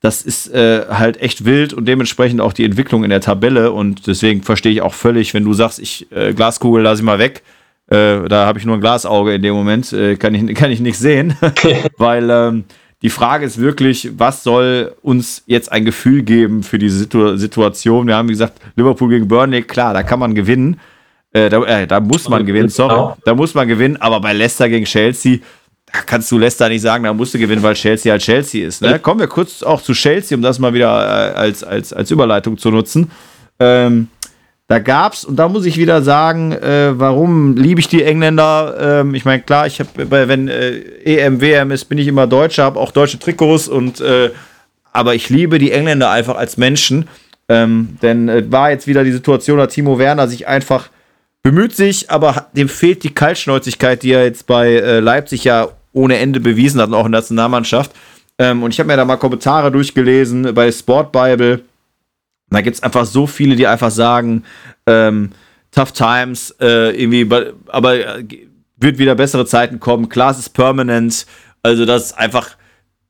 das 0.01 0.23
ist 0.23 0.53
äh, 0.53 0.87
halt 0.90 1.20
echt 1.20 1.44
wild 1.44 1.73
und 1.73 1.87
dementsprechend 1.87 2.40
auch 2.40 2.53
die 2.53 2.64
Entwicklung 2.64 3.05
in 3.05 3.11
der 3.11 3.20
Tabelle. 3.20 3.73
Und 3.73 4.07
deswegen 4.07 4.42
verstehe 4.42 4.73
ich 4.73 4.83
auch 4.83 4.94
völlig, 4.94 5.33
wenn 5.35 5.44
du 5.44 5.53
sagst, 5.53 5.79
ich 5.79 6.11
äh, 6.12 6.33
Glaskugel 6.33 6.83
lasse 6.83 7.01
ich 7.01 7.05
mal 7.05 7.18
weg. 7.18 7.42
Äh, 7.88 8.29
da 8.29 8.47
habe 8.47 8.59
ich 8.59 8.64
nur 8.64 8.77
ein 8.77 8.81
Glasauge 8.81 9.35
in 9.35 9.42
dem 9.42 9.55
Moment, 9.55 9.92
äh, 9.92 10.16
kann, 10.16 10.35
ich, 10.35 10.55
kann 10.55 10.70
ich 10.70 10.81
nicht 10.81 10.99
sehen. 10.99 11.37
Weil 11.99 12.29
ähm, 12.31 12.64
die 13.05 13.11
Frage 13.11 13.45
ist 13.45 13.61
wirklich, 13.61 14.12
was 14.17 14.43
soll 14.43 14.95
uns 15.03 15.43
jetzt 15.45 15.71
ein 15.71 15.85
Gefühl 15.85 16.23
geben 16.23 16.62
für 16.62 16.79
diese 16.79 17.01
Situ 17.01 17.37
Situation? 17.37 18.07
Wir 18.07 18.17
haben, 18.17 18.29
wie 18.29 18.33
gesagt, 18.33 18.59
Liverpool 18.77 19.11
gegen 19.11 19.29
Burnley, 19.29 19.62
klar, 19.62 19.93
da 19.93 20.03
kann 20.03 20.19
man 20.19 20.35
gewinnen. 20.35 20.81
Äh, 21.31 21.51
da, 21.51 21.62
äh, 21.64 21.87
da, 21.87 22.01
muss 22.01 22.31
man 22.31 22.47
gewinnen, 22.47 22.71
sorry. 22.71 23.12
Da 23.27 23.35
muss 23.35 23.53
man 23.53 23.69
gewinnen, 23.69 23.99
aber 23.99 24.23
bei 24.23 24.33
Leicester 24.33 24.71
gegen 24.71 24.87
Chelsea, 24.87 25.40
kannst 26.07 26.33
du 26.33 26.38
Leicester 26.38 26.71
nicht 26.71 26.81
sagen, 26.81 27.05
da 27.05 27.12
musst 27.12 27.35
du 27.35 27.38
gewinnen, 27.38 27.62
weil 27.62 27.75
Chelsea 27.75 28.11
halt 28.11 28.23
Chelsea 28.23 28.67
ist. 28.67 28.81
Ne? 28.81 28.99
Kommen 28.99 29.21
wir 29.21 29.27
kurz 29.27 29.62
auch 29.62 29.83
zu 29.83 29.93
Chelsea, 29.93 30.35
um 30.35 30.40
das 30.40 30.59
mal 30.59 30.73
wieder 30.73 30.88
äh, 30.88 31.35
als, 31.35 31.62
als, 31.62 31.93
als 31.93 32.11
Überleitung 32.11 32.57
zu 32.57 32.71
nutzen. 32.71 33.11
Ähm, 33.61 34.09
da 34.66 34.79
gab's, 34.79 35.24
und 35.24 35.37
da 35.37 35.48
muss 35.48 35.66
ich 35.66 35.77
wieder 35.77 36.03
sagen, 36.03 36.53
äh, 36.53 36.98
warum 36.98 37.57
liebe 37.57 37.81
ich 37.81 37.88
die 37.88 38.03
Engländer? 38.03 39.00
Ähm, 39.00 39.14
ich 39.14 39.24
meine, 39.24 39.42
klar, 39.42 39.66
ich 39.66 39.79
habe, 39.79 40.29
wenn 40.29 40.48
äh, 40.48 40.79
EM, 41.05 41.40
WM 41.40 41.70
ist, 41.70 41.85
bin 41.85 41.98
ich 41.98 42.07
immer 42.07 42.27
Deutscher, 42.27 42.64
habe 42.64 42.81
auch 42.81 42.90
deutsche 42.90 43.18
Trikots 43.18 43.68
und 43.68 44.00
äh, 44.00 44.31
aber 44.92 45.14
ich 45.14 45.29
liebe 45.29 45.59
die 45.59 45.72
Engländer 45.72 46.11
einfach 46.11 46.37
als 46.37 46.57
Menschen. 46.57 47.09
Ähm, 47.48 47.98
denn 48.00 48.29
äh, 48.31 48.50
war 48.50 48.70
jetzt 48.70 48.87
wieder 48.87 49.05
die 49.05 49.12
Situation, 49.12 49.59
dass 49.59 49.74
Timo 49.74 49.98
Werner 49.98 50.29
sich 50.29 50.48
einfach 50.48 50.88
bemüht 51.42 51.77
sich, 51.77 52.11
aber 52.11 52.46
dem 52.55 52.70
fehlt 52.70 53.05
die 53.05 53.12
Kaltschnäuzigkeit, 53.12 54.03
die 54.03 54.12
er 54.12 54.24
jetzt 54.24 54.46
bei 54.46 54.72
äh, 54.72 55.00
Leipzig 55.00 55.44
ja 55.44 55.68
ohne 55.92 56.16
Ende 56.16 56.40
bewiesen 56.40 56.81
hat, 56.81 56.88
und 56.88 56.94
auch 56.94 57.05
in 57.05 57.12
der 57.12 57.20
Nationalmannschaft. 57.20 57.92
Ähm, 58.38 58.62
und 58.62 58.72
ich 58.72 58.81
habe 58.81 58.87
mir 58.87 58.96
da 58.96 59.05
mal 59.05 59.16
Kommentare 59.16 59.70
durchgelesen 59.70 60.55
bei 60.55 60.72
Sport 60.72 61.12
Bible. 61.12 61.61
Da 62.55 62.61
gibt 62.62 62.77
es 62.77 62.83
einfach 62.83 63.05
so 63.05 63.27
viele, 63.27 63.57
die 63.57 63.67
einfach 63.67 63.90
sagen, 63.90 64.45
ähm, 64.87 65.31
Tough 65.71 65.93
Times, 65.93 66.55
äh, 66.61 66.90
irgendwie, 67.01 67.29
aber 67.67 68.19
äh, 68.19 68.25
wird 68.77 68.99
wieder 68.99 69.14
bessere 69.14 69.47
Zeiten 69.47 69.81
kommen. 69.81 70.09
Class 70.09 70.38
ist 70.38 70.51
permanent. 70.51 71.27
Also, 71.62 71.85
das 71.85 72.07
ist 72.07 72.19
einfach 72.19 72.57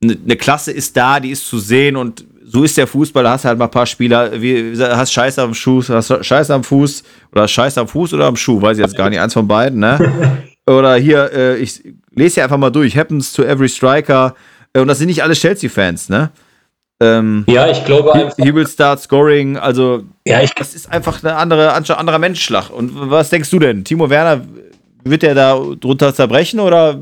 eine 0.03 0.17
ne 0.25 0.37
Klasse 0.37 0.73
ist 0.73 0.97
da, 0.97 1.21
die 1.21 1.31
ist 1.31 1.47
zu 1.47 1.59
sehen 1.59 1.97
und 1.97 2.25
so 2.45 2.63
ist 2.63 2.77
der 2.77 2.87
Fußball. 2.87 3.25
Da 3.25 3.33
hast 3.33 3.45
halt 3.45 3.59
mal 3.59 3.67
ein 3.67 3.71
paar 3.71 3.87
Spieler, 3.87 4.41
wie, 4.41 4.75
hast 4.79 5.13
Scheiße 5.13 5.43
am 5.43 5.55
Schuh, 5.55 5.83
hast 5.89 6.25
Scheiße 6.25 6.55
am 6.55 6.63
Fuß 6.63 7.03
oder 7.33 7.49
Scheiße 7.49 7.81
am 7.81 7.89
Fuß 7.89 8.15
oder 8.15 8.27
am 8.27 8.37
Schuh, 8.37 8.61
weiß 8.61 8.77
ich 8.77 8.83
jetzt 8.83 8.97
gar 8.97 9.11
nicht, 9.11 9.21
eins 9.21 9.33
von 9.33 9.49
beiden, 9.49 9.81
ne? 9.81 10.43
Oder 10.67 10.97
hier, 10.97 11.31
äh, 11.31 11.57
ich 11.59 11.83
lese 12.15 12.37
hier 12.37 12.45
einfach 12.45 12.57
mal 12.57 12.71
durch, 12.71 12.97
happens 12.97 13.35
to 13.35 13.43
every 13.43 13.69
striker. 13.69 14.35
Äh, 14.73 14.81
und 14.81 14.89
das 14.89 14.97
sind 14.97 15.09
nicht 15.09 15.23
alle 15.23 15.35
Chelsea-Fans, 15.35 16.09
ne? 16.09 16.31
Ähm, 17.01 17.45
ja, 17.49 17.69
ich 17.69 17.85
glaube 17.85 18.15
einfach. 18.15 18.37
He 18.37 18.55
will 18.55 18.67
start 18.67 19.01
scoring, 19.01 19.57
also 19.57 20.05
ja, 20.27 20.43
ich, 20.43 20.55
das 20.55 20.75
ist 20.75 20.91
einfach 20.91 21.23
ein 21.23 21.31
andere, 21.31 21.73
anderer 21.73 22.19
Menschschlag. 22.19 22.71
Und 22.71 22.93
was 22.95 23.31
denkst 23.31 23.51
du 23.51 23.59
denn? 23.59 23.85
Timo 23.85 24.11
Werner, 24.11 24.43
wird 25.05 25.23
der 25.23 25.35
da 25.35 25.61
drunter 25.81 26.15
zerbrechen 26.15 26.61
oder 26.61 27.01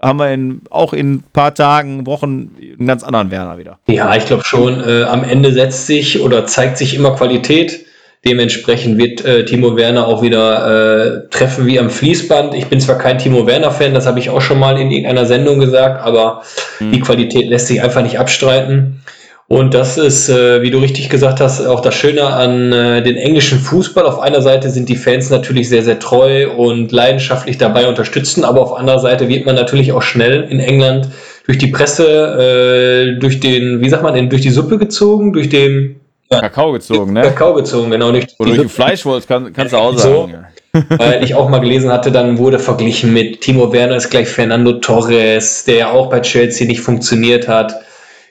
haben 0.00 0.18
wir 0.18 0.32
in, 0.32 0.60
auch 0.70 0.92
in 0.92 1.14
ein 1.14 1.24
paar 1.32 1.54
Tagen, 1.54 2.06
Wochen 2.06 2.50
einen 2.78 2.86
ganz 2.86 3.02
anderen 3.02 3.30
Werner 3.30 3.58
wieder? 3.58 3.78
Ja, 3.86 4.14
ich 4.16 4.26
glaube 4.26 4.44
schon. 4.44 4.82
Äh, 4.86 5.04
am 5.04 5.24
Ende 5.24 5.52
setzt 5.52 5.86
sich 5.86 6.20
oder 6.20 6.46
zeigt 6.46 6.78
sich 6.78 6.94
immer 6.94 7.14
Qualität. 7.14 7.86
Dementsprechend 8.24 8.96
wird 8.96 9.24
äh, 9.24 9.44
Timo 9.44 9.76
Werner 9.76 10.06
auch 10.06 10.22
wieder 10.22 11.26
äh, 11.26 11.28
treffen 11.28 11.66
wie 11.66 11.78
am 11.78 11.90
Fließband. 11.90 12.54
Ich 12.54 12.66
bin 12.66 12.80
zwar 12.80 12.96
kein 12.96 13.18
Timo 13.18 13.46
Werner-Fan, 13.46 13.92
das 13.92 14.06
habe 14.06 14.18
ich 14.18 14.30
auch 14.30 14.40
schon 14.40 14.58
mal 14.58 14.78
in 14.78 14.90
irgendeiner 14.90 15.26
Sendung 15.26 15.58
gesagt, 15.58 16.02
aber 16.02 16.42
mhm. 16.80 16.92
die 16.92 17.00
Qualität 17.00 17.48
lässt 17.48 17.66
sich 17.66 17.82
einfach 17.82 18.02
nicht 18.02 18.18
abstreiten. 18.18 19.02
Und 19.46 19.74
das 19.74 19.98
ist, 19.98 20.30
äh, 20.30 20.62
wie 20.62 20.70
du 20.70 20.78
richtig 20.78 21.10
gesagt 21.10 21.40
hast, 21.40 21.64
auch 21.66 21.80
das 21.80 21.94
Schöne 21.94 22.24
an 22.24 22.72
äh, 22.72 23.02
den 23.02 23.16
englischen 23.16 23.58
Fußball. 23.58 24.06
Auf 24.06 24.18
einer 24.18 24.40
Seite 24.40 24.70
sind 24.70 24.88
die 24.88 24.96
Fans 24.96 25.28
natürlich 25.28 25.68
sehr, 25.68 25.82
sehr 25.82 25.98
treu 25.98 26.50
und 26.50 26.92
leidenschaftlich 26.92 27.58
dabei 27.58 27.86
unterstützen, 27.86 28.44
aber 28.44 28.62
auf 28.62 28.72
anderer 28.72 29.00
Seite 29.00 29.28
wird 29.28 29.44
man 29.44 29.54
natürlich 29.54 29.92
auch 29.92 30.02
schnell 30.02 30.44
in 30.44 30.60
England 30.60 31.08
durch 31.46 31.58
die 31.58 31.66
Presse, 31.66 33.16
äh, 33.16 33.20
durch 33.20 33.38
den, 33.40 33.82
wie 33.82 33.88
sagt 33.90 34.02
man 34.02 34.14
denn, 34.14 34.30
durch 34.30 34.40
die 34.40 34.50
Suppe 34.50 34.78
gezogen, 34.78 35.34
durch 35.34 35.50
den 35.50 36.00
ja, 36.30 36.40
Kakao 36.40 36.72
gezogen, 36.72 37.12
ne? 37.12 37.20
Kakao 37.20 37.52
gezogen, 37.52 37.90
genau. 37.90 38.12
Durch 38.12 38.26
Oder 38.38 38.48
durch 38.48 38.60
den 38.60 38.68
Fleischwolf, 38.70 39.26
kann, 39.26 39.52
kannst 39.52 39.74
du 39.74 39.76
auch 39.76 39.96
sagen. 39.96 40.46
So, 40.72 40.80
weil 40.96 41.22
ich 41.22 41.34
auch 41.34 41.50
mal 41.50 41.60
gelesen 41.60 41.92
hatte, 41.92 42.10
dann 42.10 42.38
wurde 42.38 42.58
verglichen 42.58 43.12
mit 43.12 43.42
Timo 43.42 43.72
Werner 43.72 43.96
ist 43.96 44.10
gleich 44.10 44.26
Fernando 44.26 44.72
Torres, 44.72 45.64
der 45.64 45.76
ja 45.76 45.90
auch 45.90 46.08
bei 46.08 46.20
Chelsea 46.20 46.66
nicht 46.66 46.80
funktioniert 46.80 47.46
hat. 47.46 47.74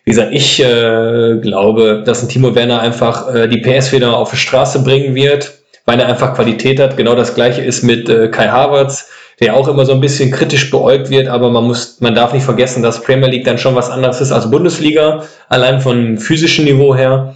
Wie 0.05 0.11
gesagt, 0.11 0.33
ich 0.33 0.59
äh, 0.61 1.37
glaube, 1.41 2.03
dass 2.05 2.21
ein 2.21 2.29
Timo 2.29 2.53
Werner 2.55 2.81
einfach 2.81 3.33
äh, 3.33 3.47
die 3.47 3.59
PS 3.59 3.93
wieder 3.93 4.17
auf 4.17 4.31
die 4.31 4.37
Straße 4.37 4.83
bringen 4.83 5.15
wird, 5.15 5.53
weil 5.85 5.99
er 5.99 6.07
einfach 6.07 6.35
Qualität 6.35 6.79
hat. 6.79 6.97
Genau 6.97 7.15
das 7.15 7.35
gleiche 7.35 7.61
ist 7.61 7.83
mit 7.83 8.09
äh, 8.09 8.27
Kai 8.27 8.49
Havertz, 8.49 9.09
der 9.39 9.55
auch 9.55 9.69
immer 9.69 9.85
so 9.85 9.93
ein 9.93 10.01
bisschen 10.01 10.29
kritisch 10.29 10.69
beäugt 10.69 11.09
wird, 11.09 11.29
aber 11.29 11.49
man 11.49 11.63
muss, 11.63 12.01
man 12.01 12.15
darf 12.15 12.33
nicht 12.33 12.43
vergessen, 12.43 12.83
dass 12.83 13.01
Premier 13.01 13.29
League 13.29 13.45
dann 13.45 13.57
schon 13.57 13.75
was 13.75 13.89
anderes 13.89 14.19
ist 14.19 14.33
als 14.33 14.51
Bundesliga, 14.51 15.23
allein 15.47 15.79
von 15.79 16.17
physischem 16.17 16.65
Niveau 16.65 16.93
her. 16.93 17.35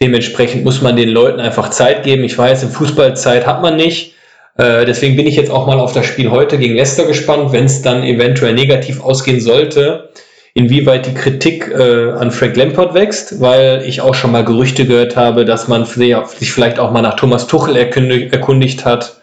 Dementsprechend 0.00 0.64
muss 0.64 0.82
man 0.82 0.96
den 0.96 1.10
Leuten 1.10 1.38
einfach 1.38 1.70
Zeit 1.70 2.02
geben. 2.02 2.24
Ich 2.24 2.36
weiß, 2.36 2.64
im 2.64 2.70
Fußballzeit 2.70 3.46
hat 3.46 3.62
man 3.62 3.76
nicht. 3.76 4.14
Äh, 4.58 4.84
deswegen 4.84 5.14
bin 5.14 5.28
ich 5.28 5.36
jetzt 5.36 5.50
auch 5.50 5.68
mal 5.68 5.78
auf 5.78 5.92
das 5.92 6.06
Spiel 6.06 6.32
heute 6.32 6.58
gegen 6.58 6.74
Leicester 6.74 7.04
gespannt, 7.04 7.52
wenn 7.52 7.66
es 7.66 7.82
dann 7.82 8.02
eventuell 8.02 8.54
negativ 8.54 9.00
ausgehen 9.00 9.40
sollte 9.40 10.10
inwieweit 10.54 11.06
die 11.06 11.14
Kritik 11.14 11.68
äh, 11.68 12.10
an 12.12 12.30
Frank 12.30 12.56
Lampard 12.56 12.94
wächst, 12.94 13.40
weil 13.40 13.82
ich 13.86 14.00
auch 14.00 14.14
schon 14.14 14.32
mal 14.32 14.44
Gerüchte 14.44 14.86
gehört 14.86 15.16
habe, 15.16 15.44
dass 15.44 15.68
man 15.68 15.84
sich 15.84 16.52
vielleicht 16.52 16.78
auch 16.78 16.90
mal 16.90 17.02
nach 17.02 17.16
Thomas 17.16 17.46
Tuchel 17.46 17.76
erkundigt, 17.76 18.84
hat. 18.84 19.20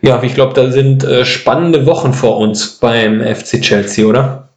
Ja, 0.00 0.22
ich 0.22 0.34
glaube, 0.34 0.54
da 0.54 0.70
sind 0.70 1.02
äh, 1.04 1.24
spannende 1.24 1.86
Wochen 1.86 2.12
vor 2.12 2.38
uns 2.38 2.78
beim 2.78 3.20
FC 3.20 3.60
Chelsea, 3.60 4.06
oder? 4.06 4.48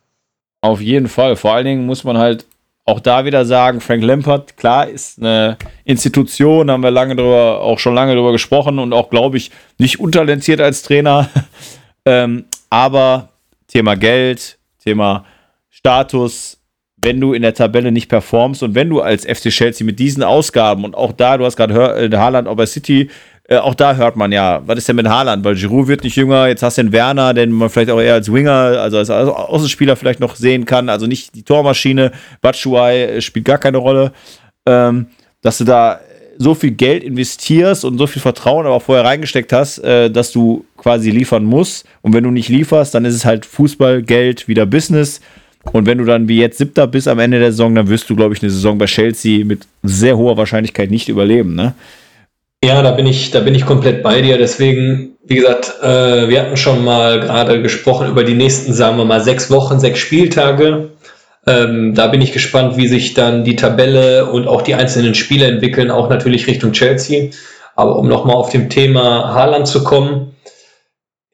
Auf 0.61 0.81
jeden 0.81 1.07
Fall. 1.07 1.35
Vor 1.35 1.53
allen 1.53 1.65
Dingen 1.65 1.85
muss 1.87 2.03
man 2.03 2.19
halt 2.19 2.45
auch 2.85 2.99
da 2.99 3.25
wieder 3.25 3.45
sagen, 3.45 3.81
Frank 3.81 4.03
Lampard, 4.03 4.57
klar, 4.57 4.87
ist 4.87 5.19
eine 5.19 5.57
Institution, 5.85 6.69
haben 6.69 6.83
wir 6.83 6.91
lange 6.91 7.15
drüber, 7.15 7.61
auch 7.61 7.79
schon 7.79 7.95
lange 7.95 8.13
drüber 8.13 8.31
gesprochen 8.31 8.79
und 8.79 8.93
auch, 8.93 9.09
glaube 9.09 9.37
ich, 9.37 9.51
nicht 9.77 9.99
untalentiert 9.99 10.61
als 10.61 10.83
Trainer. 10.83 11.29
ähm, 12.05 12.45
aber 12.69 13.29
Thema 13.67 13.95
Geld, 13.95 14.57
Thema 14.83 15.25
Status, 15.71 16.59
wenn 16.97 17.19
du 17.19 17.33
in 17.33 17.41
der 17.41 17.55
Tabelle 17.55 17.91
nicht 17.91 18.09
performst 18.09 18.61
und 18.61 18.75
wenn 18.75 18.89
du 18.89 19.01
als 19.01 19.25
FC 19.25 19.49
Chelsea 19.49 19.85
mit 19.85 19.97
diesen 19.97 20.21
Ausgaben 20.21 20.83
und 20.83 20.95
auch 20.95 21.13
da, 21.13 21.37
du 21.37 21.45
hast 21.45 21.55
gerade 21.57 21.73
äh, 21.73 22.15
Haaland 22.15 22.47
auch 22.47 22.55
bei 22.55 22.67
City, 22.67 23.09
äh, 23.45 23.57
auch 23.57 23.73
da 23.73 23.95
hört 23.95 24.15
man 24.15 24.31
ja, 24.31 24.61
was 24.65 24.77
ist 24.77 24.87
denn 24.87 24.97
mit 24.97 25.07
Haaland? 25.07 25.43
Weil 25.43 25.55
Giroud 25.55 25.87
wird 25.87 26.03
nicht 26.03 26.15
jünger, 26.15 26.47
jetzt 26.47 26.61
hast 26.61 26.77
du 26.77 26.83
den 26.83 26.91
Werner, 26.91 27.33
den 27.33 27.51
man 27.51 27.69
vielleicht 27.69 27.89
auch 27.89 27.99
eher 27.99 28.13
als 28.13 28.31
Winger, 28.31 28.51
also 28.51 28.97
als 28.97 29.09
Außenspieler 29.09 29.95
vielleicht 29.95 30.19
noch 30.19 30.35
sehen 30.35 30.65
kann, 30.65 30.89
also 30.89 31.07
nicht 31.07 31.33
die 31.33 31.43
Tormaschine, 31.43 32.11
Batshuayi 32.41 33.03
äh, 33.03 33.21
spielt 33.21 33.45
gar 33.45 33.57
keine 33.57 33.77
Rolle, 33.77 34.11
ähm, 34.67 35.07
dass 35.41 35.57
du 35.57 35.63
da 35.63 36.01
so 36.37 36.53
viel 36.53 36.71
Geld 36.71 37.03
investierst 37.03 37.85
und 37.85 37.97
so 37.97 38.07
viel 38.07 38.21
Vertrauen 38.21 38.65
aber 38.65 38.75
auch 38.75 38.81
vorher 38.81 39.05
reingesteckt 39.05 39.53
hast, 39.53 39.79
äh, 39.79 40.09
dass 40.09 40.31
du 40.31 40.65
quasi 40.77 41.11
liefern 41.11 41.43
musst. 41.43 41.85
Und 42.01 42.13
wenn 42.13 42.23
du 42.23 42.31
nicht 42.31 42.49
lieferst, 42.49 42.93
dann 42.93 43.05
ist 43.05 43.15
es 43.15 43.25
halt 43.25 43.45
Fußball, 43.45 44.01
Geld, 44.01 44.47
wieder 44.47 44.65
Business 44.65 45.21
und 45.71 45.85
wenn 45.85 45.99
du 45.99 46.05
dann 46.05 46.27
wie 46.27 46.39
jetzt 46.39 46.57
Siebter 46.57 46.87
bist 46.87 47.07
am 47.07 47.19
Ende 47.19 47.39
der 47.39 47.51
Saison, 47.51 47.75
dann 47.75 47.89
wirst 47.89 48.09
du, 48.09 48.15
glaube 48.15 48.33
ich, 48.33 48.41
eine 48.41 48.51
Saison 48.51 48.77
bei 48.77 48.85
Chelsea 48.85 49.45
mit 49.45 49.61
sehr 49.83 50.17
hoher 50.17 50.37
Wahrscheinlichkeit 50.37 50.89
nicht 50.89 51.09
überleben, 51.09 51.55
ne? 51.55 51.73
Ja, 52.63 52.83
da 52.83 52.91
bin 52.91 53.07
ich, 53.07 53.31
da 53.31 53.39
bin 53.39 53.55
ich 53.55 53.65
komplett 53.65 54.03
bei 54.03 54.21
dir. 54.21 54.37
Deswegen, 54.37 55.17
wie 55.25 55.35
gesagt, 55.35 55.73
äh, 55.81 56.29
wir 56.29 56.41
hatten 56.41 56.57
schon 56.57 56.83
mal 56.83 57.19
gerade 57.19 57.61
gesprochen 57.61 58.07
über 58.07 58.23
die 58.23 58.35
nächsten, 58.35 58.73
sagen 58.73 58.97
wir 58.97 59.05
mal, 59.05 59.21
sechs 59.21 59.49
Wochen, 59.49 59.79
sechs 59.79 59.97
Spieltage. 59.99 60.89
Ähm, 61.47 61.95
da 61.95 62.07
bin 62.07 62.21
ich 62.21 62.33
gespannt, 62.33 62.77
wie 62.77 62.87
sich 62.87 63.15
dann 63.15 63.43
die 63.43 63.55
Tabelle 63.55 64.27
und 64.27 64.47
auch 64.47 64.61
die 64.61 64.75
einzelnen 64.75 65.15
Spiele 65.15 65.47
entwickeln, 65.47 65.89
auch 65.89 66.07
natürlich 66.07 66.45
Richtung 66.45 66.71
Chelsea. 66.71 67.31
Aber 67.75 67.97
um 67.97 68.07
nochmal 68.07 68.35
auf 68.35 68.51
dem 68.51 68.69
Thema 68.69 69.33
Haaland 69.33 69.67
zu 69.67 69.83
kommen, 69.83 70.30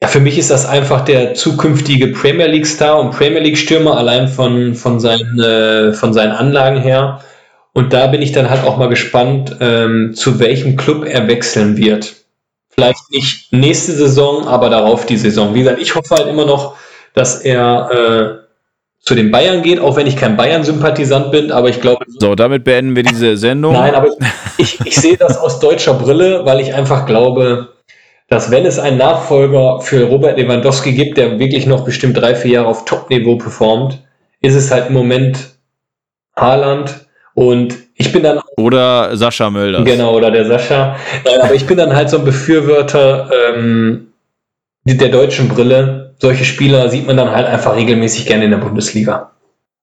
ja, 0.02 0.08
für 0.08 0.20
mich 0.20 0.38
ist 0.38 0.50
das 0.50 0.66
einfach 0.66 1.04
der 1.04 1.34
zukünftige 1.34 2.08
Premier 2.08 2.46
League 2.46 2.66
Star 2.66 3.00
und 3.00 3.10
Premier 3.10 3.40
League 3.40 3.58
Stürmer 3.58 3.96
allein 3.96 4.28
von, 4.28 4.74
von, 4.74 5.00
seinen, 5.00 5.40
äh, 5.40 5.92
von 5.92 6.12
seinen 6.12 6.32
Anlagen 6.32 6.80
her. 6.80 7.20
Und 7.72 7.92
da 7.92 8.06
bin 8.06 8.22
ich 8.22 8.32
dann 8.32 8.48
halt 8.48 8.64
auch 8.64 8.76
mal 8.76 8.88
gespannt, 8.88 9.56
ähm, 9.60 10.12
zu 10.14 10.38
welchem 10.38 10.76
Club 10.76 11.04
er 11.04 11.26
wechseln 11.28 11.76
wird. 11.76 12.14
Vielleicht 12.70 13.10
nicht 13.10 13.52
nächste 13.52 13.92
Saison, 13.92 14.46
aber 14.46 14.70
darauf 14.70 15.04
die 15.04 15.16
Saison. 15.16 15.54
Wie 15.54 15.60
gesagt, 15.60 15.80
ich 15.80 15.94
hoffe 15.96 16.14
halt 16.14 16.28
immer 16.28 16.46
noch, 16.46 16.76
dass 17.14 17.40
er 17.40 17.90
äh, 17.90 18.48
zu 19.00 19.16
den 19.16 19.32
Bayern 19.32 19.62
geht, 19.62 19.80
auch 19.80 19.96
wenn 19.96 20.06
ich 20.06 20.16
kein 20.16 20.36
Bayern-Sympathisant 20.36 21.32
bin, 21.32 21.50
aber 21.50 21.68
ich 21.70 21.80
glaube. 21.80 22.04
So, 22.20 22.36
damit 22.36 22.62
beenden 22.62 22.94
wir 22.94 23.02
diese 23.02 23.36
Sendung. 23.36 23.72
Nein, 23.72 23.94
aber 23.94 24.10
ich, 24.58 24.78
ich 24.84 24.94
sehe 24.94 25.16
das 25.16 25.38
aus 25.38 25.58
deutscher 25.58 25.94
Brille, 25.94 26.44
weil 26.44 26.60
ich 26.60 26.74
einfach 26.74 27.06
glaube, 27.06 27.68
dass 28.28 28.50
wenn 28.50 28.66
es 28.66 28.78
einen 28.78 28.98
Nachfolger 28.98 29.80
für 29.80 30.04
Robert 30.04 30.38
Lewandowski 30.38 30.92
gibt, 30.92 31.16
der 31.16 31.38
wirklich 31.38 31.66
noch 31.66 31.84
bestimmt 31.84 32.16
drei, 32.16 32.34
vier 32.34 32.52
Jahre 32.52 32.68
auf 32.68 32.84
Top-Niveau 32.84 33.36
performt, 33.36 34.02
ist 34.40 34.54
es 34.54 34.70
halt 34.70 34.88
im 34.88 34.94
Moment 34.94 35.56
Haaland 36.36 37.06
und 37.34 37.76
ich 37.94 38.12
bin 38.12 38.22
dann. 38.22 38.40
Oder 38.56 39.16
Sascha 39.16 39.50
Mölders. 39.50 39.84
Genau, 39.84 40.14
oder 40.14 40.30
der 40.30 40.46
Sascha. 40.46 40.96
Aber 41.42 41.54
ich 41.54 41.66
bin 41.66 41.76
dann 41.76 41.94
halt 41.94 42.10
so 42.10 42.18
ein 42.18 42.24
Befürworter 42.24 43.30
ähm, 43.56 44.08
der 44.84 45.08
deutschen 45.08 45.48
Brille. 45.48 46.14
Solche 46.18 46.44
Spieler 46.44 46.88
sieht 46.88 47.06
man 47.06 47.16
dann 47.16 47.30
halt 47.30 47.46
einfach 47.46 47.76
regelmäßig 47.76 48.26
gerne 48.26 48.44
in 48.44 48.50
der 48.50 48.58
Bundesliga. 48.58 49.32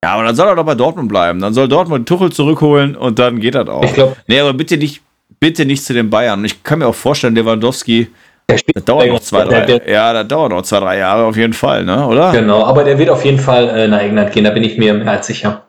Ja, 0.03 0.13
aber 0.13 0.23
dann 0.23 0.35
soll 0.35 0.47
er 0.47 0.55
doch 0.55 0.65
bei 0.65 0.75
Dortmund 0.75 1.09
bleiben. 1.09 1.39
Dann 1.39 1.53
soll 1.53 1.67
Dortmund 1.67 2.07
Tuchel 2.07 2.31
zurückholen 2.31 2.95
und 2.95 3.19
dann 3.19 3.39
geht 3.39 3.55
das 3.55 3.67
auch. 3.67 3.83
Ich 3.83 3.93
glaube. 3.93 4.15
Nee, 4.27 4.39
aber 4.39 4.53
bitte 4.53 4.77
nicht, 4.77 5.01
bitte 5.39 5.65
nicht 5.65 5.83
zu 5.83 5.93
den 5.93 6.09
Bayern. 6.09 6.45
Ich 6.45 6.63
kann 6.63 6.79
mir 6.79 6.87
auch 6.87 6.95
vorstellen, 6.95 7.35
Lewandowski 7.35 8.09
das 8.47 8.85
dauert 8.85 9.07
noch 9.07 9.19
zwei, 9.19 9.43
drei, 9.43 9.65
der, 9.65 9.79
der, 9.79 9.91
ja, 9.91 10.13
das 10.13 10.27
dauert 10.27 10.51
noch 10.51 10.61
zwei, 10.61 10.79
drei 10.79 10.97
Jahre 10.97 11.25
auf 11.25 11.35
jeden 11.35 11.53
Fall, 11.53 11.83
ne? 11.83 12.05
oder? 12.07 12.31
Genau, 12.31 12.63
aber 12.63 12.83
der 12.83 12.97
wird 12.97 13.09
auf 13.09 13.25
jeden 13.25 13.39
Fall 13.39 13.69
äh, 13.69 13.87
nach 13.87 13.99
England 13.99 14.31
gehen, 14.31 14.43
da 14.43 14.51
bin 14.51 14.63
ich 14.63 14.77
mir 14.77 14.93
mehr 14.93 15.11
als 15.11 15.27
sicher. 15.27 15.63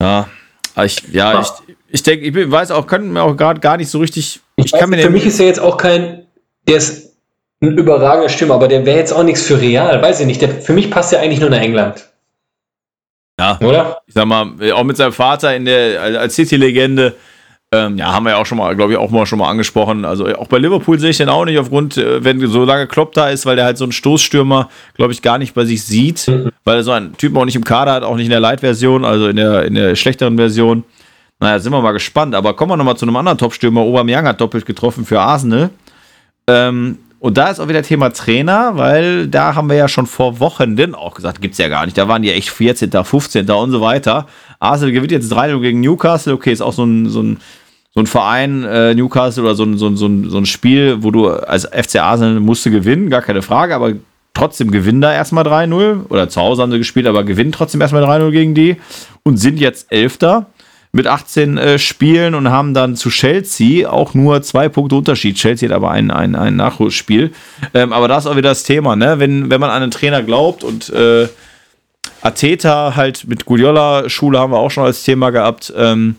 Ja, 0.00 0.28
Ich, 0.82 1.02
ja, 1.12 1.40
ich, 1.40 1.48
ich 1.88 2.02
denke, 2.02 2.26
ich 2.26 2.50
weiß 2.50 2.70
auch, 2.70 2.86
können 2.86 3.12
mir 3.12 3.22
auch 3.22 3.36
gerade 3.36 3.60
gar 3.60 3.76
nicht 3.76 3.90
so 3.90 3.98
richtig. 3.98 4.40
Ich, 4.56 4.66
ich 4.66 4.72
weiß, 4.72 4.80
kann 4.80 4.90
mir 4.90 4.98
für 4.98 5.10
mich 5.10 5.26
ist 5.26 5.38
er 5.40 5.46
jetzt 5.46 5.60
auch 5.60 5.76
kein, 5.76 6.26
der 6.66 6.76
ist 6.78 7.12
ein 7.60 7.78
überragender 7.78 8.28
Stürmer, 8.28 8.54
aber 8.54 8.68
der 8.68 8.84
wäre 8.84 8.98
jetzt 8.98 9.12
auch 9.12 9.22
nichts 9.22 9.42
für 9.42 9.60
Real, 9.60 10.02
weiß 10.02 10.20
ich 10.20 10.26
nicht. 10.26 10.42
Der, 10.42 10.50
für 10.50 10.72
mich 10.72 10.90
passt 10.90 11.12
er 11.12 11.20
eigentlich 11.20 11.40
nur 11.40 11.50
nach 11.50 11.60
England. 11.60 12.10
Ja, 13.38 13.58
oder? 13.62 14.02
Ich 14.06 14.14
sag 14.14 14.26
mal, 14.26 14.52
auch 14.72 14.84
mit 14.84 14.96
seinem 14.96 15.12
Vater 15.12 15.54
in 15.56 15.64
der 15.64 16.00
als 16.20 16.34
City-Legende 16.34 17.14
ähm, 17.74 17.96
ja, 17.96 18.12
haben 18.12 18.24
wir 18.24 18.30
ja 18.30 18.36
auch 18.36 18.46
schon 18.46 18.58
mal, 18.58 18.76
glaube 18.76 18.92
ich, 18.92 18.98
auch 18.98 19.10
mal 19.10 19.26
schon 19.26 19.38
mal 19.38 19.50
angesprochen. 19.50 20.04
Also 20.04 20.26
auch 20.36 20.46
bei 20.46 20.58
Liverpool 20.58 20.98
sehe 20.98 21.10
ich 21.10 21.16
den 21.16 21.28
auch 21.28 21.44
nicht 21.44 21.58
aufgrund, 21.58 21.96
äh, 21.96 22.22
wenn 22.22 22.38
so 22.46 22.64
lange 22.64 22.86
Klopp 22.86 23.12
da 23.12 23.30
ist, 23.30 23.46
weil 23.46 23.56
der 23.56 23.64
halt 23.64 23.78
so 23.78 23.84
einen 23.84 23.92
Stoßstürmer, 23.92 24.68
glaube 24.94 25.12
ich, 25.12 25.22
gar 25.22 25.38
nicht 25.38 25.54
bei 25.54 25.64
sich 25.64 25.82
sieht, 25.82 26.30
weil 26.64 26.76
er 26.76 26.82
so 26.84 26.92
einen 26.92 27.16
Typen 27.16 27.36
auch 27.36 27.44
nicht 27.44 27.56
im 27.56 27.64
Kader 27.64 27.92
hat, 27.92 28.02
auch 28.04 28.16
nicht 28.16 28.26
in 28.26 28.30
der 28.30 28.40
Light-Version, 28.40 29.04
also 29.04 29.28
in 29.28 29.36
der, 29.36 29.64
in 29.64 29.74
der 29.74 29.96
schlechteren 29.96 30.36
Version. 30.36 30.84
Naja, 31.40 31.58
sind 31.58 31.72
wir 31.72 31.82
mal 31.82 31.92
gespannt. 31.92 32.34
Aber 32.34 32.54
kommen 32.54 32.70
wir 32.70 32.76
nochmal 32.76 32.96
zu 32.96 33.06
einem 33.06 33.16
anderen 33.16 33.38
Top-Stürmer. 33.38 33.80
Aubameyang 33.80 34.26
hat 34.26 34.40
doppelt 34.40 34.66
getroffen 34.66 35.04
für 35.04 35.20
Arsenal. 35.20 35.70
Ähm, 36.46 36.98
und 37.24 37.38
da 37.38 37.48
ist 37.48 37.58
auch 37.58 37.68
wieder 37.68 37.82
Thema 37.82 38.10
Trainer, 38.10 38.72
weil 38.76 39.26
da 39.28 39.54
haben 39.54 39.70
wir 39.70 39.76
ja 39.76 39.88
schon 39.88 40.06
vor 40.06 40.40
Wochen 40.40 40.76
denn 40.76 40.94
auch 40.94 41.14
gesagt, 41.14 41.40
gibt 41.40 41.52
es 41.52 41.58
ja 41.58 41.68
gar 41.68 41.86
nicht. 41.86 41.96
Da 41.96 42.06
waren 42.06 42.20
die 42.20 42.30
echt 42.30 42.50
14., 42.50 42.92
15. 42.92 43.50
und 43.50 43.70
so 43.70 43.80
weiter. 43.80 44.26
Arsenal 44.60 44.92
gewinnt 44.92 45.10
jetzt 45.10 45.30
3 45.30 45.56
gegen 45.58 45.80
Newcastle. 45.80 46.34
Okay, 46.34 46.52
ist 46.52 46.60
auch 46.60 46.74
so 46.74 46.84
ein, 46.84 47.08
so 47.08 47.22
ein 47.22 47.38
so 47.94 48.00
ein 48.00 48.06
Verein, 48.06 48.64
äh, 48.64 48.94
Newcastle 48.94 49.44
oder 49.44 49.54
so 49.54 49.64
ein, 49.64 49.78
so, 49.78 49.86
ein, 49.86 49.96
so, 49.96 50.06
ein, 50.06 50.28
so 50.28 50.38
ein 50.38 50.46
Spiel, 50.46 51.02
wo 51.02 51.10
du 51.10 51.28
als 51.28 51.64
FC 51.64 51.96
Arsenal 51.96 52.40
musste 52.40 52.70
gewinnen, 52.70 53.08
gar 53.08 53.22
keine 53.22 53.40
Frage, 53.40 53.74
aber 53.74 53.92
trotzdem 54.34 54.72
gewinnen 54.72 55.00
da 55.00 55.12
erstmal 55.12 55.46
3-0 55.46 56.08
oder 56.08 56.28
zu 56.28 56.40
Hause 56.40 56.62
haben 56.62 56.72
sie 56.72 56.78
gespielt, 56.78 57.06
aber 57.06 57.22
gewinnen 57.22 57.52
trotzdem 57.52 57.80
erstmal 57.80 58.04
3-0 58.04 58.30
gegen 58.32 58.54
die 58.54 58.76
und 59.22 59.36
sind 59.36 59.60
jetzt 59.60 59.92
Elfter 59.92 60.46
mit 60.90 61.06
18 61.06 61.56
äh, 61.56 61.78
Spielen 61.78 62.34
und 62.34 62.50
haben 62.50 62.74
dann 62.74 62.96
zu 62.96 63.10
Chelsea 63.10 63.88
auch 63.88 64.14
nur 64.14 64.42
zwei 64.42 64.68
Punkte 64.68 64.96
Unterschied. 64.96 65.36
Chelsea 65.36 65.68
hat 65.68 65.74
aber 65.74 65.90
ein, 65.90 66.10
ein, 66.10 66.36
ein 66.36 66.56
Nachholspiel. 66.56 67.32
Ähm, 67.74 67.92
aber 67.92 68.06
da 68.06 68.18
ist 68.18 68.26
auch 68.26 68.36
wieder 68.36 68.50
das 68.50 68.62
Thema, 68.62 68.94
ne? 68.94 69.18
wenn, 69.18 69.50
wenn 69.50 69.60
man 69.60 69.70
an 69.70 69.82
einen 69.82 69.90
Trainer 69.90 70.22
glaubt 70.22 70.62
und 70.62 70.90
äh, 70.90 71.28
Ateta 72.22 72.94
halt 72.94 73.26
mit 73.26 73.44
Guardiola-Schule 73.44 74.38
haben 74.38 74.52
wir 74.52 74.58
auch 74.58 74.70
schon 74.70 74.84
als 74.84 75.02
Thema 75.02 75.30
gehabt, 75.30 75.72
ähm, 75.76 76.16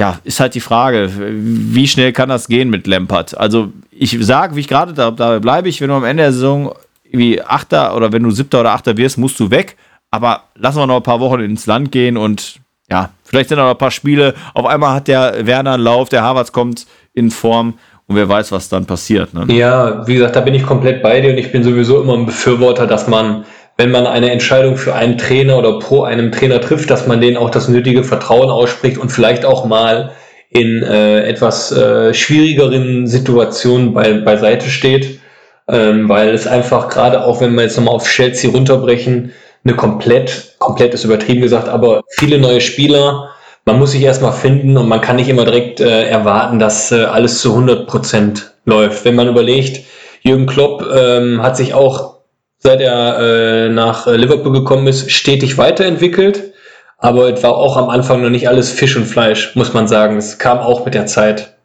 ja, 0.00 0.18
ist 0.24 0.40
halt 0.40 0.54
die 0.54 0.60
Frage, 0.60 1.10
wie 1.14 1.86
schnell 1.86 2.14
kann 2.14 2.30
das 2.30 2.48
gehen 2.48 2.70
mit 2.70 2.86
Lampard? 2.86 3.36
Also 3.36 3.70
ich 3.90 4.16
sage, 4.18 4.56
wie 4.56 4.60
ich 4.60 4.68
gerade 4.68 4.94
da, 4.94 5.10
da 5.10 5.38
bleibe 5.40 5.68
ich, 5.68 5.82
wenn 5.82 5.90
du 5.90 5.94
am 5.94 6.04
Ende 6.04 6.22
der 6.22 6.32
Saison 6.32 6.74
wie 7.12 7.42
Achter 7.42 7.94
oder 7.94 8.10
wenn 8.10 8.22
du 8.22 8.30
Siebter 8.30 8.60
oder 8.60 8.72
Achter 8.72 8.96
wirst, 8.96 9.18
musst 9.18 9.38
du 9.38 9.50
weg. 9.50 9.76
Aber 10.10 10.44
lassen 10.54 10.78
wir 10.78 10.86
noch 10.86 10.96
ein 10.96 11.02
paar 11.02 11.20
Wochen 11.20 11.40
ins 11.40 11.66
Land 11.66 11.92
gehen 11.92 12.16
und 12.16 12.60
ja, 12.88 13.10
vielleicht 13.24 13.50
sind 13.50 13.58
noch 13.58 13.68
ein 13.68 13.76
paar 13.76 13.90
Spiele. 13.90 14.32
Auf 14.54 14.64
einmal 14.64 14.94
hat 14.94 15.06
der 15.06 15.46
Werner 15.46 15.74
einen 15.74 15.82
Lauf, 15.82 16.08
der 16.08 16.22
Harvards 16.22 16.50
kommt 16.50 16.86
in 17.12 17.30
Form 17.30 17.74
und 18.06 18.16
wer 18.16 18.26
weiß, 18.26 18.52
was 18.52 18.70
dann 18.70 18.86
passiert. 18.86 19.34
Ne? 19.34 19.52
Ja, 19.54 20.06
wie 20.06 20.14
gesagt, 20.14 20.34
da 20.34 20.40
bin 20.40 20.54
ich 20.54 20.64
komplett 20.64 21.02
bei 21.02 21.20
dir 21.20 21.32
und 21.32 21.38
ich 21.38 21.52
bin 21.52 21.62
sowieso 21.62 22.00
immer 22.00 22.14
ein 22.14 22.24
Befürworter, 22.24 22.86
dass 22.86 23.06
man 23.06 23.44
wenn 23.80 23.92
man 23.92 24.06
eine 24.06 24.30
Entscheidung 24.30 24.76
für 24.76 24.94
einen 24.94 25.16
Trainer 25.16 25.56
oder 25.56 25.78
pro 25.78 26.02
einem 26.02 26.32
Trainer 26.32 26.60
trifft, 26.60 26.90
dass 26.90 27.06
man 27.06 27.22
denen 27.22 27.38
auch 27.38 27.48
das 27.48 27.66
nötige 27.66 28.04
Vertrauen 28.04 28.50
ausspricht 28.50 28.98
und 28.98 29.08
vielleicht 29.08 29.46
auch 29.46 29.64
mal 29.64 30.12
in 30.50 30.82
äh, 30.82 31.22
etwas 31.22 31.72
äh, 31.72 32.12
schwierigeren 32.12 33.06
Situationen 33.06 33.94
bei, 33.94 34.12
beiseite 34.12 34.68
steht, 34.68 35.20
ähm, 35.66 36.10
weil 36.10 36.28
es 36.34 36.46
einfach 36.46 36.90
gerade 36.90 37.24
auch, 37.24 37.40
wenn 37.40 37.54
wir 37.54 37.62
jetzt 37.62 37.78
nochmal 37.78 37.94
auf 37.94 38.06
Chelsea 38.06 38.50
runterbrechen, 38.50 39.32
eine 39.64 39.74
komplett, 39.76 40.56
komplett 40.58 40.92
ist 40.92 41.04
übertrieben 41.04 41.40
gesagt, 41.40 41.70
aber 41.70 42.02
viele 42.18 42.36
neue 42.36 42.60
Spieler, 42.60 43.30
man 43.64 43.78
muss 43.78 43.92
sich 43.92 44.02
erstmal 44.02 44.34
finden 44.34 44.76
und 44.76 44.88
man 44.88 45.00
kann 45.00 45.16
nicht 45.16 45.30
immer 45.30 45.46
direkt 45.46 45.80
äh, 45.80 46.02
erwarten, 46.06 46.58
dass 46.58 46.92
äh, 46.92 47.04
alles 47.04 47.40
zu 47.40 47.52
100 47.52 47.86
Prozent 47.86 48.52
läuft. 48.66 49.06
Wenn 49.06 49.14
man 49.14 49.28
überlegt, 49.28 49.86
Jürgen 50.20 50.44
Klopp 50.44 50.84
ähm, 50.94 51.42
hat 51.42 51.56
sich 51.56 51.72
auch 51.72 52.19
seit 52.60 52.80
er 52.80 53.18
äh, 53.18 53.68
nach 53.70 54.06
Liverpool 54.06 54.52
gekommen 54.52 54.86
ist, 54.86 55.10
stetig 55.10 55.58
weiterentwickelt. 55.58 56.52
Aber 56.98 57.32
es 57.32 57.42
war 57.42 57.56
auch 57.56 57.78
am 57.78 57.88
Anfang 57.88 58.22
noch 58.22 58.28
nicht 58.28 58.48
alles 58.48 58.70
Fisch 58.70 58.94
und 58.94 59.06
Fleisch, 59.06 59.56
muss 59.56 59.72
man 59.72 59.88
sagen. 59.88 60.18
Es 60.18 60.38
kam 60.38 60.58
auch 60.58 60.84
mit 60.84 60.94
der 60.94 61.06
Zeit. 61.06 61.56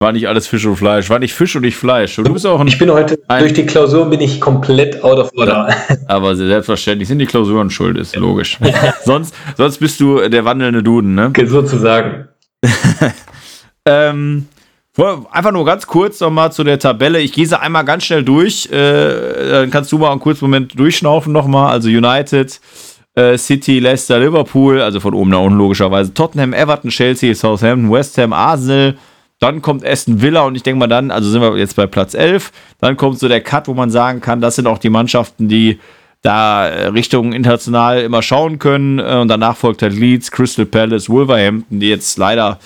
War 0.00 0.12
nicht 0.12 0.28
alles 0.28 0.46
Fisch 0.46 0.64
und 0.66 0.76
Fleisch, 0.76 1.10
war 1.10 1.18
nicht 1.18 1.32
Fisch 1.32 1.54
und 1.54 1.62
nicht 1.62 1.76
Fleisch. 1.76 2.16
Du 2.16 2.32
bist 2.32 2.46
auch 2.46 2.58
ein, 2.58 2.66
ich 2.66 2.78
bin 2.78 2.92
heute, 2.92 3.18
durch 3.38 3.52
die 3.52 3.66
Klausuren 3.66 4.10
bin 4.10 4.20
ich 4.20 4.40
komplett 4.40 5.02
out 5.04 5.18
of 5.18 5.30
order. 5.36 5.72
Aber 6.08 6.34
selbstverständlich 6.34 7.08
sind 7.08 7.20
die 7.20 7.26
Klausuren 7.26 7.70
schuld, 7.70 7.96
ist 7.96 8.16
logisch. 8.16 8.58
sonst, 9.04 9.34
sonst 9.56 9.78
bist 9.78 10.00
du 10.00 10.28
der 10.28 10.44
wandelnde 10.44 10.82
Duden, 10.82 11.14
ne? 11.14 11.32
Sozusagen. 11.46 12.28
ähm, 13.86 14.48
Einfach 14.94 15.52
nur 15.52 15.64
ganz 15.64 15.86
kurz 15.86 16.20
nochmal 16.20 16.52
zu 16.52 16.64
der 16.64 16.78
Tabelle. 16.78 17.20
Ich 17.20 17.32
gehe 17.32 17.46
sie 17.46 17.58
einmal 17.58 17.84
ganz 17.84 18.04
schnell 18.04 18.22
durch. 18.22 18.70
Äh, 18.70 19.50
dann 19.50 19.70
kannst 19.70 19.90
du 19.90 19.96
mal 19.96 20.10
einen 20.10 20.20
kurzen 20.20 20.44
Moment 20.44 20.78
durchschnaufen 20.78 21.32
nochmal. 21.32 21.72
Also 21.72 21.88
United, 21.88 22.60
äh, 23.14 23.38
City, 23.38 23.78
Leicester, 23.78 24.18
Liverpool, 24.18 24.82
also 24.82 25.00
von 25.00 25.14
oben 25.14 25.30
nach 25.30 25.40
unten 25.40 25.56
logischerweise. 25.56 26.12
Tottenham, 26.12 26.52
Everton, 26.52 26.90
Chelsea, 26.90 27.34
Southampton, 27.34 27.90
West 27.90 28.18
Ham, 28.18 28.34
Arsenal. 28.34 28.98
Dann 29.38 29.62
kommt 29.62 29.84
Aston 29.84 30.20
Villa 30.20 30.42
und 30.42 30.56
ich 30.56 30.62
denke 30.62 30.78
mal 30.78 30.88
dann, 30.88 31.10
also 31.10 31.30
sind 31.30 31.40
wir 31.40 31.56
jetzt 31.56 31.74
bei 31.74 31.86
Platz 31.86 32.12
11. 32.12 32.52
Dann 32.78 32.98
kommt 32.98 33.18
so 33.18 33.28
der 33.28 33.40
Cut, 33.40 33.68
wo 33.68 33.74
man 33.74 33.90
sagen 33.90 34.20
kann, 34.20 34.42
das 34.42 34.56
sind 34.56 34.66
auch 34.66 34.78
die 34.78 34.90
Mannschaften, 34.90 35.48
die 35.48 35.80
da 36.20 36.68
äh, 36.68 36.86
Richtung 36.88 37.32
international 37.32 38.02
immer 38.02 38.20
schauen 38.20 38.58
können. 38.58 39.00
Und 39.00 39.28
danach 39.28 39.56
folgt 39.56 39.80
halt 39.80 39.94
Leeds, 39.94 40.30
Crystal 40.30 40.66
Palace, 40.66 41.08
Wolverhampton, 41.08 41.80
die 41.80 41.88
jetzt 41.88 42.18
leider 42.18 42.58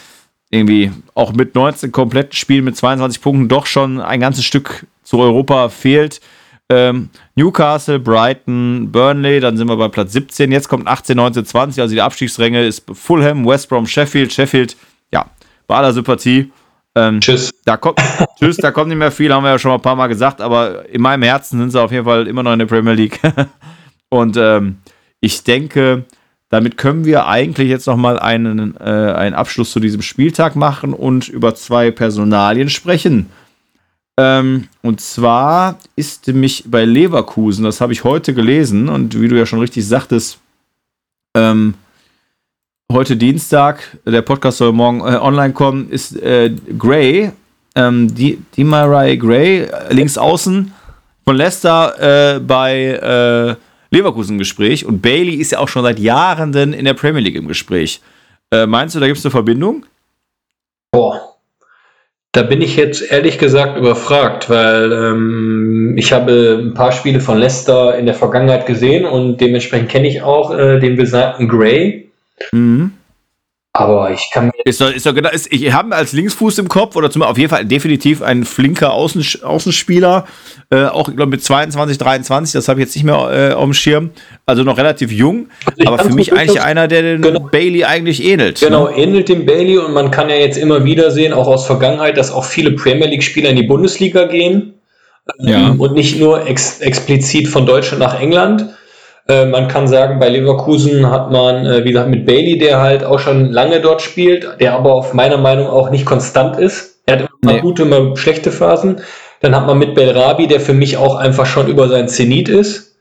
irgendwie 0.50 0.92
auch 1.14 1.32
mit 1.32 1.54
19 1.54 1.92
kompletten 1.92 2.32
Spielen 2.32 2.64
mit 2.64 2.76
22 2.76 3.20
Punkten 3.20 3.48
doch 3.48 3.66
schon 3.66 4.00
ein 4.00 4.20
ganzes 4.20 4.44
Stück 4.44 4.86
zu 5.02 5.18
Europa 5.18 5.68
fehlt. 5.68 6.20
Ähm, 6.68 7.10
Newcastle, 7.36 8.00
Brighton, 8.00 8.90
Burnley, 8.90 9.38
dann 9.38 9.56
sind 9.56 9.68
wir 9.68 9.76
bei 9.76 9.88
Platz 9.88 10.12
17. 10.12 10.50
Jetzt 10.50 10.68
kommt 10.68 10.88
18, 10.88 11.16
19, 11.16 11.44
20, 11.44 11.80
also 11.80 11.94
die 11.94 12.00
Abstiegsränge 12.00 12.64
ist 12.66 12.84
Fulham, 12.92 13.46
West 13.46 13.68
Brom, 13.68 13.86
Sheffield. 13.86 14.32
Sheffield, 14.32 14.76
ja, 15.12 15.26
bei 15.66 15.76
aller 15.76 15.92
Sympathie. 15.92 16.50
Ähm, 16.96 17.20
tschüss. 17.20 17.52
Da 17.64 17.76
kommt, 17.76 18.00
tschüss, 18.38 18.56
da 18.56 18.72
kommt 18.72 18.88
nicht 18.88 18.98
mehr 18.98 19.12
viel, 19.12 19.32
haben 19.32 19.44
wir 19.44 19.50
ja 19.50 19.58
schon 19.58 19.70
mal 19.70 19.76
ein 19.76 19.82
paar 19.82 19.94
Mal 19.94 20.08
gesagt, 20.08 20.40
aber 20.40 20.88
in 20.88 21.02
meinem 21.02 21.22
Herzen 21.22 21.58
sind 21.58 21.70
sie 21.70 21.80
auf 21.80 21.92
jeden 21.92 22.04
Fall 22.04 22.26
immer 22.26 22.42
noch 22.42 22.52
in 22.52 22.58
der 22.58 22.66
Premier 22.66 22.94
League. 22.94 23.20
Und 24.08 24.36
ähm, 24.36 24.78
ich 25.20 25.44
denke, 25.44 26.04
damit 26.48 26.76
können 26.76 27.04
wir 27.04 27.26
eigentlich 27.26 27.68
jetzt 27.68 27.86
nochmal 27.86 28.18
einen, 28.18 28.76
äh, 28.76 28.82
einen 28.82 29.34
Abschluss 29.34 29.72
zu 29.72 29.80
diesem 29.80 30.02
Spieltag 30.02 30.54
machen 30.54 30.92
und 30.92 31.28
über 31.28 31.54
zwei 31.54 31.90
Personalien 31.90 32.70
sprechen. 32.70 33.26
Ähm, 34.18 34.68
und 34.82 35.00
zwar 35.00 35.78
ist 35.96 36.26
mich 36.28 36.64
bei 36.66 36.84
Leverkusen, 36.84 37.64
das 37.64 37.80
habe 37.80 37.92
ich 37.92 38.04
heute 38.04 38.32
gelesen 38.32 38.88
und 38.88 39.20
wie 39.20 39.28
du 39.28 39.36
ja 39.36 39.44
schon 39.44 39.58
richtig 39.58 39.86
sagtest, 39.86 40.38
ähm, 41.36 41.74
heute 42.90 43.16
Dienstag, 43.16 43.98
der 44.06 44.22
Podcast 44.22 44.58
soll 44.58 44.72
morgen 44.72 45.00
äh, 45.00 45.16
online 45.16 45.52
kommen, 45.52 45.90
ist 45.90 46.16
äh, 46.16 46.54
Gray, 46.78 47.32
ähm, 47.74 48.14
die, 48.14 48.38
Gray, 49.18 49.64
äh, 49.64 49.92
links 49.92 50.16
außen 50.16 50.72
von 51.24 51.36
Leicester 51.36 52.36
äh, 52.36 52.40
bei 52.40 53.56
Leverkusen 53.90 54.38
Gespräch 54.38 54.84
und 54.84 55.02
Bailey 55.02 55.34
ist 55.34 55.52
ja 55.52 55.58
auch 55.58 55.68
schon 55.68 55.82
seit 55.82 55.98
Jahren 55.98 56.52
in 56.54 56.84
der 56.84 56.94
Premier 56.94 57.22
League 57.22 57.36
im 57.36 57.48
Gespräch. 57.48 58.00
Äh, 58.50 58.66
meinst 58.66 58.94
du, 58.94 59.00
da 59.00 59.06
gibt 59.06 59.18
es 59.18 59.24
eine 59.24 59.30
Verbindung? 59.30 59.86
Boah. 60.92 61.36
Da 62.32 62.42
bin 62.42 62.60
ich 62.60 62.76
jetzt 62.76 63.10
ehrlich 63.10 63.38
gesagt 63.38 63.78
überfragt, 63.78 64.50
weil 64.50 64.92
ähm, 64.92 65.94
ich 65.96 66.12
habe 66.12 66.60
ein 66.62 66.74
paar 66.74 66.92
Spiele 66.92 67.20
von 67.20 67.38
Leicester 67.38 67.96
in 67.96 68.04
der 68.04 68.14
Vergangenheit 68.14 68.66
gesehen 68.66 69.06
und 69.06 69.40
dementsprechend 69.40 69.88
kenne 69.88 70.08
ich 70.08 70.20
auch 70.20 70.54
äh, 70.54 70.78
den 70.78 70.96
besagten 70.96 71.48
Gray. 71.48 72.10
Mhm. 72.52 72.92
Aber 73.78 74.10
ich 74.10 74.30
kann 74.32 74.46
mir. 74.46 74.52
Ist 74.64 74.80
doch, 74.80 74.90
ist 74.90 75.04
doch 75.04 75.14
genau, 75.14 75.28
ist, 75.28 75.52
ich 75.52 75.70
habe 75.70 75.94
als 75.94 76.12
Linksfuß 76.12 76.56
im 76.58 76.68
Kopf 76.68 76.96
oder 76.96 77.10
zum, 77.10 77.20
auf 77.20 77.36
jeden 77.36 77.50
Fall 77.50 77.66
definitiv 77.66 78.22
ein 78.22 78.44
flinker 78.44 78.92
Außen, 78.92 79.22
Außenspieler. 79.42 80.24
Äh, 80.70 80.86
auch, 80.86 81.14
glaube, 81.14 81.26
mit 81.26 81.44
22, 81.44 81.98
23, 81.98 82.54
das 82.54 82.68
habe 82.68 82.80
ich 82.80 82.86
jetzt 82.86 82.94
nicht 82.94 83.04
mehr 83.04 83.50
äh, 83.50 83.52
auf 83.52 83.64
dem 83.64 83.74
Schirm. 83.74 84.10
Also 84.46 84.62
noch 84.62 84.78
relativ 84.78 85.12
jung. 85.12 85.48
Also 85.66 85.92
aber 85.92 86.04
für 86.04 86.14
mich 86.14 86.32
eigentlich 86.32 86.62
einer, 86.62 86.88
der 86.88 87.02
den 87.02 87.20
genau, 87.20 87.40
Bailey 87.40 87.84
eigentlich 87.84 88.24
ähnelt. 88.24 88.60
Genau, 88.60 88.88
ne? 88.88 88.96
ähnelt 88.96 89.28
dem 89.28 89.44
Bailey 89.44 89.76
und 89.76 89.92
man 89.92 90.10
kann 90.10 90.30
ja 90.30 90.36
jetzt 90.36 90.56
immer 90.56 90.82
wieder 90.84 91.10
sehen, 91.10 91.34
auch 91.34 91.46
aus 91.46 91.66
Vergangenheit, 91.66 92.16
dass 92.16 92.32
auch 92.32 92.44
viele 92.44 92.70
Premier 92.70 93.08
League-Spieler 93.08 93.50
in 93.50 93.56
die 93.56 93.64
Bundesliga 93.64 94.24
gehen. 94.24 94.72
Ähm, 95.38 95.48
ja. 95.48 95.74
Und 95.76 95.92
nicht 95.92 96.18
nur 96.18 96.46
ex 96.46 96.80
explizit 96.80 97.46
von 97.48 97.66
Deutschland 97.66 98.00
nach 98.00 98.18
England. 98.18 98.70
Äh, 99.28 99.46
man 99.46 99.66
kann 99.68 99.88
sagen, 99.88 100.20
bei 100.20 100.28
Leverkusen 100.28 101.10
hat 101.10 101.32
man, 101.32 101.66
äh, 101.66 101.84
wie 101.84 101.90
gesagt, 101.90 102.08
mit 102.08 102.26
Bailey, 102.26 102.58
der 102.58 102.80
halt 102.80 103.04
auch 103.04 103.18
schon 103.18 103.50
lange 103.50 103.80
dort 103.80 104.00
spielt, 104.00 104.46
der 104.60 104.74
aber 104.74 104.94
auf 104.94 105.14
meiner 105.14 105.38
Meinung 105.38 105.66
auch 105.66 105.90
nicht 105.90 106.06
konstant 106.06 106.58
ist. 106.58 107.00
Er 107.06 107.18
hat 107.18 107.28
immer 107.42 107.52
nee. 107.54 107.60
gute, 107.60 107.82
immer 107.82 108.16
schlechte 108.16 108.52
Phasen. 108.52 109.00
Dann 109.40 109.54
hat 109.54 109.66
man 109.66 109.78
mit 109.78 109.94
Belrabi, 109.94 110.46
der 110.46 110.60
für 110.60 110.74
mich 110.74 110.96
auch 110.96 111.16
einfach 111.16 111.46
schon 111.46 111.68
über 111.68 111.88
sein 111.88 112.08
Zenit 112.08 112.48
ist. 112.48 112.96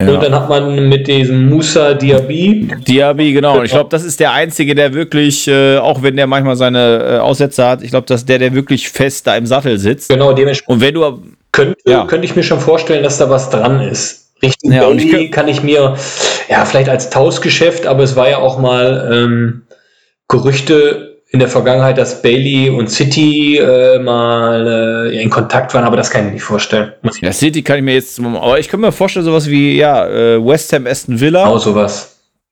Ja. 0.00 0.14
Und 0.14 0.22
dann 0.22 0.34
hat 0.34 0.48
man 0.48 0.88
mit 0.88 1.06
diesem 1.08 1.50
Musa 1.50 1.94
Diaby. 1.94 2.68
Diaby, 2.88 3.32
genau. 3.32 3.58
Und 3.58 3.66
ich 3.66 3.72
glaube, 3.72 3.90
das 3.90 4.02
ist 4.02 4.18
der 4.18 4.32
Einzige, 4.32 4.74
der 4.74 4.94
wirklich, 4.94 5.46
äh, 5.46 5.76
auch 5.76 6.02
wenn 6.02 6.16
der 6.16 6.26
manchmal 6.26 6.56
seine 6.56 7.16
äh, 7.16 7.18
Aussätze 7.18 7.66
hat, 7.66 7.82
ich 7.82 7.90
glaube, 7.90 8.06
dass 8.06 8.24
der, 8.24 8.38
der 8.38 8.54
wirklich 8.54 8.88
fest 8.88 9.26
da 9.26 9.36
im 9.36 9.46
Sattel 9.46 9.78
sitzt. 9.78 10.08
Genau, 10.08 10.32
dementsprechend. 10.32 10.74
Und 10.74 10.80
wenn 10.80 10.94
du. 10.94 11.22
Könnte, 11.52 11.76
ja. 11.86 12.06
könnte 12.06 12.24
ich 12.24 12.34
mir 12.34 12.42
schon 12.42 12.60
vorstellen, 12.60 13.02
dass 13.02 13.18
da 13.18 13.28
was 13.28 13.50
dran 13.50 13.80
ist. 13.80 14.19
Richtung 14.42 14.72
ja, 14.72 14.82
Bailey 14.82 15.24
ich 15.24 15.32
kann 15.32 15.48
ich 15.48 15.62
mir, 15.62 15.96
ja, 16.48 16.64
vielleicht 16.64 16.88
als 16.88 17.10
Tauschgeschäft, 17.10 17.86
aber 17.86 18.02
es 18.02 18.16
war 18.16 18.28
ja 18.28 18.38
auch 18.38 18.58
mal 18.58 19.08
ähm, 19.12 19.62
Gerüchte 20.28 21.10
in 21.32 21.38
der 21.38 21.48
Vergangenheit, 21.48 21.96
dass 21.96 22.22
Bailey 22.22 22.70
und 22.70 22.90
City 22.90 23.56
äh, 23.58 24.00
mal 24.00 25.10
äh, 25.12 25.22
in 25.22 25.30
Kontakt 25.30 25.72
waren, 25.74 25.84
aber 25.84 25.96
das 25.96 26.10
kann 26.10 26.22
ich 26.22 26.26
mir 26.26 26.32
nicht 26.34 26.42
vorstellen. 26.42 26.92
ja, 27.20 27.32
City 27.32 27.62
kann 27.62 27.78
ich 27.78 27.84
mir 27.84 27.94
jetzt, 27.94 28.18
aber 28.20 28.58
ich 28.58 28.68
kann 28.68 28.80
mir 28.80 28.90
vorstellen, 28.90 29.24
sowas 29.24 29.48
wie, 29.48 29.76
ja, 29.76 30.08
äh, 30.08 30.44
West 30.44 30.72
Ham, 30.72 30.86
Aston 30.86 31.20
Villa. 31.20 31.46
Auch 31.46 31.60
sowas. 31.60 32.09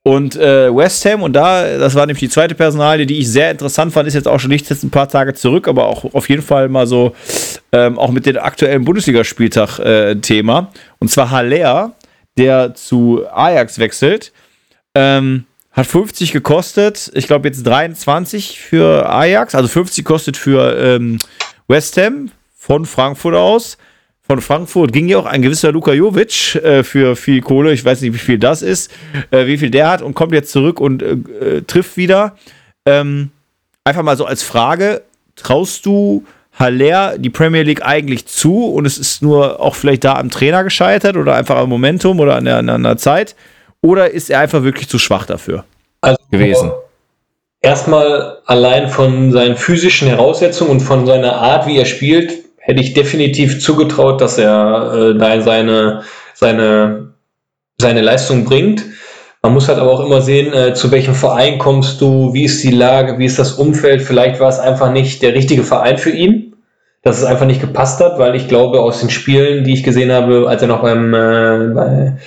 Und 0.09 0.37
äh, 0.37 0.75
West 0.75 1.05
Ham, 1.05 1.23
und 1.23 1.35
da, 1.35 1.77
das 1.77 1.95
war 1.95 2.07
nämlich 2.07 2.21
die 2.21 2.31
zweite 2.31 2.55
Personalie, 2.55 3.05
die 3.05 3.19
ich 3.19 3.31
sehr 3.31 3.51
interessant 3.51 3.93
fand, 3.93 4.09
ist 4.09 4.15
jetzt 4.15 4.27
auch 4.27 4.41
schon 4.41 4.49
nicht 4.49 4.71
jetzt 4.71 4.83
ein 4.83 4.89
paar 4.89 5.07
Tage 5.07 5.35
zurück, 5.35 5.69
aber 5.69 5.85
auch 5.85 6.15
auf 6.15 6.31
jeden 6.31 6.41
Fall 6.41 6.71
mal 6.71 6.87
so, 6.87 7.15
ähm, 7.73 7.99
auch 7.99 8.11
mit 8.11 8.25
dem 8.25 8.39
aktuellen 8.39 8.87
Bundesligaspieltag 8.87 9.79
äh, 9.81 10.15
Thema. 10.15 10.73
Und 10.99 11.11
zwar 11.11 11.31
Haller, 11.31 11.93
der 12.39 12.73
zu 12.73 13.27
Ajax 13.31 13.79
wechselt. 13.79 14.33
Ähm, 14.95 15.45
hat 15.73 15.87
50 15.87 16.33
gekostet. 16.33 17.11
Ich 17.13 17.27
glaube 17.27 17.47
jetzt 17.47 17.65
23 17.65 18.59
für 18.59 19.11
Ajax. 19.11 19.55
Also 19.55 19.69
50 19.69 20.07
kostet 20.07 20.39
für 20.39 20.75
ähm, 20.79 21.19
West 21.67 21.99
Ham 21.99 22.31
von 22.57 22.87
Frankfurt 22.87 23.35
aus. 23.35 23.77
Von 24.31 24.43
Frankfurt 24.43 24.93
ging 24.93 25.09
ja 25.09 25.17
auch 25.17 25.25
ein 25.25 25.41
gewisser 25.41 25.73
Luka 25.73 25.93
Jovic 25.93 26.55
äh, 26.57 26.85
für 26.85 27.17
viel 27.17 27.41
Kohle. 27.41 27.73
Ich 27.73 27.83
weiß 27.83 28.03
nicht, 28.03 28.13
wie 28.13 28.19
viel 28.19 28.39
das 28.39 28.61
ist, 28.61 28.91
äh, 29.31 29.47
wie 29.47 29.57
viel 29.57 29.71
der 29.71 29.91
hat 29.91 30.03
und 30.03 30.15
kommt 30.15 30.33
jetzt 30.33 30.53
zurück 30.53 30.81
und 30.81 31.03
äh, 31.03 31.13
äh 31.13 31.63
trifft 31.63 31.97
wieder. 31.97 32.37
Ähm, 32.85 33.31
einfach 33.85 34.03
mal 34.03 34.19
so 34.19 34.27
als 34.27 34.43
Frage: 34.43 35.01
Traust 35.35 35.87
du 35.87 36.25
Haller 36.59 37.17
die 37.17 37.31
Premier 37.31 37.63
League 37.63 37.83
eigentlich 37.83 38.27
zu 38.27 38.67
und 38.67 38.85
es 38.85 38.99
ist 38.99 39.23
nur 39.23 39.61
auch 39.61 39.75
vielleicht 39.75 40.05
da 40.05 40.17
am 40.17 40.29
Trainer 40.29 40.63
gescheitert 40.63 41.17
oder 41.17 41.35
einfach 41.35 41.57
am 41.57 41.71
Momentum 41.71 42.21
oder 42.21 42.37
an 42.37 42.45
der, 42.45 42.59
an 42.59 42.83
der 42.83 42.99
Zeit? 42.99 43.35
Oder 43.81 44.11
ist 44.11 44.29
er 44.29 44.41
einfach 44.41 44.63
wirklich 44.63 44.89
zu 44.89 44.99
schwach 44.99 45.25
dafür 45.25 45.65
also, 46.03 46.19
gewesen? 46.31 46.71
Erstmal 47.63 48.39
allein 48.45 48.91
von 48.91 49.33
seinen 49.33 49.57
physischen 49.57 50.09
Heraussetzungen 50.09 50.71
und 50.71 50.81
von 50.81 51.07
seiner 51.07 51.35
Art, 51.35 51.67
wie 51.67 51.79
er 51.79 51.87
spielt, 51.87 52.48
hätte 52.69 52.83
ich 52.83 52.93
definitiv 52.93 53.61
zugetraut, 53.61 54.21
dass 54.21 54.37
er 54.37 54.93
äh, 54.93 55.19
da 55.19 55.41
seine, 55.41 56.03
seine, 56.35 57.15
seine 57.81 58.03
Leistung 58.03 58.45
bringt. 58.45 58.85
Man 59.43 59.55
muss 59.55 59.69
halt 59.69 59.79
aber 59.79 59.91
auch 59.91 60.05
immer 60.05 60.21
sehen, 60.21 60.53
äh, 60.53 60.75
zu 60.75 60.91
welchem 60.91 61.15
Verein 61.15 61.59
kommst 61.59 62.03
du, 62.03 62.35
wie 62.35 62.45
ist 62.45 62.63
die 62.63 62.71
Lage, 62.71 63.19
wie 63.19 63.25
ist 63.25 63.39
das 63.39 63.53
Umfeld. 63.53 64.03
Vielleicht 64.03 64.39
war 64.39 64.51
es 64.51 64.59
einfach 64.59 64.93
nicht 64.93 65.23
der 65.23 65.33
richtige 65.33 65.63
Verein 65.63 65.97
für 65.97 66.11
ihn, 66.11 66.57
dass 67.03 67.17
es 67.17 67.25
einfach 67.25 67.47
nicht 67.47 67.63
gepasst 67.63 68.01
hat, 68.01 68.19
weil 68.19 68.37
ich 68.37 68.49
glaube, 68.49 68.81
aus 68.81 69.01
den 69.01 69.09
Spielen, 69.09 69.65
die 69.65 69.73
ich 69.73 69.83
gesehen 69.83 70.13
habe, 70.13 70.47
als 70.47 70.61
er 70.61 70.69
noch 70.69 70.83
beim, 70.83 71.15
äh, 71.15 71.69
bei, 71.75 72.19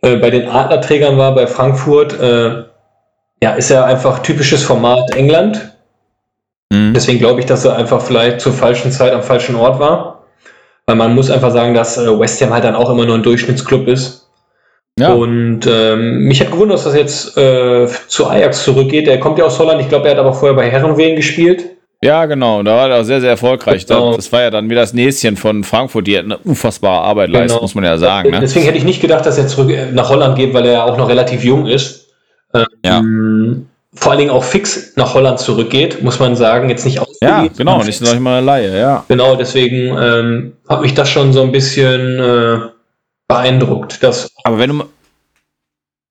äh, 0.00 0.16
bei 0.16 0.30
den 0.30 0.48
Adlerträgern 0.48 1.18
war, 1.18 1.34
bei 1.34 1.46
Frankfurt, 1.46 2.18
äh, 2.18 2.62
ja, 3.42 3.52
ist 3.54 3.70
er 3.70 3.84
einfach 3.84 4.20
typisches 4.20 4.62
Format 4.62 5.14
England. 5.14 5.73
Mhm. 6.74 6.92
Deswegen 6.94 7.18
glaube 7.18 7.40
ich, 7.40 7.46
dass 7.46 7.64
er 7.64 7.76
einfach 7.76 8.02
vielleicht 8.02 8.40
zur 8.40 8.52
falschen 8.52 8.90
Zeit 8.90 9.12
am 9.12 9.22
falschen 9.22 9.54
Ort 9.54 9.78
war. 9.78 10.24
Weil 10.86 10.96
man 10.96 11.14
muss 11.14 11.30
einfach 11.30 11.50
sagen, 11.50 11.74
dass 11.74 11.96
äh, 11.96 12.18
West 12.18 12.42
Ham 12.42 12.52
halt 12.52 12.64
dann 12.64 12.74
auch 12.74 12.90
immer 12.90 13.06
nur 13.06 13.14
ein 13.14 13.22
Durchschnittsclub 13.22 13.88
ist. 13.88 14.28
Ja. 14.98 15.12
Und 15.12 15.66
ähm, 15.66 16.24
mich 16.24 16.40
hat 16.40 16.52
gewundert, 16.52 16.78
dass 16.78 16.84
das 16.84 16.94
jetzt 16.94 17.36
äh, 17.36 17.88
zu 18.06 18.28
Ajax 18.28 18.62
zurückgeht. 18.64 19.08
Er 19.08 19.18
kommt 19.18 19.38
ja 19.38 19.44
aus 19.44 19.58
Holland. 19.58 19.80
Ich 19.80 19.88
glaube, 19.88 20.06
er 20.06 20.12
hat 20.12 20.18
aber 20.18 20.34
vorher 20.34 20.54
bei 20.54 20.70
Herrenwehen 20.70 21.16
gespielt. 21.16 21.64
Ja, 22.02 22.26
genau. 22.26 22.62
Da 22.62 22.76
war 22.76 22.90
er 22.90 23.00
auch 23.00 23.04
sehr, 23.04 23.20
sehr 23.20 23.30
erfolgreich. 23.30 23.86
Genau. 23.86 24.14
Das 24.14 24.30
war 24.30 24.42
ja 24.42 24.50
dann 24.50 24.68
wie 24.68 24.74
das 24.74 24.92
Näschen 24.92 25.36
von 25.36 25.64
Frankfurt, 25.64 26.06
die 26.06 26.18
eine 26.18 26.36
unfassbare 26.36 27.02
Arbeit 27.02 27.28
genau. 27.28 27.38
leisten, 27.40 27.60
muss 27.60 27.74
man 27.74 27.84
ja 27.84 27.96
sagen. 27.96 28.30
Ne? 28.30 28.40
Deswegen 28.40 28.66
hätte 28.66 28.76
ich 28.76 28.84
nicht 28.84 29.00
gedacht, 29.00 29.24
dass 29.24 29.38
er 29.38 29.48
zurück 29.48 29.70
äh, 29.70 29.90
nach 29.90 30.10
Holland 30.10 30.36
geht, 30.36 30.52
weil 30.52 30.66
er 30.66 30.72
ja 30.72 30.84
auch 30.84 30.98
noch 30.98 31.08
relativ 31.08 31.42
jung 31.42 31.66
ist. 31.66 32.08
Ähm, 32.52 32.66
ja. 32.84 33.02
Vor 33.96 34.10
allen 34.10 34.18
Dingen 34.18 34.30
auch 34.30 34.44
fix 34.44 34.92
nach 34.96 35.14
Holland 35.14 35.38
zurückgeht, 35.38 36.02
muss 36.02 36.18
man 36.18 36.34
sagen. 36.34 36.68
Jetzt 36.68 36.84
nicht 36.84 36.98
aus. 36.98 37.16
Ja, 37.22 37.46
genau, 37.56 37.82
nicht 37.82 37.98
sag 37.98 38.14
ich 38.14 38.20
mal 38.20 38.42
Laie, 38.42 38.76
ja. 38.78 39.04
Genau, 39.08 39.36
deswegen 39.36 39.96
ähm, 39.96 40.52
hat 40.68 40.82
mich 40.82 40.94
das 40.94 41.08
schon 41.08 41.32
so 41.32 41.42
ein 41.42 41.52
bisschen 41.52 42.18
äh, 42.18 42.58
beeindruckt. 43.28 44.02
Dass 44.02 44.30
Aber 44.42 44.58
wenn 44.58 44.70
du, 44.70 44.84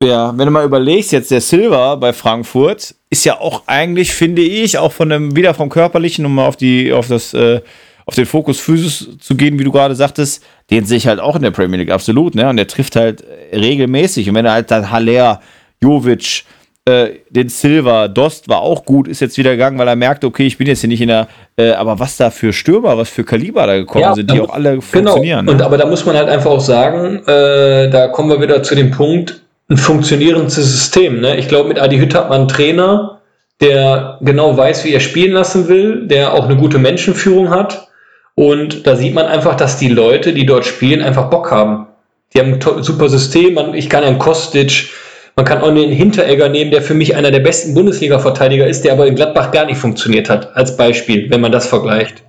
ja, 0.04 0.38
wenn 0.38 0.46
du 0.46 0.52
mal 0.52 0.66
überlegst, 0.66 1.12
jetzt 1.12 1.32
der 1.32 1.42
Silver 1.42 1.98
bei 1.98 2.14
Frankfurt 2.14 2.96
ist 3.10 3.26
ja 3.26 3.40
auch 3.40 3.64
eigentlich, 3.68 4.14
finde 4.14 4.42
ich, 4.42 4.78
auch 4.78 4.92
von 4.92 5.10
dem, 5.10 5.36
wieder 5.36 5.54
vom 5.54 5.70
Körperlichen, 5.70 6.26
um 6.26 6.36
mal 6.36 6.48
auf 6.48 6.56
die, 6.56 6.92
auf 6.92 7.08
das, 7.08 7.34
äh, 7.34 7.62
auf 8.06 8.16
den 8.16 8.26
Fokus 8.26 8.60
Physis 8.60 9.08
zu 9.20 9.36
gehen, 9.36 9.60
wie 9.60 9.64
du 9.64 9.72
gerade 9.72 9.96
sagtest, 9.96 10.44
den 10.70 10.86
sehe 10.86 10.98
ich 10.98 11.08
halt 11.08 11.20
auch 11.20 11.36
in 11.36 11.42
der 11.42 11.52
Premier 11.52 11.80
League 11.80 11.92
absolut, 11.92 12.36
ne? 12.36 12.50
Und 12.50 12.58
der 12.58 12.68
trifft 12.68 12.96
halt 12.96 13.24
regelmäßig. 13.54 14.28
Und 14.30 14.36
wenn 14.36 14.46
er 14.46 14.54
halt 14.54 14.72
dann 14.72 14.92
Haller, 14.92 15.42
Jovic, 15.82 16.44
äh, 16.86 17.20
den 17.30 17.50
Silver, 17.50 18.10
Dost 18.10 18.50
war 18.50 18.62
auch 18.62 18.84
gut, 18.84 19.08
ist 19.08 19.22
jetzt 19.22 19.38
wieder 19.38 19.52
gegangen, 19.52 19.78
weil 19.78 19.88
er 19.88 19.96
merkte, 19.96 20.28
okay, 20.28 20.46
ich 20.46 20.58
bin 20.58 20.68
jetzt 20.68 20.82
hier 20.82 20.90
nicht 20.90 21.02
in 21.02 21.08
der, 21.08 21.28
äh, 21.56 21.72
aber 21.72 22.00
was 22.00 22.18
da 22.18 22.30
für 22.30 22.52
Stürmer, 22.52 22.98
was 22.98 23.10
für 23.10 23.24
Kaliber 23.24 23.66
da 23.66 23.76
gekommen 23.78 24.04
ja, 24.04 24.14
sind, 24.14 24.30
die 24.30 24.42
auch 24.42 24.50
alle 24.50 24.72
genau. 24.72 24.82
funktionieren. 24.82 25.48
Und 25.48 25.62
aber 25.62 25.78
da 25.78 25.86
muss 25.86 26.06
man 26.06 26.18
halt 26.18 26.28
einfach 26.28 26.52
auch 26.52 26.60
sagen, 26.60 27.26
äh, 27.26 27.90
da 27.90 28.10
kommen 28.10 28.30
wir 28.30 28.42
wieder 28.42 28.64
zu 28.64 28.76
dem 28.76 28.92
Punkt, 28.92 29.42
ein 29.70 29.78
funktionierendes 29.78 30.56
System. 30.56 31.22
Ne? 31.22 31.38
Ich 31.38 31.48
glaube, 31.48 31.70
mit 31.70 31.80
Adi 31.80 31.98
Hütte 31.98 32.18
hat 32.18 32.30
man 32.30 32.42
einen 32.42 32.48
Trainer, 32.50 33.22
der 33.62 34.18
genau 34.22 34.58
weiß, 34.58 34.84
wie 34.84 34.94
er 34.94 35.00
spielen 35.00 35.32
lassen 35.32 35.70
will, 35.70 36.08
der 36.08 36.34
auch 36.34 36.46
eine 36.46 36.58
gute 36.58 36.80
Menschenführung 36.80 37.50
hat. 37.50 37.88
Und 38.36 38.86
da 38.86 38.96
sieht 38.98 39.14
man 39.14 39.28
einfach, 39.28 39.56
dass 39.56 39.78
die 39.78 39.88
Leute, 39.88 40.34
die 40.34 40.46
dort 40.46 40.66
spielen, 40.66 41.02
einfach 41.02 41.30
Bock 41.30 41.50
haben. 41.50 41.88
Die 42.34 42.40
haben 42.40 42.54
ein 42.54 42.84
super 42.84 43.08
System. 43.08 43.74
Ich 43.74 43.90
kann 43.90 44.04
einen 44.04 44.20
Kostic, 44.20 44.90
man 45.36 45.46
kann 45.46 45.62
auch 45.62 45.70
einen 45.70 45.92
Hinteregger 45.92 46.50
nehmen, 46.50 46.72
der 46.72 46.82
für 46.82 46.94
mich 46.94 47.16
einer 47.16 47.32
der 47.32 47.40
besten 47.40 47.74
Bundesliga-Verteidiger 47.74 48.68
ist, 48.68 48.84
der 48.86 48.94
aber 48.94 49.08
in 49.08 49.16
Gladbach 49.16 49.52
gar 49.52 49.66
nicht 49.66 49.78
funktioniert 49.78 50.30
hat, 50.30 50.56
als 50.56 50.78
Beispiel, 50.78 51.30
wenn 51.30 51.42
man 51.42 51.52
das 51.52 51.68
vergleicht. 51.68 52.24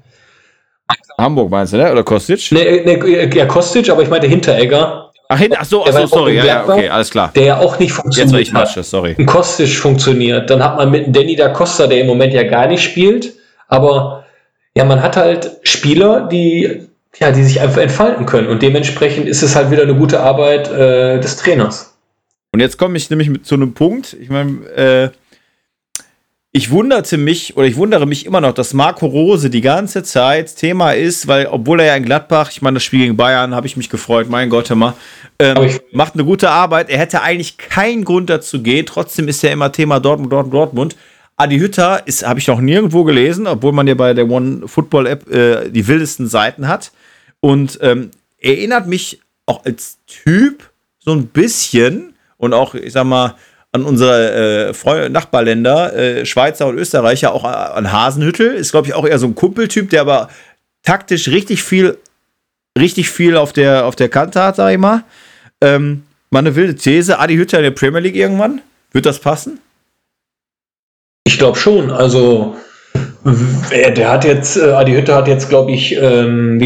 Hamburg 1.19 1.51
meinst 1.51 1.73
du, 1.73 1.77
ne? 1.77 1.93
Oder 1.93 2.03
Kostic? 2.03 2.51
Nee, 2.51 2.83
nee, 2.85 3.29
ja, 3.35 3.47
Kostic, 3.47 3.89
aber 3.91 4.03
ich 4.03 4.09
meinte 4.09 4.27
Hinteregger. 4.27 5.11
Ach, 5.29 5.39
hin, 5.39 5.55
ach 5.57 5.65
so, 5.65 5.85
ach 5.85 5.93
so 5.93 6.07
sorry, 6.07 6.37
ja, 6.37 6.45
ja, 6.45 6.65
okay, 6.65 6.89
alles 6.89 7.11
klar. 7.11 7.31
Der 7.35 7.45
ja 7.45 7.59
auch 7.59 7.79
nicht 7.79 7.93
funktioniert. 7.93 8.27
Jetzt 8.27 8.33
war 8.33 8.41
ich 8.41 8.53
Masche, 8.53 8.83
sorry. 8.83 9.15
Ein 9.19 9.27
Kostic 9.27 9.71
funktioniert. 9.71 10.51
Dann 10.51 10.63
hat 10.63 10.77
man 10.77 10.91
mit 10.91 11.15
Danny 11.15 11.37
da 11.37 11.49
Costa, 11.49 11.87
der 11.87 12.01
im 12.01 12.07
Moment 12.07 12.35
ja 12.35 12.43
gar 12.43 12.67
nicht 12.67 12.83
spielt. 12.83 13.33
Aber 13.69 14.25
ja, 14.75 14.85
man 14.85 15.03
hat 15.03 15.17
halt 15.17 15.53
Spieler, 15.63 16.29
die, 16.31 16.89
ja, 17.19 17.31
die 17.31 17.43
sich 17.43 17.61
einfach 17.61 17.81
entfalten 17.81 18.27
können. 18.27 18.49
Und 18.49 18.63
dementsprechend 18.63 19.27
ist 19.27 19.43
es 19.43 19.57
halt 19.57 19.71
wieder 19.71 19.83
eine 19.83 19.95
gute 19.95 20.21
Arbeit 20.21 20.71
äh, 20.71 21.21
des 21.21 21.37
Trainers. 21.37 21.94
Und 22.55 22.61
jetzt 22.61 22.79
komme 22.79 22.97
ich 22.97 23.11
nämlich 23.11 23.29
mit 23.29 23.45
zu 23.45 23.57
einem 23.57 23.75
Punkt. 23.75 24.17
Ich 24.21 24.31
meine, 24.31 24.65
äh, 24.77 25.11
ich 26.53 26.71
wunderte 26.71 27.19
mich 27.19 27.57
oder 27.57 27.67
ich 27.67 27.75
wundere 27.75 28.07
mich 28.07 28.27
immer 28.27 28.41
noch, 28.41 28.53
dass 28.53 28.75
Marco 28.75 29.07
Rose 29.07 29.51
die 29.51 29.61
ganze 29.61 30.05
Zeit 30.05 30.55
Thema 30.55 30.93
ist, 30.93 31.27
weil 31.27 31.49
obwohl 31.49 31.81
er 31.81 31.87
ja 31.87 31.97
in 31.97 32.05
Gladbach, 32.05 32.53
ich 32.53 32.63
meine, 32.63 32.75
das 32.75 32.85
Spiel 32.85 33.01
gegen 33.01 33.17
Bayern 33.17 33.57
habe 33.57 33.67
ich 33.67 33.77
mich 33.77 33.91
gefreut, 33.91 34.31
mein 34.31 34.51
Gott, 34.51 34.71
immer, 34.71 34.95
ähm, 35.41 35.69
macht 35.91 36.15
eine 36.15 36.25
gute 36.25 36.49
Arbeit. 36.49 36.91
Er 36.91 36.99
hätte 36.99 37.23
eigentlich 37.23 37.59
keinen 37.59 38.05
Grund 38.05 38.31
dazu 38.31 38.63
gehen. 38.63 38.87
Trotzdem 38.87 39.27
ist 39.27 39.43
ja 39.43 39.51
immer 39.51 39.73
Thema 39.73 39.99
Dortmund, 39.99 40.33
Dortmund, 40.33 40.55
Dortmund. 40.55 40.97
Adi 41.37 41.59
Hütter 41.59 42.07
ist, 42.07 42.25
habe 42.25 42.39
ich 42.39 42.47
noch 42.47 42.61
nirgendwo 42.61 43.03
gelesen, 43.03 43.49
obwohl 43.49 43.73
man 43.73 43.89
ja 43.89 43.95
bei 43.95 44.15
der 44.15 44.31
One 44.31 44.69
Football 44.69 45.09
App 45.09 45.29
äh, 45.29 45.71
die 45.71 45.89
wildesten 45.89 46.29
Seiten 46.29 46.69
hat. 46.69 46.93
Und 47.41 47.81
ähm, 47.83 48.13
erinnert 48.39 48.87
mich 48.87 49.19
auch 49.45 49.65
als 49.65 49.99
Typ 50.07 50.71
so 51.01 51.11
ein 51.11 51.27
bisschen 51.27 52.14
und 52.45 52.53
auch, 52.53 52.75
ich 52.75 52.93
sag 52.93 53.05
mal, 53.05 53.35
an 53.73 53.85
unsere 53.85 54.71
äh, 54.71 55.09
Nachbarländer, 55.09 55.97
äh, 55.97 56.27
Schweizer 56.27 56.69
und 56.69 56.79
Österreicher, 56.79 57.33
auch 57.33 57.43
an 57.43 57.91
Hasenhüttel. 57.91 58.55
Ist, 58.55 58.71
glaube 58.71 58.87
ich, 58.87 58.95
auch 58.95 59.05
eher 59.05 59.19
so 59.19 59.27
ein 59.27 59.35
Kumpeltyp, 59.35 59.91
der 59.91 60.03
aber 60.03 60.29
taktisch 60.85 61.29
richtig 61.29 61.65
viel, 61.65 61.99
richtig 62.79 63.11
viel 63.11 63.37
auf 63.37 63.53
der, 63.53 63.87
auf 63.87 63.97
der 63.97 64.09
Kante 64.09 64.41
hat, 64.41 64.57
sag 64.57 64.73
ich 64.73 64.79
mal. 64.79 65.03
Ähm, 65.61 66.05
mal 66.31 66.55
wilde 66.55 66.77
These. 66.77 67.19
Adi 67.19 67.35
Hütter 67.35 67.59
in 67.59 67.65
der 67.65 67.71
Premier 67.73 68.01
League 68.01 68.15
irgendwann? 68.15 68.61
Wird 68.93 69.07
das 69.07 69.19
passen? 69.19 69.59
Ich 71.25 71.39
glaube 71.39 71.59
schon. 71.59 71.91
Also, 71.91 72.55
der 73.73 74.13
hat 74.13 74.25
jetzt, 74.25 74.57
äh, 74.57 74.71
Adi 74.71 74.93
Hütter 74.93 75.17
hat 75.17 75.27
jetzt, 75.27 75.49
glaube 75.49 75.73
ich, 75.73 75.97
ähm, 75.97 76.61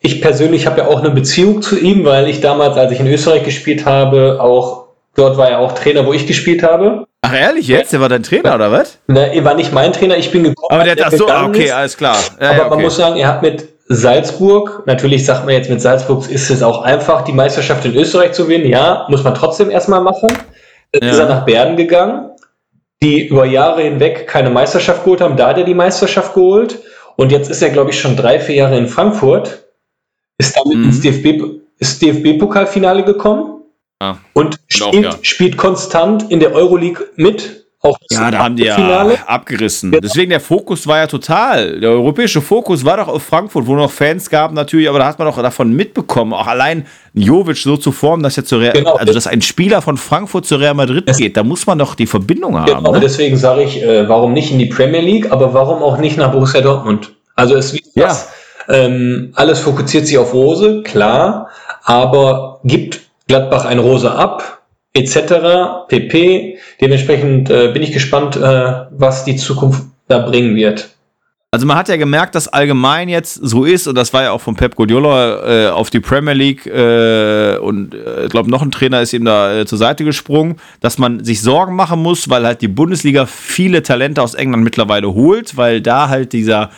ich 0.00 0.20
persönlich 0.20 0.66
habe 0.66 0.82
ja 0.82 0.86
auch 0.86 1.00
eine 1.00 1.10
Beziehung 1.10 1.62
zu 1.62 1.76
ihm, 1.78 2.04
weil 2.04 2.28
ich 2.28 2.40
damals, 2.40 2.76
als 2.76 2.92
ich 2.92 3.00
in 3.00 3.06
Österreich 3.08 3.44
gespielt 3.44 3.84
habe, 3.84 4.40
auch 4.40 4.81
Dort 5.14 5.36
war 5.36 5.50
er 5.50 5.58
auch 5.58 5.72
Trainer, 5.72 6.06
wo 6.06 6.12
ich 6.12 6.26
gespielt 6.26 6.62
habe. 6.62 7.06
Ach 7.20 7.34
ehrlich 7.34 7.68
jetzt? 7.68 7.92
Der 7.92 8.00
war 8.00 8.08
dein 8.08 8.22
Trainer 8.22 8.54
oder 8.54 8.72
was? 8.72 8.98
Ne, 9.06 9.34
er 9.34 9.44
war 9.44 9.54
nicht 9.54 9.72
mein 9.72 9.92
Trainer, 9.92 10.16
ich 10.16 10.30
bin 10.30 10.42
gekommen. 10.42 10.68
Aber 10.70 10.84
der, 10.84 10.96
der 10.96 11.06
ach 11.06 11.12
so, 11.12 11.28
okay, 11.28 11.64
ist. 11.64 11.72
alles 11.72 11.96
klar. 11.96 12.16
Ja, 12.40 12.48
aber 12.48 12.56
ja, 12.56 12.60
okay. 12.62 12.70
man 12.70 12.82
muss 12.82 12.96
sagen, 12.96 13.16
er 13.16 13.28
hat 13.28 13.42
mit 13.42 13.68
Salzburg. 13.88 14.82
Natürlich 14.86 15.24
sagt 15.24 15.44
man 15.44 15.54
jetzt 15.54 15.70
mit 15.70 15.80
Salzburg 15.80 16.28
ist 16.30 16.50
es 16.50 16.62
auch 16.62 16.82
einfach, 16.82 17.22
die 17.22 17.32
Meisterschaft 17.32 17.84
in 17.84 17.94
Österreich 17.94 18.32
zu 18.32 18.44
gewinnen. 18.44 18.66
Ja, 18.66 19.06
muss 19.08 19.22
man 19.22 19.34
trotzdem 19.34 19.70
erstmal 19.70 20.00
machen. 20.00 20.28
Dann 20.92 21.02
ja. 21.02 21.10
ist 21.10 21.18
er 21.18 21.26
nach 21.26 21.44
Bern 21.44 21.76
gegangen, 21.76 22.30
die 23.02 23.28
über 23.28 23.44
Jahre 23.44 23.82
hinweg 23.82 24.26
keine 24.26 24.50
Meisterschaft 24.50 25.04
geholt 25.04 25.20
haben. 25.20 25.36
Da 25.36 25.48
hat 25.48 25.58
er 25.58 25.64
die 25.64 25.74
Meisterschaft 25.74 26.34
geholt. 26.34 26.78
Und 27.16 27.30
jetzt 27.30 27.50
ist 27.50 27.62
er, 27.62 27.70
glaube 27.70 27.90
ich, 27.90 28.00
schon 28.00 28.16
drei, 28.16 28.40
vier 28.40 28.56
Jahre 28.56 28.78
in 28.78 28.88
Frankfurt. 28.88 29.62
Ist 30.38 30.56
damit 30.56 30.78
mhm. 30.78 30.84
ins 30.84 31.00
DFB, 31.00 31.60
DFB-Pokalfinale 31.80 33.04
gekommen. 33.04 33.61
Ja. 34.02 34.18
Und, 34.32 34.46
und 34.46 34.58
spielt, 34.66 35.06
auch, 35.06 35.12
ja. 35.12 35.18
spielt 35.22 35.56
konstant 35.56 36.30
in 36.30 36.40
der 36.40 36.52
Euroleague 36.52 37.06
mit 37.16 37.62
auch 37.84 37.98
ja, 38.12 38.30
da 38.30 38.38
haben 38.38 38.54
die 38.54 38.62
ja 38.62 39.08
abgerissen. 39.26 39.90
Deswegen 39.90 40.30
der 40.30 40.38
Fokus 40.38 40.86
war 40.86 40.98
ja 40.98 41.08
total. 41.08 41.80
Der 41.80 41.90
europäische 41.90 42.40
Fokus 42.40 42.84
war 42.84 42.98
doch 42.98 43.08
auf 43.08 43.24
Frankfurt, 43.24 43.66
wo 43.66 43.74
noch 43.74 43.90
Fans 43.90 44.30
gab 44.30 44.52
natürlich, 44.52 44.88
aber 44.88 45.00
da 45.00 45.06
hat 45.06 45.18
man 45.18 45.26
doch 45.26 45.36
davon 45.42 45.72
mitbekommen, 45.72 46.32
auch 46.32 46.46
allein 46.46 46.86
Jovic 47.12 47.56
so 47.56 47.76
zu 47.76 47.90
formen, 47.90 48.22
dass 48.22 48.36
er 48.36 48.44
zu 48.44 48.58
Real, 48.58 48.72
genau. 48.72 48.94
also 48.94 49.12
dass 49.12 49.26
ein 49.26 49.42
Spieler 49.42 49.82
von 49.82 49.96
Frankfurt 49.96 50.46
zu 50.46 50.56
Real 50.56 50.74
Madrid 50.74 51.04
es 51.08 51.16
geht, 51.16 51.36
da 51.36 51.42
muss 51.42 51.66
man 51.66 51.76
doch 51.76 51.96
die 51.96 52.06
Verbindung 52.06 52.56
haben. 52.56 52.66
Genau, 52.66 52.92
ne? 52.92 53.00
deswegen 53.00 53.36
sage 53.36 53.64
ich, 53.64 53.82
äh, 53.82 54.08
warum 54.08 54.32
nicht 54.32 54.52
in 54.52 54.60
die 54.60 54.66
Premier 54.66 55.00
League, 55.00 55.32
aber 55.32 55.52
warum 55.52 55.82
auch 55.82 55.98
nicht 55.98 56.16
nach 56.16 56.30
Borussia 56.30 56.60
Dortmund? 56.60 57.10
Also 57.34 57.56
es 57.56 57.72
wird 57.72 57.84
ja. 57.96 58.16
ähm, 58.68 59.32
alles 59.34 59.58
fokussiert 59.58 60.06
sich 60.06 60.18
auf 60.18 60.32
Rose, 60.32 60.82
klar, 60.84 61.48
aber 61.82 62.60
gibt 62.62 63.00
Gladbach 63.32 63.64
ein 63.64 63.78
Rose 63.78 64.12
ab, 64.12 64.62
etc. 64.92 65.88
pp. 65.88 66.58
Dementsprechend 66.82 67.48
äh, 67.48 67.72
bin 67.72 67.82
ich 67.82 67.90
gespannt, 67.90 68.36
äh, 68.36 68.72
was 68.90 69.24
die 69.24 69.36
Zukunft 69.36 69.84
da 70.06 70.18
bringen 70.18 70.54
wird. 70.54 70.90
Also 71.50 71.64
man 71.64 71.78
hat 71.78 71.88
ja 71.88 71.96
gemerkt, 71.96 72.34
dass 72.34 72.46
allgemein 72.46 73.08
jetzt 73.08 73.36
so 73.36 73.64
ist, 73.64 73.86
und 73.86 73.94
das 73.94 74.12
war 74.12 74.22
ja 74.22 74.32
auch 74.32 74.42
von 74.42 74.54
Pep 74.54 74.74
Guardiola 74.74 75.68
äh, 75.68 75.70
auf 75.70 75.88
die 75.88 76.00
Premier 76.00 76.34
League 76.34 76.66
äh, 76.66 77.56
und 77.56 77.94
äh, 77.94 78.24
ich 78.24 78.30
glaube 78.30 78.50
noch 78.50 78.60
ein 78.60 78.70
Trainer 78.70 79.00
ist 79.00 79.14
ihm 79.14 79.24
da 79.24 79.60
äh, 79.60 79.64
zur 79.64 79.78
Seite 79.78 80.04
gesprungen, 80.04 80.56
dass 80.80 80.98
man 80.98 81.24
sich 81.24 81.40
Sorgen 81.40 81.74
machen 81.74 82.02
muss, 82.02 82.28
weil 82.28 82.44
halt 82.44 82.60
die 82.60 82.68
Bundesliga 82.68 83.24
viele 83.24 83.82
Talente 83.82 84.20
aus 84.20 84.34
England 84.34 84.62
mittlerweile 84.62 85.14
holt, 85.14 85.56
weil 85.56 85.80
da 85.80 86.10
halt 86.10 86.34
dieser 86.34 86.68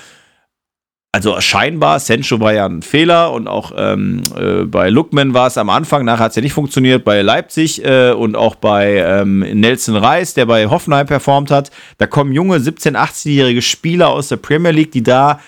also 1.15 1.41
scheinbar, 1.41 2.01
Sancho 2.01 2.41
war 2.41 2.55
ja 2.55 2.67
ein 2.67 2.83
Fehler 2.83 3.31
und 3.31 3.47
auch 3.47 3.71
ähm, 3.77 4.21
äh, 4.37 4.65
bei 4.65 4.91
Lookman 4.91 5.33
war 5.33 5.47
es 5.47 5.57
am 5.57 5.71
Anfang, 5.71 6.05
nachher 6.05 6.25
hat 6.25 6.31
es 6.31 6.37
ja 6.37 6.43
nicht 6.43 6.55
funktioniert, 6.55 7.05
bei 7.05 7.23
Leipzig 7.23 7.85
äh, 7.85 8.11
und 8.11 8.35
auch 8.35 8.57
bei 8.57 8.97
ähm, 8.97 9.39
Nelson 9.39 9.95
Reis, 9.95 10.35
der 10.35 10.47
bei 10.47 10.67
Hoffenheim 10.67 11.07
performt 11.07 11.53
hat. 11.53 11.71
Da 11.99 12.09
kommen 12.09 12.33
junge 12.33 12.57
17-, 12.57 12.97
18-jährige 12.97 13.63
Spieler 13.63 14.09
aus 14.09 14.27
der 14.27 14.39
Premier 14.39 14.73
League, 14.73 14.91
die 14.91 15.05
da 15.05 15.39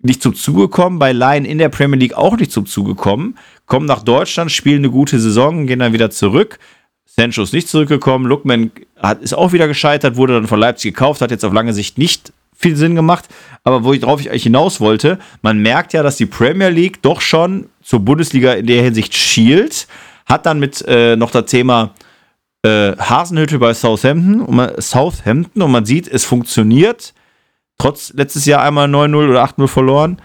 nicht 0.00 0.20
zum 0.20 0.34
Zuge 0.34 0.68
kommen, 0.68 0.98
bei 0.98 1.12
Laien 1.12 1.46
in 1.46 1.56
der 1.56 1.70
Premier 1.70 1.98
League 1.98 2.18
auch 2.18 2.36
nicht 2.36 2.52
zum 2.52 2.66
Zuge 2.66 2.94
kommen, 2.94 3.38
kommen 3.64 3.86
nach 3.86 4.02
Deutschland, 4.02 4.52
spielen 4.52 4.80
eine 4.80 4.90
gute 4.90 5.18
Saison, 5.18 5.66
gehen 5.66 5.78
dann 5.78 5.94
wieder 5.94 6.10
zurück. 6.10 6.58
Sancho 7.06 7.44
ist 7.44 7.54
nicht 7.54 7.68
zurückgekommen, 7.68 8.26
Lookman 8.26 8.72
hat, 8.98 9.22
ist 9.22 9.32
auch 9.32 9.54
wieder 9.54 9.68
gescheitert, 9.68 10.16
wurde 10.16 10.34
dann 10.34 10.48
von 10.48 10.60
Leipzig 10.60 10.92
gekauft, 10.92 11.22
hat 11.22 11.30
jetzt 11.30 11.46
auf 11.46 11.54
lange 11.54 11.72
Sicht 11.72 11.96
nicht 11.96 12.34
viel 12.64 12.76
Sinn 12.76 12.94
gemacht. 12.94 13.26
Aber 13.62 13.84
wo 13.84 13.92
ich 13.92 14.00
drauf 14.00 14.20
ich 14.20 14.30
eigentlich 14.30 14.44
hinaus 14.44 14.80
wollte, 14.80 15.18
man 15.42 15.58
merkt 15.58 15.92
ja, 15.92 16.02
dass 16.02 16.16
die 16.16 16.26
Premier 16.26 16.70
League 16.70 17.02
doch 17.02 17.20
schon 17.20 17.68
zur 17.82 18.00
Bundesliga 18.00 18.54
in 18.54 18.66
der 18.66 18.82
Hinsicht 18.82 19.14
schielt. 19.14 19.86
Hat 20.26 20.46
dann 20.46 20.58
mit 20.58 20.82
äh, 20.88 21.16
noch 21.16 21.30
das 21.30 21.46
Thema 21.46 21.94
äh, 22.64 22.96
Hasenhütte 22.96 23.58
bei 23.58 23.74
Southampton 23.74 24.40
und, 24.40 24.56
man, 24.56 24.80
Southampton 24.80 25.62
und 25.62 25.70
man 25.70 25.84
sieht, 25.84 26.08
es 26.08 26.24
funktioniert. 26.24 27.12
Trotz 27.76 28.12
letztes 28.14 28.46
Jahr 28.46 28.62
einmal 28.62 28.88
9-0 28.88 29.28
oder 29.28 29.44
8-0 29.44 29.68
verloren. 29.68 30.22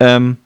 Ähm, 0.00 0.38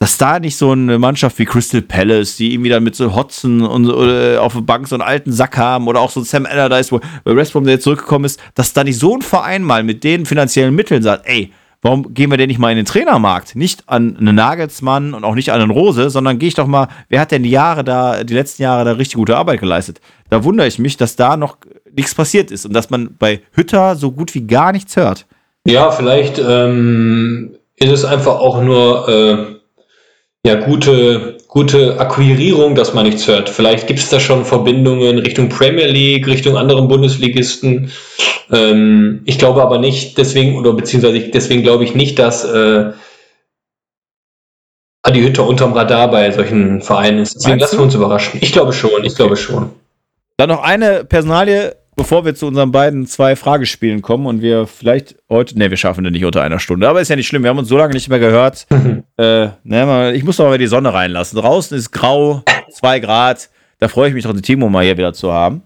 dass 0.00 0.16
da 0.16 0.40
nicht 0.40 0.56
so 0.56 0.70
eine 0.70 0.98
Mannschaft 0.98 1.38
wie 1.38 1.44
Crystal 1.44 1.82
Palace, 1.82 2.36
die 2.36 2.54
irgendwie 2.54 2.70
dann 2.70 2.82
mit 2.82 2.96
so 2.96 3.14
Hotzen 3.14 3.60
und 3.60 3.84
so, 3.84 3.94
auf 4.40 4.54
der 4.54 4.62
Bank 4.62 4.88
so 4.88 4.94
einen 4.94 5.02
alten 5.02 5.30
Sack 5.30 5.58
haben 5.58 5.88
oder 5.88 6.00
auch 6.00 6.10
so 6.10 6.22
Sam 6.22 6.46
Allardyce, 6.46 6.90
wo 6.90 7.00
Brom 7.24 7.64
der 7.64 7.74
jetzt 7.74 7.84
zurückgekommen 7.84 8.24
ist, 8.24 8.40
dass 8.54 8.72
da 8.72 8.82
nicht 8.82 8.98
so 8.98 9.14
ein 9.14 9.20
Verein 9.20 9.62
mal 9.62 9.84
mit 9.84 10.02
den 10.02 10.24
finanziellen 10.24 10.74
Mitteln 10.74 11.02
sagt, 11.02 11.26
ey, 11.26 11.52
warum 11.82 12.14
gehen 12.14 12.30
wir 12.30 12.38
denn 12.38 12.48
nicht 12.48 12.58
mal 12.58 12.70
in 12.70 12.78
den 12.78 12.86
Trainermarkt? 12.86 13.56
Nicht 13.56 13.90
an 13.90 14.16
einen 14.16 14.34
Nagelsmann 14.34 15.12
und 15.12 15.24
auch 15.24 15.34
nicht 15.34 15.52
an 15.52 15.60
einen 15.60 15.70
Rose, 15.70 16.08
sondern 16.08 16.38
gehe 16.38 16.48
ich 16.48 16.54
doch 16.54 16.66
mal, 16.66 16.88
wer 17.10 17.20
hat 17.20 17.30
denn 17.30 17.42
die 17.42 17.50
Jahre 17.50 17.84
da, 17.84 18.24
die 18.24 18.34
letzten 18.34 18.62
Jahre 18.62 18.86
da 18.86 18.92
richtig 18.92 19.16
gute 19.16 19.36
Arbeit 19.36 19.60
geleistet? 19.60 20.00
Da 20.30 20.44
wundere 20.44 20.66
ich 20.66 20.78
mich, 20.78 20.96
dass 20.96 21.14
da 21.16 21.36
noch 21.36 21.58
nichts 21.94 22.14
passiert 22.14 22.50
ist 22.50 22.64
und 22.64 22.72
dass 22.72 22.88
man 22.88 23.16
bei 23.18 23.42
Hütter 23.52 23.96
so 23.96 24.12
gut 24.12 24.34
wie 24.34 24.46
gar 24.46 24.72
nichts 24.72 24.96
hört. 24.96 25.26
Ja, 25.66 25.90
vielleicht 25.90 26.38
ähm, 26.38 27.50
ist 27.76 27.90
es 27.90 28.06
einfach 28.06 28.36
auch 28.36 28.62
nur 28.62 29.06
äh 29.06 29.59
ja, 30.46 30.54
gute, 30.54 31.36
gute 31.48 32.00
Akquirierung, 32.00 32.74
dass 32.74 32.94
man 32.94 33.04
nichts 33.04 33.26
hört. 33.26 33.50
Vielleicht 33.50 33.86
gibt 33.86 33.98
es 33.98 34.08
da 34.08 34.18
schon 34.18 34.44
Verbindungen 34.44 35.18
Richtung 35.18 35.48
Premier 35.48 35.86
League, 35.86 36.26
Richtung 36.26 36.56
anderen 36.56 36.88
Bundesligisten. 36.88 37.92
Ähm, 38.50 39.20
ich 39.26 39.38
glaube 39.38 39.62
aber 39.62 39.78
nicht, 39.78 40.16
deswegen, 40.16 40.56
oder 40.56 40.72
beziehungsweise 40.72 41.20
deswegen 41.28 41.62
glaube 41.62 41.84
ich 41.84 41.94
nicht, 41.94 42.18
dass 42.18 42.44
äh, 42.44 42.92
Adi 45.02 45.20
Hütter 45.20 45.46
unterm 45.46 45.72
Radar 45.72 46.10
bei 46.10 46.30
solchen 46.30 46.82
Vereinen 46.82 47.20
ist. 47.20 47.34
Deswegen 47.34 47.58
lassen 47.58 47.78
wir 47.78 47.84
uns 47.84 47.94
überraschen. 47.94 48.38
Ich 48.42 48.52
glaube 48.52 48.72
schon, 48.72 49.04
ich 49.04 49.12
okay. 49.12 49.14
glaube 49.16 49.36
schon. 49.36 49.70
Dann 50.36 50.48
noch 50.48 50.62
eine 50.62 51.04
Personalie, 51.04 51.76
bevor 51.96 52.24
wir 52.24 52.34
zu 52.34 52.46
unseren 52.46 52.72
beiden 52.72 53.06
zwei 53.06 53.36
Fragespielen 53.36 54.02
kommen 54.02 54.26
und 54.26 54.42
wir 54.42 54.66
vielleicht 54.66 55.16
heute, 55.28 55.58
ne, 55.58 55.70
wir 55.70 55.76
schaffen 55.76 56.04
das 56.04 56.12
nicht 56.12 56.24
unter 56.24 56.42
einer 56.42 56.58
Stunde, 56.58 56.88
aber 56.88 57.00
ist 57.00 57.08
ja 57.08 57.16
nicht 57.16 57.26
schlimm, 57.26 57.42
wir 57.42 57.50
haben 57.50 57.58
uns 57.58 57.68
so 57.68 57.76
lange 57.76 57.94
nicht 57.94 58.08
mehr 58.08 58.18
gehört. 58.18 58.66
äh, 59.16 59.48
ne, 59.64 60.12
ich 60.14 60.24
muss 60.24 60.36
doch 60.36 60.46
mal 60.46 60.58
die 60.58 60.66
Sonne 60.66 60.92
reinlassen. 60.92 61.38
Draußen 61.38 61.76
ist 61.76 61.90
grau, 61.90 62.42
zwei 62.70 63.00
Grad, 63.00 63.50
da 63.78 63.88
freue 63.88 64.08
ich 64.08 64.14
mich 64.14 64.24
doch, 64.24 64.32
den 64.32 64.42
Timo 64.42 64.68
mal 64.68 64.84
hier 64.84 64.96
wieder 64.96 65.12
zu 65.12 65.32
haben. 65.32 65.62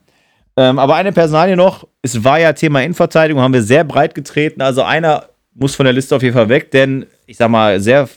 Ähm, 0.57 0.79
aber 0.79 0.95
eine 0.95 1.13
Personalie 1.13 1.57
noch, 1.57 1.87
es 2.03 2.23
war 2.23 2.39
ja 2.39 2.53
Thema 2.53 2.83
Innenverteidigung, 2.83 3.43
haben 3.43 3.55
wir 3.55 3.63
sehr 3.63 3.85
breit 3.85 4.15
getreten, 4.15 4.63
also 4.63 4.83
einer 4.83 5.29
muss 5.55 5.75
von 5.75 5.85
der 5.85 5.93
Liste 5.93 6.15
auf 6.15 6.23
jeden 6.23 6.35
Fall 6.35 6.49
weg, 6.49 6.71
denn 6.71 7.07
ich 7.27 7.37
sag 7.37 7.49
mal, 7.49 7.81
sehr 7.81 8.09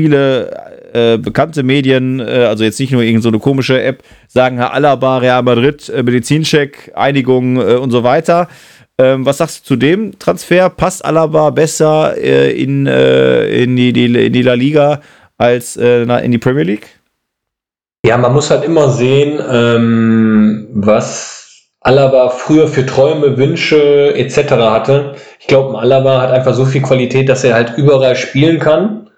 viele 0.00 0.50
äh, 0.92 1.18
bekannte 1.18 1.62
Medien, 1.62 2.20
äh, 2.20 2.46
also 2.48 2.64
jetzt 2.64 2.80
nicht 2.80 2.92
nur 2.92 3.02
irgendeine 3.02 3.34
so 3.34 3.38
komische 3.38 3.82
App, 3.82 4.02
sagen 4.28 4.56
Herr 4.56 4.72
Alaba, 4.72 5.18
Real 5.18 5.42
Madrid, 5.42 5.88
äh, 5.88 6.02
Medizincheck, 6.02 6.92
Einigung 6.94 7.56
äh, 7.56 7.74
und 7.74 7.90
so 7.90 8.02
weiter. 8.02 8.48
Ähm, 8.98 9.26
was 9.26 9.38
sagst 9.38 9.60
du 9.60 9.74
zu 9.74 9.76
dem 9.76 10.18
Transfer? 10.18 10.70
Passt 10.70 11.04
Alaba 11.04 11.50
besser 11.50 12.16
äh, 12.16 12.50
in, 12.50 12.86
äh, 12.86 13.62
in, 13.62 13.76
die, 13.76 13.92
die, 13.92 14.06
in 14.26 14.32
die 14.32 14.42
La 14.42 14.54
Liga 14.54 15.00
als 15.38 15.76
in 15.76 16.32
die 16.32 16.38
Premier 16.38 16.64
League? 16.64 16.88
Ja, 18.04 18.18
man 18.18 18.34
muss 18.34 18.50
halt 18.50 18.62
immer 18.62 18.90
sehen, 18.90 19.40
ähm, 19.50 20.68
was 20.74 21.62
Alaba 21.80 22.28
früher 22.28 22.68
für 22.68 22.84
Träume, 22.84 23.38
Wünsche 23.38 24.14
etc. 24.14 24.50
hatte. 24.50 25.14
Ich 25.38 25.46
glaube, 25.46 25.78
Alaba 25.78 26.20
hat 26.20 26.30
einfach 26.30 26.52
so 26.52 26.66
viel 26.66 26.82
Qualität, 26.82 27.30
dass 27.30 27.42
er 27.42 27.54
halt 27.54 27.78
überall 27.78 28.16
spielen 28.16 28.58
kann 28.58 29.09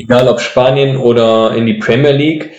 egal 0.00 0.28
ob 0.28 0.40
Spanien 0.40 0.96
oder 0.96 1.54
in 1.54 1.66
die 1.66 1.74
Premier 1.74 2.12
League. 2.12 2.50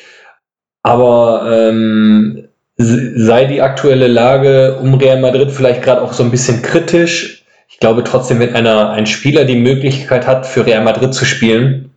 Aber 0.84 1.50
ähm, 1.52 2.48
sei 2.78 3.46
die 3.46 3.62
aktuelle 3.62 4.08
Lage 4.08 4.78
um 4.82 4.96
Real 4.96 5.20
Madrid 5.20 5.52
vielleicht 5.52 5.84
gerade 5.84 6.02
auch 6.02 6.14
so 6.14 6.24
ein 6.24 6.32
bisschen 6.32 6.62
kritisch. 6.62 7.44
Ich 7.68 7.80
glaube 7.80 8.04
trotzdem, 8.04 8.40
wenn 8.40 8.56
einer, 8.56 8.92
ein 8.92 9.06
Spieler 9.06 9.46
die 9.46 9.56
Möglichkeit 9.56 10.28
hat, 10.28 10.46
für 10.46 10.66
Real 10.66 10.84
Madrid 10.84 11.14
zu 11.14 11.26
spielen, 11.26 11.92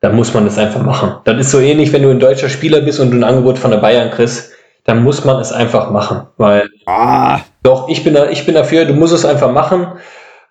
dann 0.00 0.14
muss 0.14 0.34
man 0.34 0.44
das 0.44 0.58
einfach 0.58 0.82
machen. 0.82 1.16
Das 1.24 1.38
ist 1.38 1.50
so 1.50 1.60
ähnlich, 1.60 1.92
wenn 1.92 2.02
du 2.02 2.10
ein 2.10 2.20
deutscher 2.20 2.48
Spieler 2.48 2.80
bist 2.80 3.00
und 3.00 3.10
du 3.10 3.16
ein 3.16 3.24
Angebot 3.24 3.58
von 3.58 3.70
der 3.70 3.78
Bayern 3.78 4.10
kriegst, 4.10 4.52
dann 4.84 5.02
muss 5.02 5.24
man 5.24 5.40
es 5.40 5.52
einfach 5.52 5.90
machen. 5.90 6.26
Weil 6.36 6.68
ah. 6.86 7.40
doch, 7.62 7.88
ich 7.88 8.04
bin, 8.04 8.14
da, 8.14 8.28
ich 8.28 8.44
bin 8.46 8.54
dafür, 8.54 8.84
du 8.84 8.94
musst 8.94 9.14
es 9.14 9.24
einfach 9.24 9.50
machen 9.50 9.88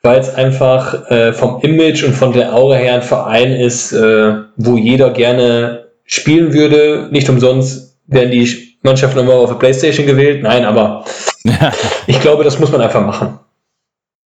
weil 0.05 0.19
es 0.19 0.33
einfach 0.33 1.09
äh, 1.09 1.33
vom 1.33 1.59
Image 1.61 2.03
und 2.03 2.13
von 2.13 2.31
der 2.31 2.53
Aura 2.53 2.75
her 2.75 2.93
ein 2.93 3.01
Verein 3.01 3.51
ist, 3.51 3.91
äh, 3.91 4.35
wo 4.55 4.77
jeder 4.77 5.09
gerne 5.09 5.87
spielen 6.05 6.53
würde. 6.53 7.09
Nicht 7.11 7.27
umsonst 7.27 7.97
werden 8.07 8.31
die 8.31 8.77
Mannschaften 8.83 9.19
immer 9.19 9.33
auf 9.33 9.49
der 9.49 9.57
Playstation 9.57 10.05
gewählt. 10.05 10.43
Nein, 10.43 10.63
aber 10.63 11.03
ich 12.07 12.21
glaube, 12.21 12.43
das 12.43 12.59
muss 12.59 12.71
man 12.71 12.81
einfach 12.81 13.05
machen. 13.05 13.39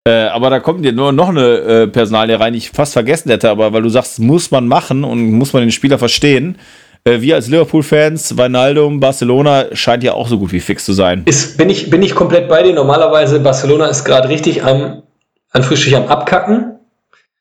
Äh, 0.07 0.27
aber 0.29 0.49
da 0.49 0.59
kommt 0.59 0.83
dir 0.83 0.93
nur 0.93 1.11
noch 1.11 1.29
eine 1.29 1.57
äh, 1.57 1.87
Personalie 1.87 2.39
rein, 2.39 2.53
die 2.53 2.59
ich 2.59 2.71
fast 2.71 2.93
vergessen 2.93 3.29
hätte, 3.29 3.49
aber 3.49 3.71
weil 3.71 3.83
du 3.83 3.89
sagst, 3.89 4.19
muss 4.19 4.49
man 4.51 4.67
machen 4.67 5.03
und 5.03 5.31
muss 5.31 5.53
man 5.53 5.61
den 5.61 5.71
Spieler 5.71 5.99
verstehen. 5.99 6.57
Äh, 7.03 7.21
wir 7.21 7.35
als 7.35 7.49
Liverpool-Fans, 7.49 8.35
Wijnaldum, 8.35 8.99
Barcelona 8.99 9.65
scheint 9.73 10.03
ja 10.03 10.13
auch 10.13 10.27
so 10.27 10.39
gut 10.39 10.51
wie 10.51 10.59
fix 10.59 10.85
zu 10.85 10.93
sein. 10.93 11.21
Ist, 11.25 11.57
bin, 11.57 11.69
ich, 11.69 11.89
bin 11.91 12.01
ich 12.01 12.15
komplett 12.15 12.49
bei 12.49 12.63
dir. 12.63 12.73
Normalerweise 12.73 13.39
Barcelona 13.39 13.87
ist 13.87 14.05
gerade 14.05 14.29
richtig 14.29 14.63
am 14.63 15.03
Anführungsstrich 15.51 15.95
am 15.95 16.07
Abkacken. 16.07 16.79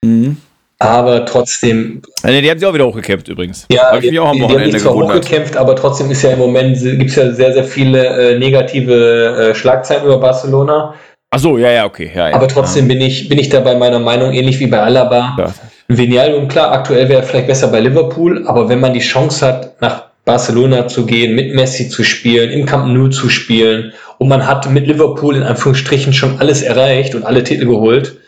Mhm. 0.02 0.36
Aber 0.78 1.24
trotzdem. 1.24 2.02
Also 2.22 2.40
die 2.40 2.50
haben 2.50 2.58
sich 2.58 2.68
auch 2.68 2.74
wieder 2.74 2.86
hochgekämpft 2.86 3.28
übrigens. 3.28 3.66
Ja, 3.70 3.92
Hab 3.92 4.02
ich 4.02 4.10
mich 4.10 4.20
auch 4.20 4.28
am 4.28 4.40
Wochenende 4.40 4.56
die 4.56 4.64
haben 4.64 4.72
sich 4.72 4.82
zwar 4.82 4.94
hochgekämpft, 4.94 5.56
aber 5.56 5.74
trotzdem 5.74 6.10
ist 6.10 6.22
ja 6.22 6.32
im 6.32 6.38
Moment 6.38 6.78
gibt 6.78 7.10
es 7.10 7.16
ja 7.16 7.32
sehr, 7.32 7.54
sehr 7.54 7.64
viele 7.64 8.34
äh, 8.34 8.38
negative 8.38 9.52
äh, 9.52 9.54
Schlagzeilen 9.54 10.04
über 10.04 10.18
Barcelona. 10.18 10.94
Ach 11.30 11.38
so, 11.38 11.56
ja, 11.56 11.70
ja, 11.70 11.86
okay. 11.86 12.10
Ja, 12.14 12.34
aber 12.34 12.46
trotzdem 12.46 12.88
ja. 12.88 12.94
bin 12.94 13.02
ich 13.02 13.28
bin 13.28 13.38
ich 13.38 13.48
da 13.48 13.60
bei 13.60 13.74
meiner 13.74 13.98
Meinung 13.98 14.32
ähnlich 14.32 14.60
wie 14.60 14.66
bei 14.66 14.80
Alaba. 14.80 15.36
Ja. 15.38 15.54
Vinaldo, 15.88 16.46
klar, 16.48 16.72
aktuell 16.72 17.08
wäre 17.08 17.22
er 17.22 17.26
vielleicht 17.26 17.46
besser 17.46 17.68
bei 17.68 17.80
Liverpool, 17.80 18.46
aber 18.46 18.68
wenn 18.68 18.80
man 18.80 18.92
die 18.92 19.00
Chance 19.00 19.46
hat, 19.46 19.80
nach 19.80 20.06
Barcelona 20.24 20.88
zu 20.88 21.06
gehen, 21.06 21.34
mit 21.36 21.54
Messi 21.54 21.88
zu 21.88 22.02
spielen, 22.02 22.50
im 22.50 22.66
Camp 22.66 22.88
Nou 22.88 23.08
zu 23.08 23.28
spielen 23.30 23.92
und 24.18 24.28
man 24.28 24.46
hat 24.46 24.68
mit 24.70 24.86
Liverpool 24.86 25.36
in 25.36 25.42
Anführungsstrichen 25.42 26.12
schon 26.12 26.38
alles 26.38 26.62
erreicht 26.62 27.14
und 27.14 27.24
alle 27.24 27.44
Titel 27.44 27.66
geholt, 27.66 28.18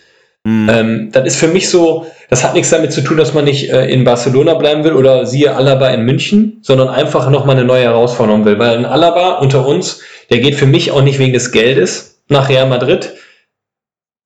mhm. 0.45 0.69
ähm, 0.71 1.09
das 1.13 1.27
ist 1.27 1.37
für 1.37 1.49
mich 1.49 1.69
so, 1.69 2.07
das 2.31 2.45
hat 2.45 2.55
nichts 2.55 2.71
damit 2.71 2.93
zu 2.93 3.01
tun, 3.03 3.17
dass 3.17 3.35
man 3.35 3.45
nicht 3.45 3.71
äh, 3.71 3.87
in 3.87 4.05
Barcelona 4.05 4.55
bleiben 4.55 4.85
will 4.85 4.93
oder 4.93 5.27
siehe 5.27 5.55
Alaba 5.55 5.89
in 5.89 6.03
München, 6.03 6.59
sondern 6.63 6.89
einfach 6.89 7.31
nochmal 7.31 7.57
eine 7.57 7.65
neue 7.65 7.85
Herausforderung 7.85 8.45
will. 8.45 8.59
Weil 8.59 8.77
ein 8.77 8.87
Alaba 8.87 9.39
unter 9.39 9.67
uns, 9.67 10.03
der 10.31 10.39
geht 10.39 10.55
für 10.55 10.67
mich 10.67 10.91
auch 10.91 11.03
nicht 11.03 11.19
wegen 11.19 11.33
des 11.33 11.53
Geldes 11.53 12.21
nach 12.29 12.49
Real 12.49 12.69
Madrid, 12.69 13.15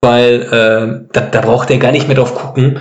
weil 0.00 0.42
äh, 0.42 1.08
da, 1.12 1.20
da 1.20 1.40
braucht 1.40 1.70
er 1.70 1.78
gar 1.78 1.92
nicht 1.92 2.08
mehr 2.08 2.16
drauf 2.16 2.34
gucken. 2.34 2.80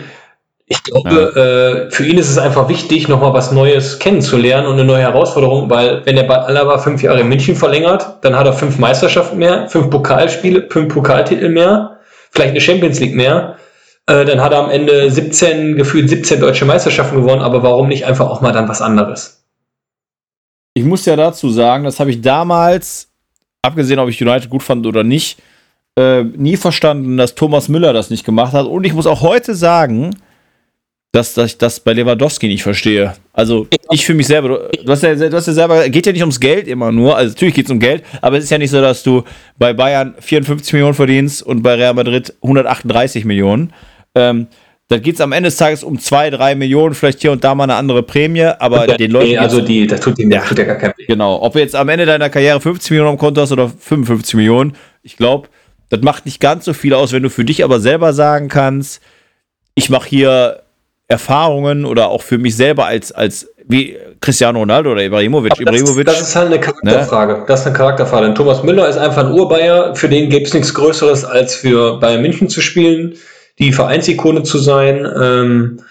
Ich 0.71 0.83
glaube, 0.83 1.33
ja. 1.35 1.41
äh, 1.41 1.91
für 1.91 2.05
ihn 2.05 2.17
ist 2.17 2.29
es 2.29 2.37
einfach 2.37 2.69
wichtig, 2.69 3.09
nochmal 3.09 3.33
was 3.33 3.51
Neues 3.51 3.99
kennenzulernen 3.99 4.67
und 4.67 4.75
eine 4.75 4.85
neue 4.85 5.01
Herausforderung, 5.01 5.69
weil 5.69 6.05
wenn 6.05 6.15
er 6.15 6.23
bei 6.23 6.37
Alaba 6.37 6.77
fünf 6.77 7.03
Jahre 7.03 7.19
in 7.19 7.27
München 7.27 7.57
verlängert, 7.57 8.19
dann 8.21 8.37
hat 8.37 8.45
er 8.45 8.53
fünf 8.53 8.79
Meisterschaften 8.79 9.37
mehr, 9.37 9.67
fünf 9.67 9.89
Pokalspiele, 9.89 10.67
fünf 10.69 10.93
Pokaltitel 10.93 11.49
mehr, 11.49 11.97
vielleicht 12.29 12.51
eine 12.51 12.61
Champions 12.61 13.01
League 13.01 13.13
mehr. 13.13 13.57
Äh, 14.07 14.23
dann 14.23 14.39
hat 14.39 14.53
er 14.53 14.59
am 14.63 14.69
Ende 14.69 15.11
17, 15.11 15.75
gefühlt 15.75 16.07
17 16.07 16.39
deutsche 16.39 16.63
Meisterschaften 16.63 17.17
gewonnen, 17.17 17.41
aber 17.41 17.63
warum 17.63 17.89
nicht 17.89 18.05
einfach 18.05 18.29
auch 18.29 18.39
mal 18.39 18.53
dann 18.53 18.69
was 18.69 18.81
anderes? 18.81 19.43
Ich 20.73 20.85
muss 20.85 21.05
ja 21.05 21.17
dazu 21.17 21.49
sagen, 21.49 21.83
das 21.83 21.99
habe 21.99 22.11
ich 22.11 22.21
damals, 22.21 23.09
abgesehen, 23.61 23.99
ob 23.99 24.07
ich 24.07 24.21
United 24.21 24.49
gut 24.49 24.63
fand 24.63 24.87
oder 24.87 25.03
nicht, 25.03 25.37
äh, 25.97 26.23
nie 26.23 26.55
verstanden, 26.55 27.17
dass 27.17 27.35
Thomas 27.35 27.67
Müller 27.67 27.91
das 27.91 28.09
nicht 28.09 28.23
gemacht 28.23 28.53
hat. 28.53 28.67
Und 28.67 28.85
ich 28.85 28.93
muss 28.93 29.05
auch 29.05 29.19
heute 29.19 29.53
sagen, 29.53 30.15
dass, 31.11 31.33
dass 31.33 31.51
ich 31.51 31.57
das 31.57 31.79
bei 31.79 31.93
Lewandowski 31.93 32.47
nicht 32.47 32.63
verstehe. 32.63 33.13
Also 33.33 33.67
ich 33.89 34.05
für 34.05 34.13
mich 34.13 34.27
selber, 34.27 34.69
du 34.71 34.91
hast, 34.91 35.03
ja, 35.03 35.15
du 35.15 35.33
hast 35.33 35.47
ja 35.47 35.53
selber, 35.53 35.89
geht 35.89 36.05
ja 36.05 36.13
nicht 36.13 36.21
ums 36.21 36.39
Geld 36.39 36.67
immer 36.67 36.91
nur, 36.91 37.17
also 37.17 37.33
natürlich 37.33 37.55
geht 37.55 37.65
es 37.65 37.71
um 37.71 37.79
Geld, 37.79 38.03
aber 38.21 38.37
es 38.37 38.45
ist 38.45 38.49
ja 38.49 38.57
nicht 38.57 38.71
so, 38.71 38.79
dass 38.79 39.03
du 39.03 39.23
bei 39.57 39.73
Bayern 39.73 40.15
54 40.19 40.73
Millionen 40.73 40.93
verdienst 40.93 41.43
und 41.43 41.63
bei 41.63 41.75
Real 41.75 41.93
Madrid 41.93 42.33
138 42.41 43.25
Millionen. 43.25 43.73
Ähm, 44.15 44.47
da 44.87 44.97
geht 44.97 45.15
es 45.15 45.21
am 45.21 45.31
Ende 45.31 45.47
des 45.47 45.55
Tages 45.55 45.83
um 45.83 45.99
2, 45.99 46.31
3 46.31 46.55
Millionen, 46.55 46.93
vielleicht 46.93 47.21
hier 47.21 47.31
und 47.31 47.43
da 47.43 47.55
mal 47.55 47.63
eine 47.63 47.75
andere 47.75 48.03
Prämie, 48.03 48.43
aber 48.43 48.89
ja, 48.89 48.97
den 48.97 49.11
Leuten. 49.11 49.29
Nee, 49.29 49.37
also 49.37 49.61
die, 49.61 49.87
das 49.87 50.01
tut, 50.01 50.19
ja, 50.19 50.41
tut 50.41 50.57
ja 50.57 50.65
gar 50.65 50.75
keinen 50.75 50.93
Weh. 50.97 51.05
Genau. 51.07 51.41
Ob 51.41 51.53
du 51.53 51.59
jetzt 51.59 51.75
am 51.75 51.87
Ende 51.87 52.05
deiner 52.05 52.29
Karriere 52.29 52.59
50 52.59 52.91
Millionen 52.91 53.11
am 53.11 53.17
Konto 53.17 53.39
hast 53.39 53.53
oder 53.53 53.69
55 53.69 54.35
Millionen, 54.35 54.75
ich 55.01 55.15
glaube, 55.15 55.47
das 55.89 56.01
macht 56.01 56.25
nicht 56.25 56.41
ganz 56.41 56.65
so 56.65 56.73
viel 56.73 56.93
aus, 56.93 57.13
wenn 57.13 57.23
du 57.23 57.29
für 57.29 57.45
dich 57.45 57.63
aber 57.63 57.79
selber 57.79 58.11
sagen 58.11 58.49
kannst, 58.49 59.01
ich 59.75 59.89
mache 59.89 60.09
hier 60.09 60.60
Erfahrungen 61.11 61.85
oder 61.85 62.09
auch 62.09 62.23
für 62.23 62.37
mich 62.37 62.55
selber 62.55 62.85
als, 62.85 63.11
als 63.11 63.49
wie 63.67 63.97
Cristiano 64.21 64.59
Ronaldo 64.59 64.91
oder 64.93 65.03
Ibrahimovic. 65.03 65.51
Das, 65.51 65.59
Ibrahimovic 65.59 66.05
das 66.05 66.21
ist 66.21 66.35
halt 66.35 66.47
eine 66.47 66.59
Charakterfrage. 66.59 67.33
Ne? 67.33 67.43
Das 67.47 67.61
ist 67.61 67.67
eine 67.67 67.75
Charakterfrage. 67.75 68.25
Denn 68.27 68.35
Thomas 68.35 68.63
Müller 68.63 68.87
ist 68.87 68.97
einfach 68.97 69.25
ein 69.25 69.31
Urbayer, 69.31 69.95
für 69.95 70.07
den 70.09 70.29
gibt 70.29 70.47
es 70.47 70.53
nichts 70.53 70.73
Größeres, 70.73 71.25
als 71.25 71.55
für 71.55 71.99
Bayern 71.99 72.21
München 72.21 72.47
zu 72.49 72.61
spielen, 72.61 73.15
die 73.59 73.73
Vereinsikone 73.73 74.43
zu 74.43 74.57
sein. 74.57 75.05
Ähm, 75.21 75.81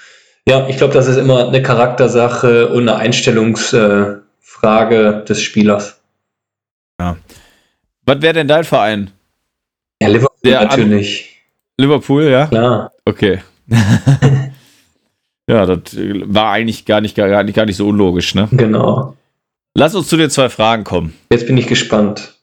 ja, 0.49 0.67
ich 0.69 0.79
glaube, 0.79 0.95
das 0.95 1.07
ist 1.07 1.17
immer 1.17 1.49
eine 1.49 1.63
Charaktersache 1.63 2.69
und 2.69 2.89
eine 2.89 2.97
Einstellungsfrage 2.97 4.23
äh, 5.23 5.25
des 5.25 5.43
Spielers. 5.43 6.01
Ja. 6.99 7.17
Was 8.07 8.23
wäre 8.23 8.33
denn 8.35 8.49
dein 8.49 8.65
Verein? 8.65 9.11
Ja, 10.03 10.09
Liverpool 10.09 10.39
Der 10.45 10.63
natürlich. 10.63 11.43
Liverpool, 11.79 12.25
ja? 12.25 12.47
Klar. 12.47 12.93
Okay. 13.05 13.41
Ja, 15.51 15.67
das 15.67 15.97
war 15.97 16.53
eigentlich 16.53 16.85
gar 16.85 17.01
nicht, 17.01 17.17
gar, 17.17 17.43
nicht, 17.43 17.57
gar 17.57 17.67
nicht 17.67 17.77
so 17.77 17.89
unlogisch, 17.89 18.35
ne? 18.35 18.49
Genau. 18.53 19.17
Lass 19.75 19.95
uns 19.95 20.09
zu 20.09 20.17
den 20.17 20.31
zwei 20.31 20.49
Fragen 20.49 20.85
kommen. 20.85 21.15
Jetzt 21.33 21.47
bin 21.47 21.57
ich 21.57 21.67
gespannt. 21.67 22.35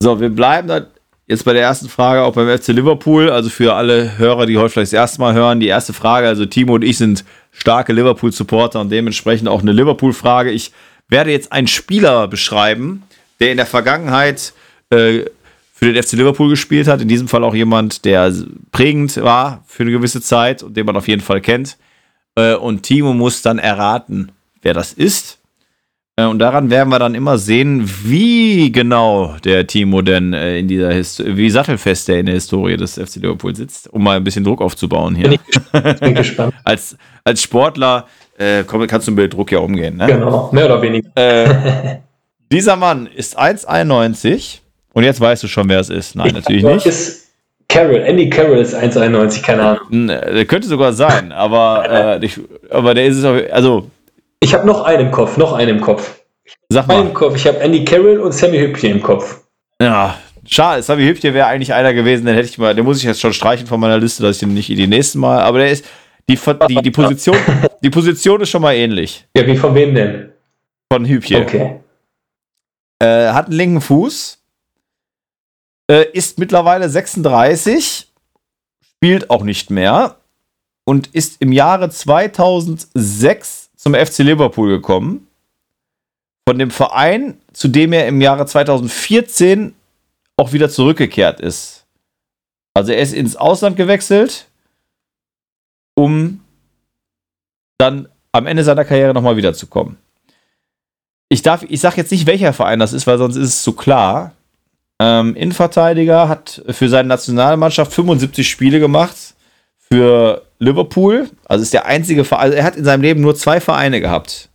So, 0.00 0.20
wir 0.20 0.28
bleiben 0.28 0.68
dann 0.68 0.86
jetzt 1.26 1.44
bei 1.44 1.52
der 1.52 1.62
ersten 1.62 1.88
Frage 1.88 2.22
auch 2.22 2.34
beim 2.34 2.48
FC 2.48 2.68
Liverpool. 2.68 3.30
Also 3.30 3.50
für 3.50 3.74
alle 3.74 4.18
Hörer, 4.18 4.46
die 4.46 4.58
heute 4.58 4.70
vielleicht 4.70 4.92
das 4.92 4.98
erste 4.98 5.20
Mal 5.20 5.34
hören, 5.34 5.58
die 5.58 5.66
erste 5.66 5.92
Frage, 5.92 6.28
also 6.28 6.46
Timo 6.46 6.74
und 6.74 6.84
ich 6.84 6.98
sind 6.98 7.24
starke 7.50 7.92
Liverpool-Supporter 7.92 8.80
und 8.80 8.90
dementsprechend 8.90 9.48
auch 9.48 9.62
eine 9.62 9.72
Liverpool-Frage. 9.72 10.50
Ich 10.50 10.72
werde 11.08 11.30
jetzt 11.30 11.52
einen 11.52 11.66
Spieler 11.66 12.28
beschreiben, 12.28 13.02
der 13.40 13.50
in 13.50 13.56
der 13.56 13.66
Vergangenheit 13.66 14.52
äh, 14.90 15.24
für 15.72 15.92
den 15.92 16.00
FC 16.00 16.12
Liverpool 16.12 16.48
gespielt 16.48 16.86
hat. 16.86 17.00
In 17.00 17.08
diesem 17.08 17.26
Fall 17.26 17.42
auch 17.42 17.54
jemand, 17.54 18.04
der 18.04 18.32
prägend 18.70 19.16
war 19.16 19.64
für 19.66 19.82
eine 19.82 19.92
gewisse 19.92 20.20
Zeit 20.20 20.62
und 20.62 20.76
den 20.76 20.86
man 20.86 20.96
auf 20.96 21.08
jeden 21.08 21.22
Fall 21.22 21.40
kennt. 21.40 21.76
Äh, 22.34 22.54
und 22.54 22.82
Timo 22.82 23.12
muss 23.12 23.42
dann 23.42 23.58
erraten, 23.58 24.32
wer 24.62 24.74
das 24.74 24.92
ist. 24.92 25.38
Äh, 26.16 26.24
und 26.24 26.38
daran 26.38 26.70
werden 26.70 26.88
wir 26.88 26.98
dann 26.98 27.14
immer 27.14 27.38
sehen, 27.38 27.88
wie 28.04 28.72
genau 28.72 29.36
der 29.44 29.66
Timo 29.66 30.02
denn 30.02 30.32
äh, 30.32 30.58
in 30.58 30.68
dieser 30.68 30.92
Hist 30.92 31.22
wie 31.24 31.50
sattelfest 31.50 32.08
der 32.08 32.20
in 32.20 32.26
der 32.26 32.34
Historie 32.36 32.76
des 32.76 32.94
FC 32.94 33.16
Liverpool 33.16 33.54
sitzt, 33.54 33.92
um 33.92 34.02
mal 34.02 34.16
ein 34.16 34.24
bisschen 34.24 34.44
Druck 34.44 34.60
aufzubauen 34.60 35.14
hier. 35.14 35.30
Bin 35.30 35.40
ich 35.72 36.00
bin 36.00 36.14
gespannt. 36.14 36.54
als, 36.64 36.96
als 37.24 37.42
Sportler 37.42 38.06
komm, 38.66 38.84
kannst 38.88 39.06
du 39.06 39.12
mit 39.12 39.32
Druck 39.32 39.52
ja 39.52 39.60
umgehen. 39.60 39.96
Ne? 39.96 40.06
Genau, 40.06 40.50
mehr 40.52 40.64
oder 40.64 40.82
weniger. 40.82 41.10
Dieser 42.50 42.74
Mann 42.74 43.06
ist 43.06 43.38
1,91 43.38 44.58
und 44.94 45.04
jetzt 45.04 45.20
weißt 45.20 45.44
du 45.44 45.48
schon, 45.48 45.68
wer 45.68 45.78
es 45.78 45.90
ist. 45.90 46.16
Nein, 46.16 46.32
natürlich 46.34 46.64
nicht. 46.64 46.86
Ist 46.86 47.21
Carroll, 47.72 48.02
Andy 48.02 48.28
Carroll 48.28 48.58
ist 48.58 48.74
1,91, 48.74 49.42
keine 49.42 49.62
Ahnung. 49.62 50.06
Der 50.08 50.44
könnte 50.44 50.68
sogar 50.68 50.92
sein, 50.92 51.32
aber, 51.32 52.18
äh, 52.20 52.24
ich, 52.24 52.38
aber 52.68 52.92
der 52.92 53.06
ist 53.06 53.16
es 53.16 53.24
auch, 53.24 53.34
also. 53.50 53.90
Ich 54.40 54.52
habe 54.52 54.66
noch 54.66 54.82
einen 54.84 55.06
im 55.06 55.10
Kopf, 55.10 55.38
noch 55.38 55.54
einen 55.54 55.78
im 55.78 55.80
Kopf. 55.80 56.20
Sag 56.68 56.86
mal. 56.86 57.00
Im 57.00 57.14
Kopf. 57.14 57.34
Ich 57.34 57.46
habe 57.46 57.60
Andy 57.60 57.82
Carroll 57.82 58.18
und 58.18 58.32
Sammy 58.32 58.58
Hübchen 58.58 58.90
im 58.90 59.02
Kopf. 59.02 59.40
Ja, 59.80 60.18
schade. 60.46 60.82
Sammy 60.82 61.04
Hübchen 61.04 61.32
wäre 61.32 61.46
eigentlich 61.46 61.72
einer 61.72 61.94
gewesen, 61.94 62.26
den 62.26 62.34
hätte 62.34 62.48
ich 62.48 62.58
mal, 62.58 62.74
den 62.74 62.84
muss 62.84 62.98
ich 62.98 63.04
jetzt 63.04 63.22
schon 63.22 63.32
streichen 63.32 63.66
von 63.66 63.80
meiner 63.80 63.96
Liste, 63.96 64.22
dass 64.22 64.36
ich 64.36 64.40
den 64.40 64.52
nicht 64.52 64.68
die 64.68 64.86
nächsten 64.86 65.18
Mal, 65.18 65.40
aber 65.40 65.60
der 65.60 65.70
ist, 65.70 65.86
die, 66.28 66.38
die, 66.68 66.82
die 66.82 66.90
Position, 66.90 67.36
die 67.82 67.90
Position 67.90 68.40
ist 68.42 68.50
schon 68.50 68.60
mal 68.60 68.74
ähnlich. 68.74 69.26
Ja, 69.34 69.46
wie 69.46 69.56
von 69.56 69.74
wem 69.74 69.94
denn? 69.94 70.32
Von 70.92 71.06
Hübchen. 71.06 71.42
Okay. 71.42 71.80
Äh, 72.98 73.32
hat 73.32 73.46
einen 73.46 73.56
linken 73.56 73.80
Fuß, 73.80 74.41
äh, 75.92 76.10
ist 76.14 76.38
mittlerweile 76.38 76.88
36, 76.88 78.10
spielt 78.82 79.28
auch 79.28 79.44
nicht 79.44 79.70
mehr 79.70 80.16
und 80.84 81.08
ist 81.08 81.42
im 81.42 81.52
Jahre 81.52 81.90
2006 81.90 83.70
zum 83.76 83.94
FC 83.94 84.20
Liverpool 84.20 84.70
gekommen. 84.70 85.26
Von 86.48 86.58
dem 86.58 86.70
Verein, 86.70 87.38
zu 87.52 87.68
dem 87.68 87.92
er 87.92 88.08
im 88.08 88.22
Jahre 88.22 88.46
2014 88.46 89.74
auch 90.38 90.54
wieder 90.54 90.70
zurückgekehrt 90.70 91.40
ist. 91.40 91.84
Also 92.72 92.92
er 92.92 93.02
ist 93.02 93.12
ins 93.12 93.36
Ausland 93.36 93.76
gewechselt, 93.76 94.46
um 95.94 96.40
dann 97.76 98.08
am 98.32 98.46
Ende 98.46 98.64
seiner 98.64 98.86
Karriere 98.86 99.12
nochmal 99.12 99.36
wiederzukommen. 99.36 99.98
Ich, 101.28 101.42
darf, 101.42 101.64
ich 101.64 101.80
sage 101.80 101.98
jetzt 101.98 102.12
nicht, 102.12 102.26
welcher 102.26 102.54
Verein 102.54 102.78
das 102.78 102.94
ist, 102.94 103.06
weil 103.06 103.18
sonst 103.18 103.36
ist 103.36 103.48
es 103.48 103.62
zu 103.62 103.74
klar. 103.74 104.32
Ähm, 105.00 105.34
Innenverteidiger 105.34 106.28
hat 106.28 106.62
für 106.68 106.88
seine 106.88 107.08
Nationalmannschaft 107.08 107.92
75 107.92 108.48
Spiele 108.48 108.80
gemacht. 108.80 109.16
Für 109.78 110.42
Liverpool, 110.58 111.28
also 111.44 111.62
ist 111.62 111.74
der 111.74 111.86
einzige 111.86 112.24
Verein, 112.24 112.44
also 112.44 112.56
er 112.56 112.64
hat 112.64 112.76
in 112.76 112.84
seinem 112.84 113.02
Leben 113.02 113.20
nur 113.20 113.34
zwei 113.34 113.60
Vereine 113.60 114.00
gehabt. 114.00 114.48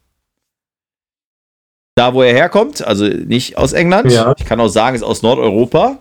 Da, 1.95 2.13
wo 2.13 2.21
er 2.21 2.33
herkommt, 2.33 2.85
also 2.85 3.05
nicht 3.05 3.57
aus 3.57 3.73
England, 3.73 4.11
ja. 4.11 4.33
ich 4.37 4.45
kann 4.45 4.59
auch 4.59 4.67
sagen, 4.67 4.95
ist 4.95 5.03
aus 5.03 5.21
Nordeuropa. 5.21 5.99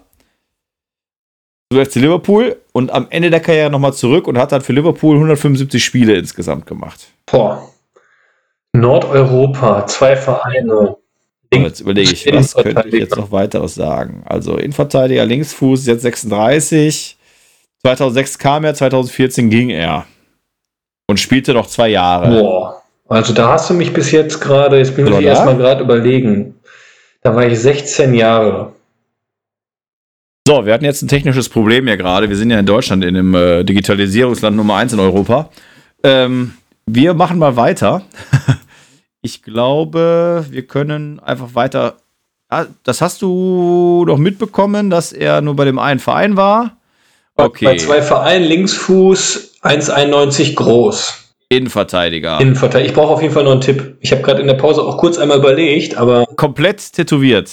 Du 1.71 1.85
FC 1.85 1.97
Liverpool 1.97 2.57
und 2.73 2.93
am 2.93 3.09
Ende 3.11 3.31
der 3.31 3.41
Karriere 3.41 3.71
nochmal 3.71 3.95
zurück 3.95 4.29
und 4.29 4.39
hat 4.39 4.53
dann 4.53 4.63
für 4.63 4.73
Liverpool 4.73 5.17
175 5.17 5.85
Spiele 5.85 6.15
insgesamt 6.15 6.67
gemacht. 6.67 7.09
Boah. 7.27 7.69
Nordeuropa, 8.73 9.87
zwei 9.87 10.17
Vereine. 10.17 10.97
Jetzt 11.53 11.81
überlege 11.81 12.13
ich, 12.13 12.27
was 12.33 12.55
könnte 12.55 12.89
ich 12.89 12.95
jetzt 12.95 13.17
noch 13.17 13.31
weiteres 13.31 13.75
sagen? 13.75 14.23
Also 14.27 14.57
Innenverteidiger, 14.57 15.25
Linksfuß, 15.25 15.87
jetzt 15.87 16.03
36. 16.03 17.17
2006 17.83 18.39
kam 18.39 18.65
er, 18.65 18.75
2014 18.75 19.49
ging 19.49 19.71
er. 19.71 20.07
Und 21.09 21.21
spielte 21.21 21.55
noch 21.55 21.67
zwei 21.67 21.89
Jahre. 21.89 22.43
Boah. 22.43 22.83
Also 23.09 23.33
da 23.33 23.53
hast 23.53 23.71
du 23.71 23.75
mich 23.75 23.93
bis 23.93 24.11
jetzt 24.11 24.41
gerade, 24.41 24.79
jetzt 24.79 24.97
bin 24.97 25.07
ich 25.07 25.21
erstmal 25.21 25.57
gerade 25.57 25.83
überlegen. 25.83 26.57
Da 27.23 27.35
war 27.35 27.47
ich 27.47 27.59
16 27.59 28.15
Jahre. 28.15 28.73
So, 30.49 30.65
wir 30.65 30.73
hatten 30.75 30.85
jetzt 30.85 31.03
ein 31.03 31.09
technisches 31.09 31.49
Problem 31.49 31.87
hier 31.87 31.97
gerade. 31.97 32.29
Wir 32.29 32.37
sind 32.37 32.51
ja 32.51 32.59
in 32.59 32.67
Deutschland 32.67 33.05
in 33.05 33.15
dem 33.15 33.35
äh, 33.35 33.65
Digitalisierungsland 33.65 34.57
Nummer 34.57 34.77
1 34.77 34.93
in 34.93 35.01
Europa. 35.01 35.51
Ähm, 36.03 36.55
wir 36.87 37.15
machen 37.15 37.39
mal 37.39 37.57
weiter. 37.57 38.03
Ich 39.27 39.43
glaube, 39.43 40.47
wir 40.51 40.69
können 40.69 41.19
einfach 41.19 41.57
weiter. 41.57 41.97
Ja, 42.49 42.69
das 42.85 43.01
hast 43.01 43.23
du 43.23 44.05
doch 44.07 44.19
mitbekommen, 44.19 44.89
dass 44.89 45.13
er 45.13 45.41
nur 45.41 45.57
bei 45.57 45.65
dem 45.65 45.81
einen 45.81 45.99
Verein 45.99 46.37
war. 46.37 46.77
Okay. 47.35 47.65
Bei 47.65 47.77
zwei 47.77 48.03
Vereinen, 48.03 48.45
Linksfuß, 48.45 49.63
1,91 49.63 50.55
groß. 50.55 51.25
Innenverteidiger. 51.49 52.41
Innenverteidiger. 52.41 52.89
Ich 52.89 52.95
brauche 52.95 53.15
auf 53.15 53.21
jeden 53.21 53.35
Fall 53.35 53.43
noch 53.43 53.51
einen 53.51 53.63
Tipp. 53.63 53.97
Ich 53.99 54.13
habe 54.13 54.23
gerade 54.23 54.41
in 54.43 54.47
der 54.47 54.55
Pause 54.55 54.83
auch 54.83 54.97
kurz 54.97 55.19
einmal 55.19 55.39
überlegt, 55.39 55.97
aber. 55.97 56.25
Komplett 56.37 56.93
tätowiert. 56.93 57.51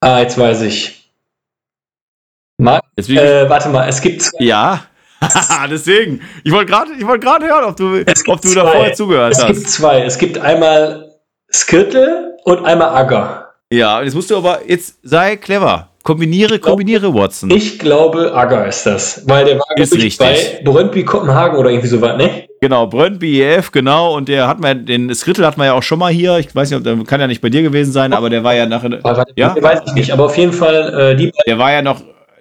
Ah, 0.00 0.20
jetzt 0.20 0.38
weiß 0.38 0.62
ich. 0.62 1.12
Marc, 2.56 2.82
äh, 2.96 3.46
warte 3.46 3.68
mal, 3.68 3.86
es 3.90 4.00
gibt 4.00 4.22
zwei. 4.22 4.42
Ja. 4.42 4.86
Deswegen. 5.70 6.22
Ich 6.44 6.52
wollte 6.52 6.72
gerade 6.72 6.92
wollt 7.06 7.22
hören, 7.22 7.64
ob 7.64 7.76
du, 7.76 8.02
ob 8.26 8.40
du 8.40 8.54
da 8.54 8.62
vorher 8.62 8.94
zugehört 8.94 9.34
es 9.34 9.42
hast. 9.42 9.50
Es 9.50 9.56
gibt 9.58 9.68
zwei. 9.68 10.00
Es 10.00 10.16
gibt 10.16 10.38
einmal 10.38 11.09
Skirtle 11.52 12.36
und 12.44 12.64
einmal 12.64 12.90
Agger. 12.90 13.52
Ja, 13.72 14.02
jetzt 14.02 14.14
musst 14.14 14.30
du 14.30 14.36
aber, 14.36 14.60
jetzt 14.66 14.98
sei 15.02 15.36
clever. 15.36 15.88
Kombiniere, 16.02 16.58
kombiniere, 16.58 17.12
Watson. 17.12 17.50
Ich 17.50 17.78
glaube, 17.78 18.34
Agger 18.34 18.66
ist 18.66 18.86
das. 18.86 19.22
Weil 19.28 19.44
der 19.44 19.58
war 19.58 19.76
ist 19.76 19.94
richtig. 19.94 20.18
bei 20.18 20.62
Brøndby 20.64 21.04
Kopenhagen 21.04 21.58
oder 21.58 21.70
irgendwie 21.70 21.88
so 21.88 22.00
was, 22.00 22.16
ne? 22.16 22.44
Genau, 22.62 22.86
Brøndby 22.86 23.42
EF, 23.42 23.70
genau. 23.70 24.16
Und 24.16 24.28
der 24.28 24.48
hat 24.48 24.60
man, 24.60 24.86
den 24.86 25.14
Skrittel 25.14 25.44
hat 25.44 25.58
man 25.58 25.66
ja 25.66 25.74
auch 25.74 25.82
schon 25.82 25.98
mal 25.98 26.10
hier. 26.10 26.38
Ich 26.38 26.54
weiß 26.54 26.70
nicht, 26.70 26.78
ob 26.78 26.84
der 26.84 26.96
kann 27.04 27.20
ja 27.20 27.26
nicht 27.26 27.42
bei 27.42 27.50
dir 27.50 27.62
gewesen 27.62 27.92
sein, 27.92 28.14
aber 28.14 28.30
der 28.30 28.42
war 28.44 28.54
ja 28.54 28.64
nachher. 28.64 28.98
Ja? 29.36 29.54
Weiß 29.60 29.80
ich 29.86 29.92
nicht, 29.92 30.10
aber 30.12 30.24
auf 30.24 30.36
jeden 30.38 30.54
Fall 30.54 31.12
äh, 31.12 31.16
die. 31.16 31.32
Der 31.46 31.58
war 31.58 31.70
ja 31.70 31.82
noch 31.82 32.00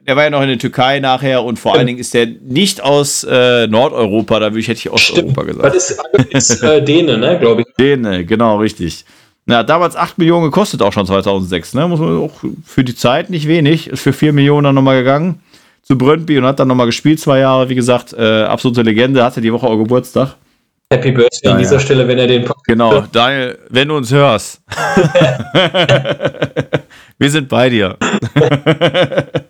der 0.09 0.15
war 0.15 0.23
ja 0.23 0.31
noch 0.31 0.41
in 0.41 0.47
der 0.47 0.57
Türkei 0.57 0.99
nachher 0.99 1.43
und 1.43 1.59
vor 1.59 1.75
allen 1.75 1.85
Dingen 1.85 1.99
ist 1.99 2.15
der 2.15 2.25
nicht 2.25 2.81
aus 2.81 3.23
äh, 3.23 3.67
Nordeuropa, 3.67 4.39
da 4.39 4.47
würde 4.47 4.59
ich, 4.59 4.67
hätte 4.67 4.79
ich 4.79 4.89
Osteuropa 4.89 5.43
gesagt. 5.43 5.75
Das 5.75 5.91
ist, 5.91 6.01
ist 6.33 6.63
äh, 6.63 6.83
Däne, 6.83 7.19
ne, 7.19 7.37
glaube 7.37 7.61
ich. 7.61 7.67
Däne, 7.79 8.25
genau, 8.25 8.57
richtig. 8.57 9.05
Ja, 9.45 9.61
damals 9.61 9.95
8 9.95 10.17
Millionen 10.17 10.45
gekostet 10.45 10.81
auch 10.81 10.93
schon 10.93 11.05
2006, 11.05 11.75
ne? 11.75 11.87
Muss 11.87 11.99
man 11.99 12.17
auch 12.17 12.31
für 12.65 12.83
die 12.83 12.95
Zeit 12.95 13.29
nicht 13.29 13.47
wenig. 13.47 13.85
Ist 13.85 14.01
für 14.01 14.11
4 14.11 14.33
Millionen 14.33 14.63
dann 14.63 14.73
nochmal 14.73 14.97
gegangen 14.97 15.43
zu 15.83 15.95
Brøndby 15.95 16.39
und 16.39 16.45
hat 16.45 16.59
dann 16.59 16.67
nochmal 16.67 16.87
gespielt, 16.87 17.19
zwei 17.19 17.37
Jahre. 17.37 17.69
Wie 17.69 17.75
gesagt, 17.75 18.13
äh, 18.13 18.41
absolute 18.41 18.81
Legende, 18.81 19.23
hatte 19.23 19.41
die 19.41 19.53
Woche 19.53 19.67
auch 19.67 19.77
Geburtstag. 19.77 20.37
Happy 20.91 21.11
Birthday 21.11 21.39
ja, 21.43 21.51
an 21.51 21.59
dieser 21.59 21.73
ja. 21.73 21.79
Stelle, 21.81 22.07
wenn 22.07 22.17
er 22.17 22.25
den 22.25 22.45
Podcast 22.45 22.65
Genau, 22.65 22.93
hört. 22.93 23.15
Daniel, 23.15 23.59
wenn 23.69 23.87
du 23.87 23.97
uns 23.97 24.11
hörst. 24.11 24.59
Wir 27.19 27.29
sind 27.29 27.47
bei 27.47 27.69
dir. 27.69 27.95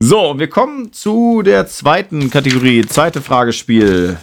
So, 0.00 0.38
wir 0.38 0.48
kommen 0.48 0.92
zu 0.92 1.42
der 1.42 1.66
zweiten 1.66 2.30
Kategorie, 2.30 2.86
zweite 2.86 3.20
Fragespiel. 3.20 4.16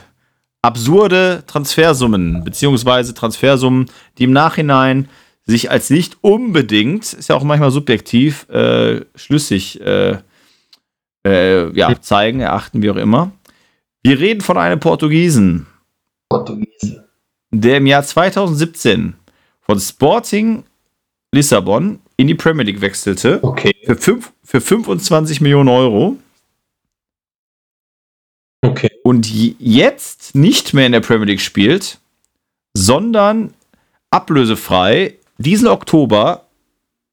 Absurde 0.62 1.44
Transfersummen, 1.48 2.46
beziehungsweise 2.46 3.14
Transfersummen, 3.14 3.92
die 4.18 4.24
im 4.24 4.32
Nachhinein 4.32 5.10
sich 5.44 5.70
als 5.70 5.90
nicht 5.90 6.18
unbedingt, 6.22 7.12
ist 7.12 7.28
ja 7.28 7.36
auch 7.36 7.44
manchmal 7.44 7.72
subjektiv, 7.72 8.48
äh, 8.50 9.02
schlüssig 9.16 9.82
äh, 9.82 10.18
äh, 11.28 11.78
ja, 11.78 12.02
zeigen, 12.02 12.40
erachten, 12.40 12.82
wie 12.82 12.90
auch 12.90 12.96
immer. 12.96 13.32
Wir 14.02 14.18
reden 14.18 14.42
von 14.42 14.58
einem 14.58 14.80
Portugiesen. 14.80 15.68
Portugiese. 16.30 17.06
Der 17.52 17.78
im 17.78 17.86
Jahr 17.86 18.04
2017 18.04 19.16
von 19.60 19.80
Sporting 19.80 20.64
Lissabon 21.34 22.00
in 22.18 22.28
die 22.28 22.36
Premier 22.36 22.64
League 22.64 22.82
wechselte. 22.82 23.40
Okay. 23.42 23.76
Für, 23.86 23.96
fünf, 23.96 24.32
für 24.44 24.62
25 24.62 25.42
Millionen 25.42 25.70
Euro. 25.70 26.18
Okay. 28.62 28.90
Und 29.04 29.30
jetzt 29.32 30.34
nicht 30.34 30.74
mehr 30.74 30.86
in 30.86 30.92
der 30.92 31.02
Premier 31.02 31.28
League 31.28 31.42
spielt, 31.42 32.00
sondern 32.74 33.54
ablösefrei 34.10 35.16
diesen 35.38 35.68
Oktober 35.68 36.46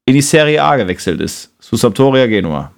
in 0.05 0.15
die 0.15 0.21
Serie 0.21 0.63
A 0.63 0.75
gewechselt 0.75 1.21
ist. 1.21 1.51
Zu 1.59 1.75
Sampdoria 1.75 2.27
Genua. 2.27 2.73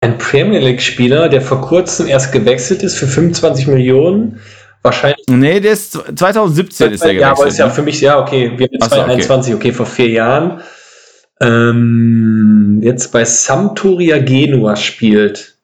Ein 0.00 0.18
Premier 0.18 0.58
League-Spieler, 0.58 1.28
der 1.28 1.42
vor 1.42 1.60
kurzem 1.60 2.08
erst 2.08 2.32
gewechselt 2.32 2.82
ist 2.82 2.96
für 2.96 3.06
25 3.06 3.68
Millionen 3.68 4.40
Wahrscheinlich. 4.82 5.24
Nee, 5.28 5.60
der 5.60 5.72
ist 5.72 5.92
2017 5.92 6.92
ist 6.92 7.04
der 7.04 7.14
gewechselt. 7.14 7.20
Ja, 7.20 7.30
aber 7.30 7.46
ist 7.46 7.58
ja 7.58 7.66
ne? 7.66 7.72
für 7.72 7.82
mich, 7.82 8.00
ja, 8.00 8.18
okay, 8.18 8.52
wir 8.56 8.66
haben 8.66 8.80
2021, 8.80 9.54
okay. 9.54 9.68
okay, 9.68 9.72
vor 9.72 9.86
vier 9.86 10.08
Jahren. 10.08 10.60
Ähm, 11.40 12.80
jetzt 12.82 13.12
bei 13.12 13.24
Sampdoria 13.24 14.18
Genua 14.18 14.76
spielt. 14.76 15.56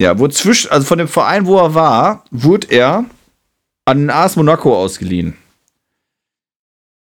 Ja, 0.00 0.18
wo 0.18 0.26
zwischen, 0.28 0.70
also 0.70 0.86
von 0.86 0.98
dem 0.98 1.08
Verein, 1.08 1.46
wo 1.46 1.58
er 1.58 1.74
war, 1.74 2.24
wurde 2.30 2.66
er 2.70 3.04
an 3.84 3.98
den 3.98 4.10
AS 4.10 4.36
Monaco 4.36 4.76
ausgeliehen. 4.76 5.36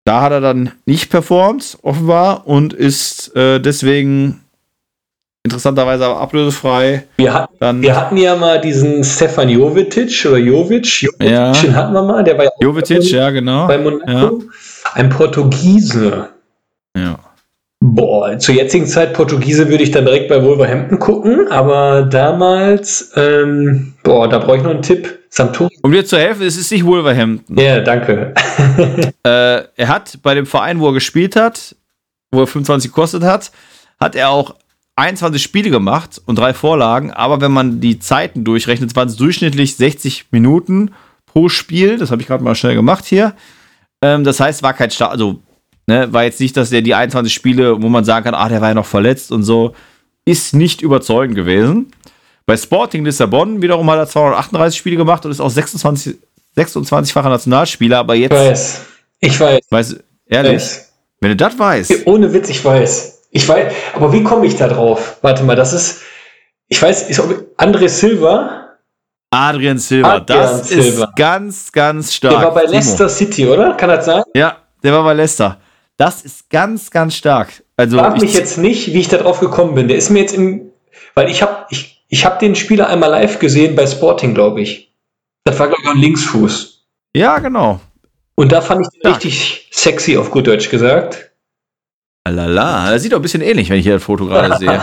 Da 0.05 0.21
hat 0.21 0.31
er 0.31 0.41
dann 0.41 0.71
nicht 0.85 1.09
performt, 1.09 1.77
offenbar, 1.81 2.47
und 2.47 2.73
ist 2.73 3.35
äh, 3.35 3.59
deswegen 3.59 4.41
interessanterweise 5.47 6.05
aber 6.05 6.19
ablösefrei. 6.19 7.03
Wir 7.17 7.33
hatten, 7.33 7.55
Dann, 7.59 7.81
wir 7.81 7.95
hatten 7.95 8.17
ja 8.17 8.35
mal 8.35 8.61
diesen 8.61 9.03
Stefan 9.03 9.49
Jovetic 9.49 10.25
oder 10.25 10.37
Jovic, 10.37 11.01
Jovic 11.01 11.29
ja. 11.29 11.51
den 11.51 11.75
hatten 11.75 11.93
wir 11.93 12.03
mal, 12.03 12.23
der 12.23 12.37
war 12.37 12.45
ja 12.45 12.51
Jovetic, 12.59 13.03
ja 13.11 13.29
genau. 13.29 13.67
Bei 13.67 13.77
Monaco. 13.77 14.11
Ja. 14.11 14.31
Ein 14.93 15.09
Portugiese. 15.09 16.29
Ja. 16.95 17.19
Boah, 17.79 18.37
zur 18.39 18.55
jetzigen 18.55 18.87
Zeit 18.87 19.13
Portugiese 19.13 19.69
würde 19.69 19.83
ich 19.83 19.91
dann 19.91 20.05
direkt 20.05 20.29
bei 20.29 20.43
Wolverhampton 20.43 20.97
gucken, 20.97 21.47
aber 21.49 22.01
damals, 22.03 23.11
ähm, 23.15 23.93
boah, 24.03 24.27
da 24.27 24.39
brauche 24.39 24.57
ich 24.57 24.63
noch 24.63 24.71
einen 24.71 24.81
Tipp. 24.81 25.19
Sampdoria. 25.29 25.77
Um 25.83 25.91
dir 25.91 26.05
zu 26.05 26.17
helfen, 26.17 26.43
es 26.43 26.57
ist 26.57 26.71
nicht 26.71 26.85
Wolverhampton. 26.85 27.57
Ja, 27.57 27.81
danke. 27.81 28.33
äh, 29.23 29.63
er 29.75 29.87
hat 29.87 30.19
bei 30.23 30.33
dem 30.33 30.45
Verein, 30.45 30.79
wo 30.79 30.87
er 30.87 30.93
gespielt 30.93 31.35
hat, 31.35 31.75
wo 32.31 32.41
er 32.41 32.47
25 32.47 32.91
gekostet 32.91 33.23
hat, 33.23 33.51
hat 33.99 34.15
er 34.15 34.29
auch 34.29 34.55
21 34.97 35.41
Spiele 35.41 35.69
gemacht 35.69 36.19
und 36.25 36.39
drei 36.39 36.53
Vorlagen, 36.53 37.11
aber 37.11 37.39
wenn 37.39 37.51
man 37.51 37.79
die 37.79 37.99
Zeiten 37.99 38.43
durchrechnet, 38.43 38.95
waren 38.95 39.07
es 39.07 39.15
durchschnittlich 39.15 39.75
60 39.75 40.25
Minuten 40.31 40.91
pro 41.27 41.49
Spiel. 41.49 41.97
Das 41.99 42.09
habe 42.09 42.21
ich 42.21 42.27
gerade 42.27 42.43
mal 42.43 42.55
schnell 42.55 42.73
gemacht 42.73 43.05
hier. 43.05 43.33
Ähm, 44.01 44.23
das 44.23 44.39
heißt, 44.39 44.63
war 44.63 44.73
kein 44.73 44.89
Start, 44.89 45.11
also 45.11 45.39
ne, 45.85 46.11
war 46.11 46.23
jetzt 46.23 46.39
nicht, 46.39 46.57
dass 46.57 46.71
der 46.71 46.81
die 46.81 46.95
21 46.95 47.31
Spiele, 47.31 47.81
wo 47.81 47.89
man 47.89 48.05
sagen 48.05 48.25
kann, 48.25 48.33
ah, 48.33 48.49
der 48.49 48.59
war 48.59 48.69
ja 48.69 48.73
noch 48.73 48.87
verletzt 48.87 49.31
und 49.31 49.43
so, 49.43 49.75
ist 50.25 50.55
nicht 50.55 50.81
überzeugend 50.81 51.35
gewesen. 51.35 51.91
Bei 52.47 52.57
Sporting 52.57 53.05
Lissabon 53.05 53.61
wiederum 53.61 53.89
hat 53.91 53.99
er 53.99 54.07
238 54.07 54.79
Spiele 54.79 54.97
gemacht 54.97 55.23
und 55.25 55.31
ist 55.31 55.39
auch 55.39 55.49
26, 55.49 56.17
26-facher 56.57 57.29
Nationalspieler, 57.29 57.99
aber 57.99 58.15
jetzt. 58.15 58.33
Ich 58.33 58.39
weiß. 58.39 58.81
Ich 59.19 59.39
weiß. 59.39 59.59
Weiß, 59.69 59.95
ehrlich? 60.25 60.53
Weiß. 60.63 60.93
Wenn 61.19 61.29
du 61.31 61.35
das 61.35 61.59
weißt. 61.59 62.07
Ohne 62.07 62.33
Witz, 62.33 62.49
ich 62.49 62.63
weiß. 62.63 63.16
Ich 63.37 63.47
weiß, 63.47 63.71
aber 63.93 64.11
wie 64.13 64.23
komme 64.23 64.47
ich 64.47 64.55
da 64.55 64.67
drauf? 64.67 65.17
Warte 65.21 65.43
mal, 65.43 65.55
das 65.55 65.71
ist, 65.71 66.01
ich 66.69 66.81
weiß, 66.81 67.07
ist 67.07 67.21
André 67.55 67.87
Silva. 67.87 68.69
Adrian 69.29 69.77
Silva, 69.77 70.15
Adrian 70.15 70.41
das 70.41 70.69
Silva. 70.69 71.03
ist 71.03 71.15
ganz, 71.15 71.71
ganz 71.71 72.15
stark. 72.15 72.33
Der 72.33 72.41
war 72.45 72.53
bei 72.55 72.63
Leicester 72.63 73.07
City, 73.07 73.45
oder? 73.45 73.75
Kann 73.75 73.89
das 73.89 74.05
sein? 74.05 74.23
Ja, 74.33 74.57
der 74.81 74.91
war 74.91 75.03
bei 75.03 75.13
Leicester. 75.13 75.59
Das 75.97 76.23
ist 76.23 76.49
ganz, 76.49 76.89
ganz 76.89 77.13
stark. 77.13 77.49
Also 77.75 77.99
Frag 77.99 78.19
mich 78.19 78.33
jetzt 78.33 78.57
nicht, 78.57 78.91
wie 78.91 79.01
ich 79.01 79.07
da 79.07 79.17
drauf 79.17 79.39
gekommen 79.39 79.75
bin. 79.75 79.87
Der 79.87 79.97
ist 79.97 80.09
mir 80.09 80.21
jetzt 80.21 80.33
im, 80.33 80.71
weil 81.13 81.29
ich 81.29 81.43
habe 81.43 81.67
ich, 81.69 82.03
ich 82.07 82.25
hab 82.25 82.39
den 82.39 82.55
Spieler 82.55 82.87
einmal 82.87 83.11
live 83.11 83.37
gesehen 83.37 83.75
bei 83.75 83.85
Sporting, 83.85 84.33
glaube 84.33 84.61
ich. 84.61 84.95
Das 85.43 85.59
war, 85.59 85.67
glaube 85.67 85.83
ich, 85.83 85.91
ein 85.91 85.99
Linksfuß. 85.99 86.87
Ja, 87.15 87.37
genau. 87.37 87.81
Und 88.33 88.51
da 88.51 88.61
fand 88.61 88.81
ich 88.81 88.99
den 88.99 89.01
ja. 89.03 89.15
richtig 89.15 89.69
sexy, 89.71 90.17
auf 90.17 90.31
gut 90.31 90.47
Deutsch 90.47 90.71
gesagt. 90.71 91.27
Lala, 92.29 92.91
das 92.91 93.01
sieht 93.01 93.11
doch 93.11 93.19
ein 93.19 93.21
bisschen 93.21 93.41
ähnlich, 93.41 93.69
wenn 93.69 93.77
ich 93.77 93.83
hier 93.85 93.95
das 93.95 94.03
Foto 94.03 94.25
gerade 94.25 94.57
sehe. 94.57 94.81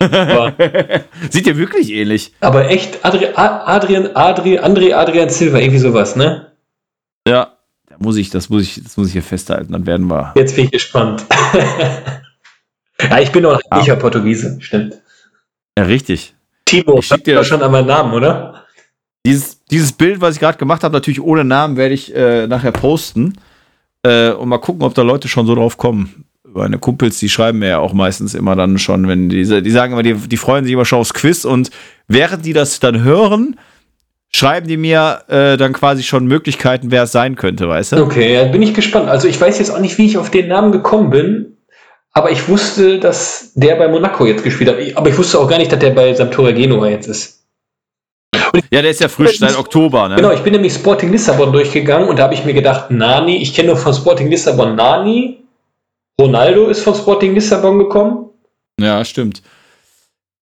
sieht 1.30 1.46
ja 1.46 1.56
wirklich 1.56 1.92
ähnlich. 1.92 2.32
Aber 2.40 2.68
echt, 2.68 3.04
Adri 3.04 3.28
Adrian, 3.34 4.14
Adri 4.14 4.58
André 4.58 4.94
Adrian 4.94 5.28
Silva, 5.28 5.58
irgendwie 5.58 5.78
sowas, 5.78 6.16
ne? 6.16 6.52
Ja, 7.26 7.52
da 7.86 7.96
muss 7.98 8.16
ich, 8.16 8.30
das 8.30 8.48
muss 8.48 8.62
ich, 8.62 8.82
das 8.82 8.96
muss 8.96 9.08
ich 9.08 9.12
hier 9.12 9.22
festhalten, 9.22 9.72
dann 9.72 9.86
werden 9.86 10.08
wir. 10.08 10.32
Jetzt 10.36 10.56
bin 10.56 10.66
ich 10.66 10.70
gespannt. 10.70 11.24
ja, 13.00 13.18
ich 13.20 13.32
bin 13.32 13.44
auch 13.46 13.60
ah. 13.70 13.80
sicher 13.80 13.96
Portugiese, 13.96 14.58
stimmt. 14.60 14.94
Ja, 15.76 15.84
richtig. 15.84 16.34
Timo, 16.64 16.98
ich 16.98 17.08
dir 17.08 17.44
schon 17.44 17.62
an 17.62 17.72
meinen 17.72 17.86
Namen, 17.86 18.12
oder? 18.12 18.64
Dieses, 19.26 19.64
dieses 19.64 19.92
Bild, 19.92 20.20
was 20.20 20.34
ich 20.34 20.40
gerade 20.40 20.58
gemacht 20.58 20.84
habe, 20.84 20.94
natürlich 20.94 21.20
ohne 21.20 21.44
Namen, 21.44 21.76
werde 21.76 21.94
ich 21.94 22.14
äh, 22.14 22.46
nachher 22.46 22.72
posten. 22.72 23.34
Äh, 24.02 24.30
und 24.30 24.48
mal 24.48 24.58
gucken, 24.58 24.82
ob 24.82 24.94
da 24.94 25.02
Leute 25.02 25.28
schon 25.28 25.46
so 25.46 25.54
drauf 25.54 25.76
kommen 25.76 26.27
meine 26.52 26.78
Kumpels, 26.78 27.18
die 27.18 27.28
schreiben 27.28 27.58
mir 27.58 27.68
ja 27.68 27.78
auch 27.78 27.92
meistens 27.92 28.34
immer 28.34 28.56
dann 28.56 28.78
schon, 28.78 29.08
wenn 29.08 29.28
diese, 29.28 29.62
die 29.62 29.70
sagen 29.70 29.92
immer, 29.92 30.02
die, 30.02 30.14
die 30.14 30.36
freuen 30.36 30.64
sich 30.64 30.72
immer 30.72 30.84
schon 30.84 30.98
aufs 30.98 31.14
Quiz 31.14 31.44
und 31.44 31.70
während 32.06 32.44
die 32.44 32.52
das 32.52 32.80
dann 32.80 33.02
hören, 33.02 33.58
schreiben 34.30 34.66
die 34.66 34.76
mir 34.76 35.22
äh, 35.28 35.56
dann 35.56 35.72
quasi 35.72 36.02
schon 36.02 36.26
Möglichkeiten, 36.26 36.90
wer 36.90 37.04
es 37.04 37.12
sein 37.12 37.36
könnte, 37.36 37.68
weißt 37.68 37.92
du? 37.92 38.02
Okay, 38.02 38.34
ja, 38.34 38.44
bin 38.44 38.62
ich 38.62 38.74
gespannt. 38.74 39.08
Also 39.08 39.28
ich 39.28 39.40
weiß 39.40 39.58
jetzt 39.58 39.70
auch 39.70 39.80
nicht, 39.80 39.98
wie 39.98 40.06
ich 40.06 40.18
auf 40.18 40.30
den 40.30 40.48
Namen 40.48 40.72
gekommen 40.72 41.10
bin, 41.10 41.56
aber 42.12 42.30
ich 42.30 42.48
wusste, 42.48 42.98
dass 42.98 43.52
der 43.54 43.76
bei 43.76 43.88
Monaco 43.88 44.26
jetzt 44.26 44.44
gespielt 44.44 44.70
hat. 44.70 44.76
Aber 44.96 45.08
ich 45.08 45.18
wusste 45.18 45.38
auch 45.38 45.48
gar 45.48 45.58
nicht, 45.58 45.72
dass 45.72 45.78
der 45.78 45.90
bei 45.90 46.12
Sampdoria 46.14 46.52
Genua 46.52 46.88
jetzt 46.88 47.06
ist. 47.06 47.38
Ja, 48.70 48.82
der 48.82 48.90
ist 48.90 49.00
ja 49.00 49.08
frisch 49.08 49.38
seit 49.38 49.58
Oktober, 49.58 50.08
ne? 50.08 50.16
Genau, 50.16 50.32
ich 50.32 50.40
bin 50.40 50.52
nämlich 50.52 50.72
Sporting 50.72 51.12
Lissabon 51.12 51.52
durchgegangen 51.52 52.08
und 52.08 52.18
da 52.18 52.24
habe 52.24 52.34
ich 52.34 52.44
mir 52.44 52.54
gedacht, 52.54 52.90
Nani, 52.90 53.36
ich 53.36 53.54
kenne 53.54 53.68
nur 53.68 53.76
von 53.76 53.92
Sporting 53.94 54.28
Lissabon 54.30 54.74
Nani, 54.74 55.38
Ronaldo 56.20 56.66
ist 56.66 56.82
von 56.82 56.94
Sporting 56.94 57.34
Lissabon 57.34 57.78
gekommen. 57.78 58.30
Ja, 58.80 59.04
stimmt. 59.04 59.42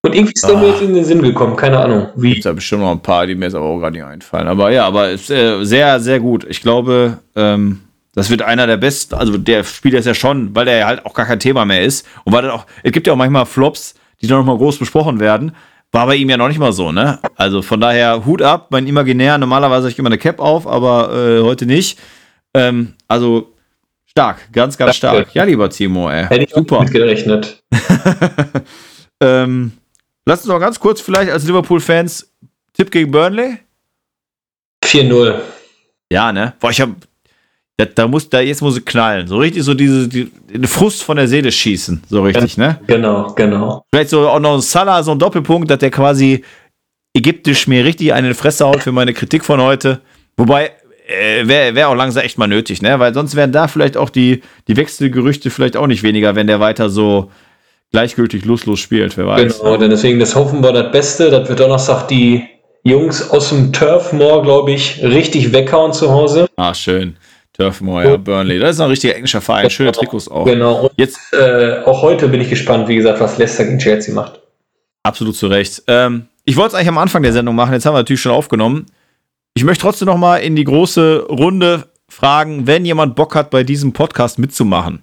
Und 0.03 0.15
irgendwie 0.15 0.35
ist 0.35 0.47
der 0.47 0.57
mir 0.57 0.69
jetzt 0.69 0.83
in 0.83 0.95
den 0.95 1.05
Sinn 1.05 1.21
gekommen, 1.21 1.57
keine 1.57 1.79
Ahnung. 1.79 2.09
Wie? 2.15 2.35
Gibt 2.35 2.47
da 2.47 2.53
bestimmt 2.53 2.83
noch 2.83 2.93
ein 2.93 3.03
paar, 3.03 3.27
die 3.27 3.35
mir 3.35 3.47
jetzt 3.47 3.55
aber 3.55 3.67
auch 3.67 3.81
gar 3.81 3.91
nicht 3.91 4.05
einfallen. 4.05 4.47
Aber 4.47 4.71
ja, 4.71 4.87
aber 4.87 5.11
ist, 5.11 5.31
äh, 5.31 5.65
sehr, 5.65 5.99
sehr 6.01 6.21
gut. 6.21 6.47
Ich 6.49 6.63
glaube, 6.63 7.19
ähm, 7.35 7.81
das 8.15 8.31
wird 8.31 8.43
einer 8.43 8.67
der 8.67 8.77
besten, 8.77 9.17
also 9.17 9.37
der 9.37 9.65
spielt 9.65 9.95
das 9.95 10.07
ja 10.07 10.15
schon, 10.15 10.55
weil 10.55 10.65
der 10.65 10.79
ja 10.79 10.87
halt 10.87 11.05
auch 11.05 11.13
gar 11.13 11.27
kein 11.27 11.41
Thema 11.41 11.65
mehr 11.65 11.83
ist. 11.83 12.07
Und 12.25 12.33
weil 12.33 12.43
dann 12.43 12.53
auch, 12.53 12.67
es 12.83 12.93
gibt 12.93 13.07
ja 13.07 13.13
auch 13.13 13.19
manchmal 13.19 13.47
Flops, 13.47 13.95
die 14.23 14.27
dann 14.27 14.39
nochmal 14.39 14.57
groß 14.57 14.79
besprochen 14.79 15.19
werden. 15.19 15.53
War 15.93 16.07
bei 16.07 16.15
ihm 16.15 16.31
ja 16.31 16.37
noch 16.37 16.49
nicht 16.49 16.59
mal 16.59 16.73
so, 16.73 16.93
ne? 16.93 17.19
Also 17.35 17.63
von 17.63 17.81
daher 17.81 18.25
Hut 18.25 18.43
ab, 18.43 18.69
mein 18.71 18.87
Imaginär, 18.87 19.39
normalerweise 19.39 19.83
habe 19.83 19.91
ich 19.91 19.99
immer 19.99 20.09
eine 20.09 20.19
Cap 20.19 20.41
auf, 20.41 20.67
aber 20.67 21.13
äh, 21.13 21.43
heute 21.43 21.67
nicht. 21.67 21.99
Ähm, 22.55 22.95
also 23.09 23.56
stark, 24.17 24.51
ganz, 24.51 24.79
ganz 24.79 24.99
Danke. 24.99 25.19
stark. 25.19 25.35
Ja, 25.35 25.45
lieber 25.45 25.69
Timo, 25.69 26.09
ey. 26.11 26.25
Hätte 26.25 26.45
ich 26.45 26.51
Super. 26.51 26.81
mit 26.81 26.91
gerechnet. 26.91 27.63
ähm, 29.21 29.73
lass 30.25 30.41
uns 30.41 30.49
noch 30.49 30.59
ganz 30.59 30.81
kurz 30.81 31.03
vielleicht 31.03 31.31
als 31.31 31.45
Liverpool-Fans 31.45 32.33
Tipp 32.73 32.91
gegen 32.91 33.11
Burnley. 33.11 33.59
4-0. 34.83 35.39
Ja, 36.11 36.33
ne? 36.33 36.55
Boah, 36.61 36.71
ich 36.71 36.81
habe 36.81 36.95
da, 37.77 37.85
da, 37.85 38.09
muss, 38.09 38.31
da 38.31 38.41
jetzt 38.41 38.63
muss 38.63 38.79
es 38.79 38.85
knallen. 38.87 39.27
So 39.27 39.37
richtig 39.37 39.63
so 39.65 39.75
diese, 39.75 40.09
die, 40.09 40.31
die 40.49 40.67
Frust 40.67 41.03
von 41.03 41.19
der 41.19 41.29
Seele 41.29 41.53
schießen. 41.53 42.05
So 42.09 42.23
richtig, 42.23 42.57
ne? 42.57 42.81
Genau, 42.87 43.35
genau. 43.35 43.85
Vielleicht 43.93 44.11
so 44.11 44.31
auch 44.31 44.41
noch 44.41 44.55
ein 44.55 44.63
Salah, 44.63 45.03
so 45.03 45.11
ein 45.11 45.19
Doppelpunkt, 45.19 45.71
dass 45.71 45.81
der 45.81 45.91
quasi 45.91 46.43
ägyptisch 47.13 47.67
mir 47.67 47.85
richtig 47.85 48.15
eine 48.15 48.35
Fresse 48.35 48.65
haut 48.65 48.83
für 48.83 48.93
meine 48.93 49.13
Kritik 49.13 49.45
von 49.45 49.61
heute. 49.61 50.01
Wobei, 50.39 50.73
äh, 51.07 51.47
wäre 51.47 51.75
wär 51.75 51.89
auch 51.89 51.95
langsam 51.95 52.25
echt 52.25 52.39
mal 52.39 52.47
nötig, 52.47 52.83
ne? 52.83 52.99
Weil 52.99 53.15
sonst 53.15 53.37
wären 53.37 53.53
da 53.53 53.69
vielleicht 53.69 53.97
auch 53.97 54.11
die, 54.11 54.43
die 54.69 54.77
Wechselgerüchte 54.77 55.51
vielleicht 55.51 55.77
auch 55.77 55.87
nicht 55.87 56.03
weniger, 56.03 56.35
wenn 56.35 56.47
der 56.47 56.61
weiter 56.61 56.91
so 56.91 57.31
gleichgültig 57.93 58.45
loslos 58.45 58.81
spielt, 58.81 59.17
wer 59.17 59.27
weiß. 59.27 59.61
Genau, 59.61 59.77
denn 59.77 59.91
deswegen 59.91 60.19
das 60.19 60.35
hoffen 60.35 60.63
wir 60.63 60.73
das 60.73 60.93
Beste. 60.93 61.31
Das 61.31 61.49
wird 61.49 61.61
Donnerstag 61.61 62.09
die 62.09 62.45
Jungs 62.83 63.31
aus 63.31 63.51
dem 63.51 63.73
Turfmoor, 63.73 64.43
glaube 64.43 64.73
ich, 64.73 65.03
richtig 65.03 65.53
weghauen 65.53 65.93
zu 65.93 66.11
Hause. 66.11 66.49
Ah, 66.57 66.75
schön. 66.75 67.17
Turfmoor, 67.53 68.05
ja, 68.05 68.17
Burnley. 68.17 68.59
Das 68.59 68.77
ist 68.77 68.81
ein 68.81 68.91
richtiger 68.91 69.15
englischer 69.15 69.41
Verein. 69.41 69.71
Schöne 69.71 69.91
genau, 69.91 70.01
Trikots 70.01 70.29
auch. 70.29 70.45
Genau. 70.45 70.83
Und 70.83 70.93
jetzt, 70.97 71.19
äh, 71.33 71.79
auch 71.85 72.03
heute 72.03 72.29
bin 72.29 72.41
ich 72.41 72.51
gespannt, 72.51 72.87
wie 72.89 72.97
gesagt, 72.97 73.21
was 73.21 73.39
Leicester 73.39 73.65
gegen 73.65 73.79
Chelsea 73.79 74.15
macht. 74.15 74.41
Absolut 75.03 75.37
zu 75.37 75.47
Recht. 75.47 75.83
Ähm, 75.87 76.27
ich 76.45 76.57
wollte 76.57 76.69
es 76.69 76.75
eigentlich 76.75 76.89
am 76.89 76.99
Anfang 76.99 77.23
der 77.23 77.33
Sendung 77.33 77.55
machen, 77.55 77.73
jetzt 77.73 77.87
haben 77.87 77.95
wir 77.95 77.99
natürlich 77.99 78.21
schon 78.21 78.33
aufgenommen. 78.33 78.87
Ich 79.57 79.65
möchte 79.65 79.81
trotzdem 79.81 80.05
noch 80.05 80.19
mal 80.19 80.37
in 80.37 80.55
die 80.55 80.65
große 80.65 81.29
Runde 81.31 81.89
fragen, 82.11 82.67
wenn 82.67 82.85
jemand 82.85 83.17
Bock 83.17 83.35
hat, 83.35 83.49
bei 83.49 83.65
diesem 83.65 83.95
Podcast 83.95 84.39
mitzumachen. 84.39 85.01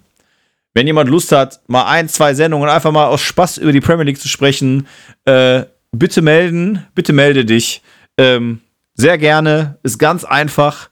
Wenn 0.74 0.86
jemand 0.86 1.10
Lust 1.10 1.32
hat, 1.32 1.58
mal 1.66 1.86
ein, 1.86 2.08
zwei 2.08 2.34
Sendungen 2.34 2.68
einfach 2.68 2.92
mal 2.92 3.06
aus 3.06 3.20
Spaß 3.22 3.58
über 3.58 3.72
die 3.72 3.80
Premier 3.80 4.04
League 4.04 4.20
zu 4.20 4.28
sprechen, 4.28 4.86
äh, 5.24 5.64
bitte 5.90 6.22
melden, 6.22 6.86
bitte 6.94 7.12
melde 7.12 7.44
dich. 7.44 7.82
Ähm, 8.16 8.60
sehr 8.94 9.18
gerne, 9.18 9.78
ist 9.82 9.98
ganz 9.98 10.22
einfach. 10.22 10.88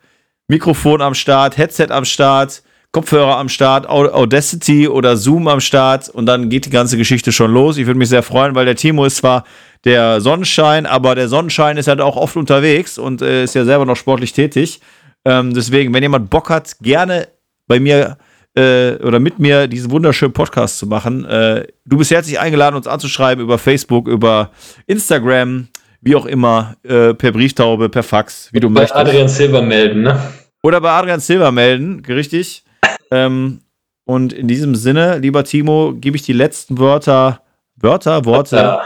Mikrofon 0.49 1.01
am 1.01 1.15
Start, 1.15 1.57
Headset 1.57 1.91
am 1.91 2.05
Start, 2.05 2.65
Kopfhörer 2.91 3.37
am 3.37 3.49
Start, 3.49 3.89
Audacity 3.89 4.89
oder 4.89 5.17
Zoom 5.17 5.47
am 5.47 5.61
Start 5.61 6.09
und 6.09 6.27
dann 6.27 6.49
geht 6.49 6.67
die 6.67 6.71
ganze 6.71 6.97
Geschichte 6.97 7.31
schon 7.31 7.53
los. 7.53 7.77
Ich 7.77 7.87
würde 7.87 7.99
mich 7.99 8.09
sehr 8.09 8.25
freuen, 8.25 8.57
weil 8.57 8.65
der 8.65 8.75
Timo 8.75 9.05
ist 9.05 9.19
zwar 9.19 9.45
der 9.85 10.21
Sonnenschein, 10.21 10.87
aber 10.87 11.15
der 11.15 11.29
Sonnenschein 11.29 11.77
ist 11.77 11.89
halt 11.89 12.01
auch 12.01 12.17
oft 12.17 12.37
unterwegs 12.37 12.99
und 12.99 13.23
äh, 13.23 13.45
ist 13.45 13.55
ja 13.55 13.65
selber 13.65 13.85
noch 13.85 13.97
sportlich 13.97 14.33
tätig. 14.33 14.81
Ähm, 15.25 15.55
deswegen, 15.55 15.93
wenn 15.93 16.03
jemand 16.03 16.31
Bock 16.31 16.51
hat, 16.51 16.77
gerne 16.81 17.29
bei 17.67 17.81
mir 17.81 18.17
äh, 18.55 18.95
oder 18.97 19.19
mit 19.19 19.39
mir 19.39 19.67
diesen 19.67 19.91
wunderschönen 19.91 20.33
Podcast 20.33 20.79
zu 20.79 20.87
machen. 20.87 21.25
Äh, 21.25 21.67
du 21.85 21.97
bist 21.97 22.11
herzlich 22.11 22.39
eingeladen, 22.39 22.77
uns 22.77 22.87
anzuschreiben 22.87 23.43
über 23.43 23.59
Facebook, 23.59 24.09
über 24.09 24.51
Instagram, 24.87 25.69
wie 26.01 26.17
auch 26.17 26.27
immer, 26.27 26.77
äh, 26.83 27.15
per 27.15 27.33
Brieftaube, 27.33 27.89
per 27.89 28.03
Fax, 28.03 28.51
wie 28.53 28.61
du 28.61 28.69
bei 28.69 28.83
möchtest. 28.83 28.97
Adrian 28.97 29.29
Silber 29.29 29.63
melden, 29.63 30.03
ne? 30.03 30.21
Oder 30.63 30.81
bei 30.81 30.91
Adrian 30.91 31.21
Silber 31.21 31.51
melden, 31.51 32.03
richtig. 32.07 32.65
ähm, 33.11 33.61
und 34.05 34.33
in 34.33 34.49
diesem 34.49 34.75
Sinne, 34.75 35.19
lieber 35.19 35.45
Timo, 35.45 35.95
gebe 35.95 36.17
ich 36.17 36.23
die 36.23 36.33
letzten 36.33 36.79
Wörter, 36.79 37.43
Wörter, 37.77 38.25
Worte, 38.25 38.57
ja. 38.57 38.83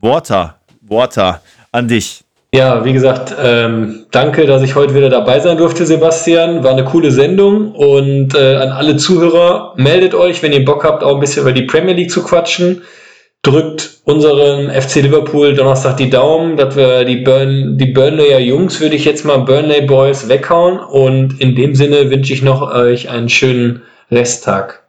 Worte, 0.00 0.54
Worte 0.82 1.40
an 1.72 1.88
dich. 1.88 2.24
Ja, 2.54 2.84
wie 2.84 2.94
gesagt, 2.94 3.34
ähm, 3.38 4.06
danke, 4.10 4.46
dass 4.46 4.62
ich 4.62 4.74
heute 4.74 4.94
wieder 4.94 5.10
dabei 5.10 5.38
sein 5.40 5.58
durfte, 5.58 5.84
Sebastian. 5.84 6.64
War 6.64 6.72
eine 6.72 6.84
coole 6.84 7.10
Sendung 7.10 7.72
und 7.72 8.34
äh, 8.34 8.56
an 8.56 8.70
alle 8.70 8.96
Zuhörer, 8.96 9.74
meldet 9.76 10.14
euch, 10.14 10.42
wenn 10.42 10.52
ihr 10.52 10.64
Bock 10.64 10.84
habt, 10.84 11.02
auch 11.02 11.14
ein 11.14 11.20
bisschen 11.20 11.42
über 11.42 11.52
die 11.52 11.62
Premier 11.62 11.94
League 11.94 12.10
zu 12.10 12.22
quatschen 12.22 12.82
drückt 13.42 14.00
unseren 14.04 14.70
FC 14.70 14.96
Liverpool 14.96 15.54
Donnerstag 15.54 15.96
die 15.96 16.10
Daumen, 16.10 16.56
dass 16.56 16.76
wir 16.76 17.04
die, 17.04 17.18
Burn, 17.18 17.78
die 17.78 17.86
Burnleyer 17.86 18.40
Jungs, 18.40 18.80
würde 18.80 18.96
ich 18.96 19.04
jetzt 19.04 19.24
mal 19.24 19.38
Burnley 19.38 19.82
Boys 19.82 20.28
weghauen. 20.28 20.78
Und 20.78 21.40
in 21.40 21.54
dem 21.54 21.74
Sinne 21.74 22.10
wünsche 22.10 22.32
ich 22.32 22.42
noch 22.42 22.62
euch 22.62 23.08
einen 23.08 23.28
schönen 23.28 23.82
Resttag. 24.10 24.84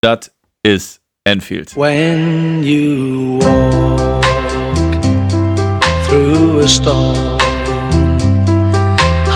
Das 0.00 0.30
ist 0.62 1.00
Enfield. 1.24 1.76
When 1.76 2.62
you 2.62 3.38
walk 3.40 4.17
through 6.58 6.64
a 6.64 6.68
storm, 6.68 7.38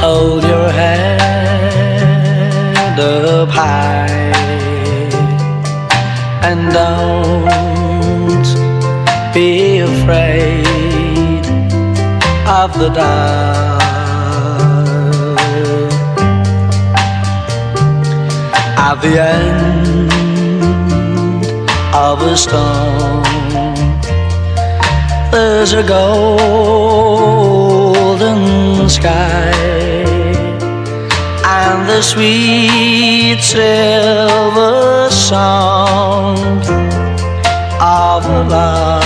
hold 0.02 0.42
your 0.42 0.70
head 0.70 1.20
up 2.98 3.48
high 3.48 4.08
and 6.42 6.72
don't 6.72 8.46
be 9.34 9.78
afraid 9.78 11.46
of 12.48 12.78
the 12.78 12.88
dark. 12.88 13.82
At 18.88 18.96
the 19.00 19.14
end 19.22 20.12
of 21.94 22.20
a 22.22 22.36
storm, 22.36 23.21
there's 25.42 25.72
a 25.72 25.82
golden 25.82 26.38
sky 28.88 29.50
and 31.60 31.88
the 31.88 32.00
sweet 32.00 33.40
silver 33.40 35.10
sound 35.10 36.62
of 37.80 38.24
love. 38.48 39.01